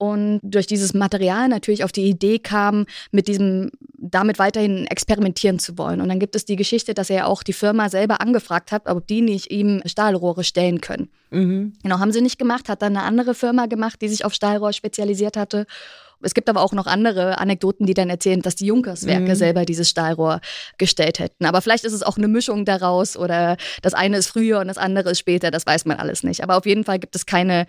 Und 0.00 0.40
durch 0.42 0.66
dieses 0.66 0.94
Material 0.94 1.48
natürlich 1.48 1.84
auf 1.84 1.92
die 1.92 2.06
Idee 2.08 2.38
kam, 2.38 2.86
mit 3.10 3.28
diesem, 3.28 3.70
damit 3.98 4.38
weiterhin 4.38 4.86
experimentieren 4.86 5.58
zu 5.58 5.76
wollen. 5.76 6.00
Und 6.00 6.08
dann 6.08 6.18
gibt 6.18 6.34
es 6.34 6.46
die 6.46 6.56
Geschichte, 6.56 6.94
dass 6.94 7.10
er 7.10 7.26
auch 7.26 7.42
die 7.42 7.52
Firma 7.52 7.90
selber 7.90 8.22
angefragt 8.22 8.72
hat, 8.72 8.86
ob 8.86 9.06
die 9.06 9.20
nicht 9.20 9.50
ihm 9.50 9.82
Stahlrohre 9.84 10.42
stellen 10.42 10.80
können. 10.80 11.10
Mhm. 11.30 11.74
Genau, 11.82 11.98
haben 11.98 12.12
sie 12.12 12.22
nicht 12.22 12.38
gemacht, 12.38 12.70
hat 12.70 12.80
dann 12.80 12.96
eine 12.96 13.04
andere 13.04 13.34
Firma 13.34 13.66
gemacht, 13.66 14.00
die 14.00 14.08
sich 14.08 14.24
auf 14.24 14.32
Stahlrohr 14.32 14.72
spezialisiert 14.72 15.36
hatte. 15.36 15.66
Es 16.22 16.34
gibt 16.34 16.48
aber 16.50 16.60
auch 16.62 16.72
noch 16.72 16.86
andere 16.86 17.38
Anekdoten, 17.38 17.86
die 17.86 17.94
dann 17.94 18.10
erzählen, 18.10 18.42
dass 18.42 18.54
die 18.54 18.66
Junkerswerke 18.66 19.30
Mhm. 19.32 19.34
selber 19.34 19.64
dieses 19.64 19.88
Stahlrohr 19.88 20.40
gestellt 20.76 21.18
hätten. 21.18 21.46
Aber 21.46 21.62
vielleicht 21.62 21.84
ist 21.84 21.94
es 21.94 22.02
auch 22.02 22.18
eine 22.18 22.28
Mischung 22.28 22.64
daraus 22.66 23.16
oder 23.16 23.56
das 23.80 23.94
eine 23.94 24.18
ist 24.18 24.26
früher 24.28 24.60
und 24.60 24.68
das 24.68 24.76
andere 24.76 25.10
ist 25.10 25.18
später, 25.18 25.50
das 25.50 25.64
weiß 25.66 25.86
man 25.86 25.98
alles 25.98 26.22
nicht. 26.22 26.42
Aber 26.42 26.56
auf 26.58 26.66
jeden 26.66 26.84
Fall 26.84 26.98
gibt 26.98 27.16
es 27.16 27.24
keine, 27.24 27.66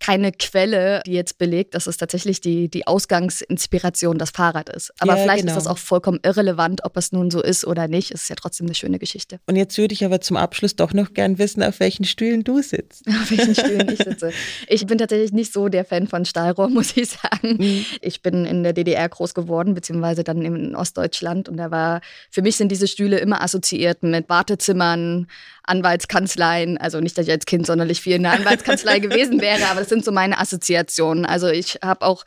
keine 0.00 0.32
Quelle, 0.32 1.02
die 1.06 1.12
jetzt 1.12 1.38
belegt, 1.38 1.74
dass 1.74 1.86
es 1.86 1.96
tatsächlich 1.96 2.40
die, 2.40 2.68
die 2.68 2.86
Ausgangsinspiration 2.86 4.18
das 4.18 4.30
Fahrrad 4.30 4.68
ist. 4.68 4.92
Aber 5.00 5.16
Ja, 5.16 5.22
vielleicht 5.22 5.40
genau. 5.40 5.52
ist 5.52 5.56
das 5.56 5.66
auch 5.66 5.78
vollkommen 5.78 6.20
irrelevant, 6.22 6.84
ob 6.84 6.96
es 6.96 7.12
nun 7.12 7.30
so 7.30 7.42
ist 7.42 7.66
oder 7.66 7.88
nicht. 7.88 8.12
Es 8.12 8.22
ist 8.22 8.28
ja 8.28 8.36
trotzdem 8.36 8.66
eine 8.66 8.74
schöne 8.74 8.98
Geschichte. 8.98 9.40
Und 9.46 9.56
jetzt 9.56 9.76
würde 9.78 9.94
ich 9.94 10.04
aber 10.04 10.20
zum 10.20 10.36
Abschluss 10.36 10.76
doch 10.76 10.92
noch 10.92 11.14
gern 11.14 11.38
wissen, 11.38 11.62
auf 11.62 11.80
welchen 11.80 12.04
Stühlen 12.04 12.44
du 12.44 12.62
sitzt. 12.62 13.06
auf 13.08 13.30
welchen 13.30 13.54
Stühlen 13.54 13.88
ich 13.90 13.98
sitze. 14.04 14.32
Ich 14.68 14.86
bin 14.86 14.98
tatsächlich 14.98 15.32
nicht 15.32 15.52
so 15.52 15.68
der 15.68 15.84
Fan 15.84 16.06
von 16.06 16.24
Stahlrohr, 16.24 16.68
muss 16.70 16.96
ich 16.96 17.08
sagen. 17.10 17.84
Ich 18.00 18.22
bin 18.22 18.44
in 18.44 18.62
der 18.62 18.72
DDR 18.72 19.08
groß 19.08 19.34
geworden, 19.34 19.74
beziehungsweise 19.74 20.24
dann 20.24 20.42
in 20.42 20.74
Ostdeutschland. 20.74 21.48
Und 21.48 21.56
da 21.56 21.70
war, 21.70 22.00
für 22.30 22.42
mich 22.42 22.56
sind 22.56 22.70
diese 22.70 22.88
Stühle 22.88 23.18
immer 23.18 23.42
assoziiert 23.42 24.02
mit 24.02 24.28
Wartezimmern, 24.28 25.26
Anwaltskanzleien. 25.68 26.78
Also 26.78 27.00
nicht, 27.00 27.16
dass 27.18 27.26
ich 27.26 27.32
als 27.32 27.46
Kind 27.46 27.66
sonderlich 27.66 28.00
viel 28.00 28.16
in 28.16 28.22
der 28.22 28.32
Anwaltskanzlei 28.32 28.98
gewesen 29.00 29.40
wäre, 29.40 29.66
aber 29.70 29.80
das 29.80 29.88
sind 29.88 30.04
so 30.04 30.12
meine 30.12 30.38
Assoziationen. 30.38 31.24
Also 31.26 31.48
ich 31.48 31.78
habe 31.82 32.04
auch 32.04 32.24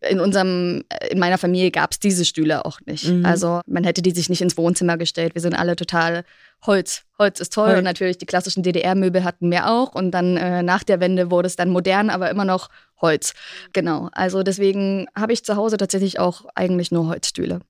in 0.00 0.20
unserem, 0.20 0.84
in 1.10 1.18
meiner 1.18 1.38
Familie 1.38 1.70
gab 1.70 1.90
es 1.90 1.98
diese 1.98 2.24
Stühle 2.24 2.64
auch 2.64 2.80
nicht. 2.86 3.08
Mhm. 3.08 3.24
Also 3.24 3.60
man 3.66 3.84
hätte 3.84 4.02
die 4.02 4.12
sich 4.12 4.28
nicht 4.28 4.40
ins 4.40 4.56
Wohnzimmer 4.56 4.96
gestellt. 4.96 5.34
Wir 5.34 5.42
sind 5.42 5.54
alle 5.54 5.74
total 5.76 6.24
Holz. 6.66 7.02
Holz 7.18 7.40
ist 7.40 7.52
toll 7.52 7.68
Holz. 7.68 7.78
und 7.78 7.84
natürlich 7.84 8.18
die 8.18 8.26
klassischen 8.26 8.62
DDR-Möbel 8.62 9.24
hatten 9.24 9.50
wir 9.50 9.68
auch 9.68 9.94
und 9.94 10.12
dann 10.12 10.36
äh, 10.36 10.62
nach 10.62 10.84
der 10.84 11.00
Wende 11.00 11.30
wurde 11.30 11.46
es 11.46 11.56
dann 11.56 11.70
modern, 11.70 12.10
aber 12.10 12.30
immer 12.30 12.44
noch 12.44 12.68
Holz. 13.00 13.34
Genau. 13.72 14.08
Also 14.12 14.42
deswegen 14.42 15.06
habe 15.16 15.32
ich 15.32 15.44
zu 15.44 15.56
Hause 15.56 15.76
tatsächlich 15.76 16.18
auch 16.18 16.44
eigentlich 16.54 16.92
nur 16.92 17.08
Holzstühle. 17.08 17.60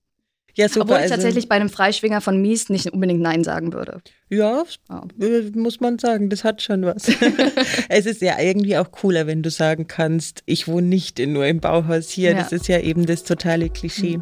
Ja, 0.59 0.68
super. 0.68 0.83
Obwohl 0.83 0.97
ich 0.97 1.03
also- 1.03 1.14
tatsächlich 1.14 1.49
bei 1.49 1.55
einem 1.55 1.68
Freischwinger 1.68 2.21
von 2.21 2.42
Mies 2.42 2.68
nicht 2.68 2.92
unbedingt 2.92 3.21
Nein 3.21 3.44
sagen 3.44 3.73
würde. 3.73 4.03
Ja, 4.29 4.64
äh, 5.21 5.42
muss 5.55 5.79
man 5.79 6.01
sagen, 6.01 6.31
das 6.31 6.42
hat 6.42 6.62
schon 6.62 6.83
was. 6.85 7.09
es 7.88 8.07
ist 8.07 8.21
ja 8.21 8.40
irgendwie 8.40 8.77
auch 8.77 8.90
cooler, 8.90 9.29
wenn 9.29 9.44
du 9.44 9.51
sagen 9.51 9.87
kannst, 9.87 10.42
ich 10.47 10.66
wohne 10.66 10.88
nicht 10.88 11.21
in, 11.21 11.33
nur 11.33 11.47
im 11.47 11.61
Bauhaus 11.61 12.11
hier. 12.11 12.33
Ja. 12.33 12.38
Das 12.38 12.51
ist 12.51 12.66
ja 12.66 12.81
eben 12.81 13.07
das 13.07 13.23
totale 13.23 13.71
Klischee. 13.71 14.18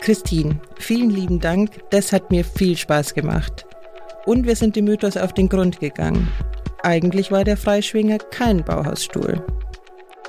Christine, 0.00 0.60
vielen 0.78 1.08
lieben 1.08 1.40
Dank. 1.40 1.70
Das 1.88 2.12
hat 2.12 2.30
mir 2.30 2.44
viel 2.44 2.76
Spaß 2.76 3.14
gemacht. 3.14 3.64
Und 4.26 4.46
wir 4.46 4.56
sind 4.56 4.76
dem 4.76 4.84
Mythos 4.84 5.16
auf 5.16 5.32
den 5.32 5.48
Grund 5.48 5.80
gegangen. 5.80 6.28
Eigentlich 6.82 7.32
war 7.32 7.44
der 7.44 7.56
Freischwinger 7.56 8.18
kein 8.18 8.62
Bauhausstuhl. 8.62 9.42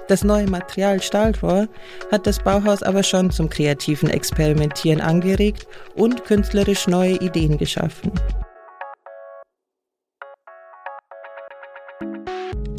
Das 0.07 0.23
neue 0.23 0.47
Material 0.47 1.01
Stahlrohr 1.01 1.67
hat 2.11 2.27
das 2.27 2.39
Bauhaus 2.39 2.83
aber 2.83 3.03
schon 3.03 3.31
zum 3.31 3.49
kreativen 3.49 4.09
Experimentieren 4.09 4.99
angeregt 4.99 5.65
und 5.95 6.25
künstlerisch 6.25 6.87
neue 6.87 7.15
Ideen 7.21 7.57
geschaffen. 7.57 8.11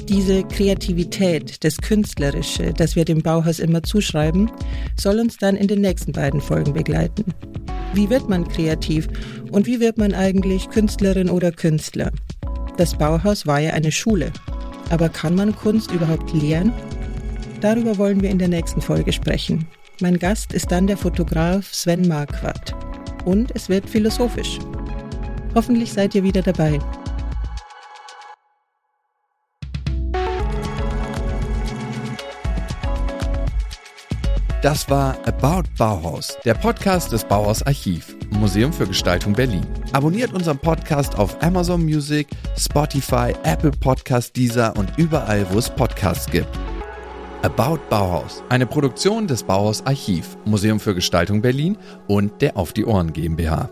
Diese 0.06 0.44
Kreativität, 0.44 1.64
das 1.64 1.78
Künstlerische, 1.78 2.74
das 2.74 2.94
wir 2.94 3.06
dem 3.06 3.22
Bauhaus 3.22 3.58
immer 3.58 3.82
zuschreiben, 3.82 4.50
soll 4.96 5.18
uns 5.18 5.38
dann 5.38 5.56
in 5.56 5.66
den 5.66 5.80
nächsten 5.80 6.12
beiden 6.12 6.42
Folgen 6.42 6.74
begleiten. 6.74 7.24
Wie 7.94 8.10
wird 8.10 8.28
man 8.28 8.46
kreativ 8.46 9.08
und 9.50 9.66
wie 9.66 9.80
wird 9.80 9.96
man 9.96 10.14
eigentlich 10.14 10.68
Künstlerin 10.68 11.30
oder 11.30 11.52
Künstler? 11.52 12.12
Das 12.76 12.98
Bauhaus 12.98 13.46
war 13.46 13.60
ja 13.60 13.72
eine 13.72 13.92
Schule. 13.92 14.30
Aber 14.90 15.08
kann 15.08 15.34
man 15.34 15.56
Kunst 15.56 15.90
überhaupt 15.90 16.32
lehren? 16.34 16.72
Darüber 17.64 17.96
wollen 17.96 18.20
wir 18.20 18.29
in 18.29 18.38
der 18.38 18.48
nächsten 18.48 18.83
Folge 18.83 19.11
sprechen. 19.11 19.66
Mein 19.98 20.18
Gast 20.18 20.53
ist 20.53 20.70
dann 20.70 20.87
der 20.87 20.98
Fotograf 20.98 21.72
Sven 21.72 22.07
Marquardt. 22.07 22.74
Und 23.24 23.57
es 23.57 23.70
wird 23.70 23.88
philosophisch. 23.88 24.59
Hoffentlich 25.55 25.90
seid 25.90 26.14
ihr 26.14 26.22
wieder 26.22 26.42
dabei. 26.42 26.79
Das 34.60 34.90
war 34.90 35.17
About 35.27 35.67
Bauhaus, 35.79 36.37
der 36.44 36.52
Podcast 36.52 37.12
des 37.12 37.25
Bauhaus 37.25 37.62
Archiv, 37.62 38.15
Museum 38.33 38.75
für 38.75 38.87
Gestaltung 38.87 39.33
Berlin. 39.33 39.67
Abonniert 39.94 40.35
unseren 40.35 40.58
Podcast 40.58 41.17
auf 41.17 41.42
Amazon 41.42 41.83
Music, 41.83 42.29
Spotify, 42.58 43.33
Apple 43.44 43.71
Podcast, 43.71 44.37
Deezer 44.37 44.77
und 44.77 44.92
überall, 44.98 45.46
wo 45.50 45.58
es 45.58 45.71
Podcasts 45.71 46.31
gibt. 46.31 46.48
About 47.44 47.90
Bauhaus, 47.90 48.42
eine 48.48 48.64
Produktion 48.64 49.26
des 49.26 49.42
Bauhaus 49.42 49.84
Archiv, 49.84 50.38
Museum 50.46 50.80
für 50.80 50.94
Gestaltung 50.94 51.42
Berlin 51.42 51.76
und 52.08 52.40
der 52.40 52.56
Auf 52.56 52.72
die 52.72 52.86
Ohren 52.86 53.12
GmbH. 53.12 53.68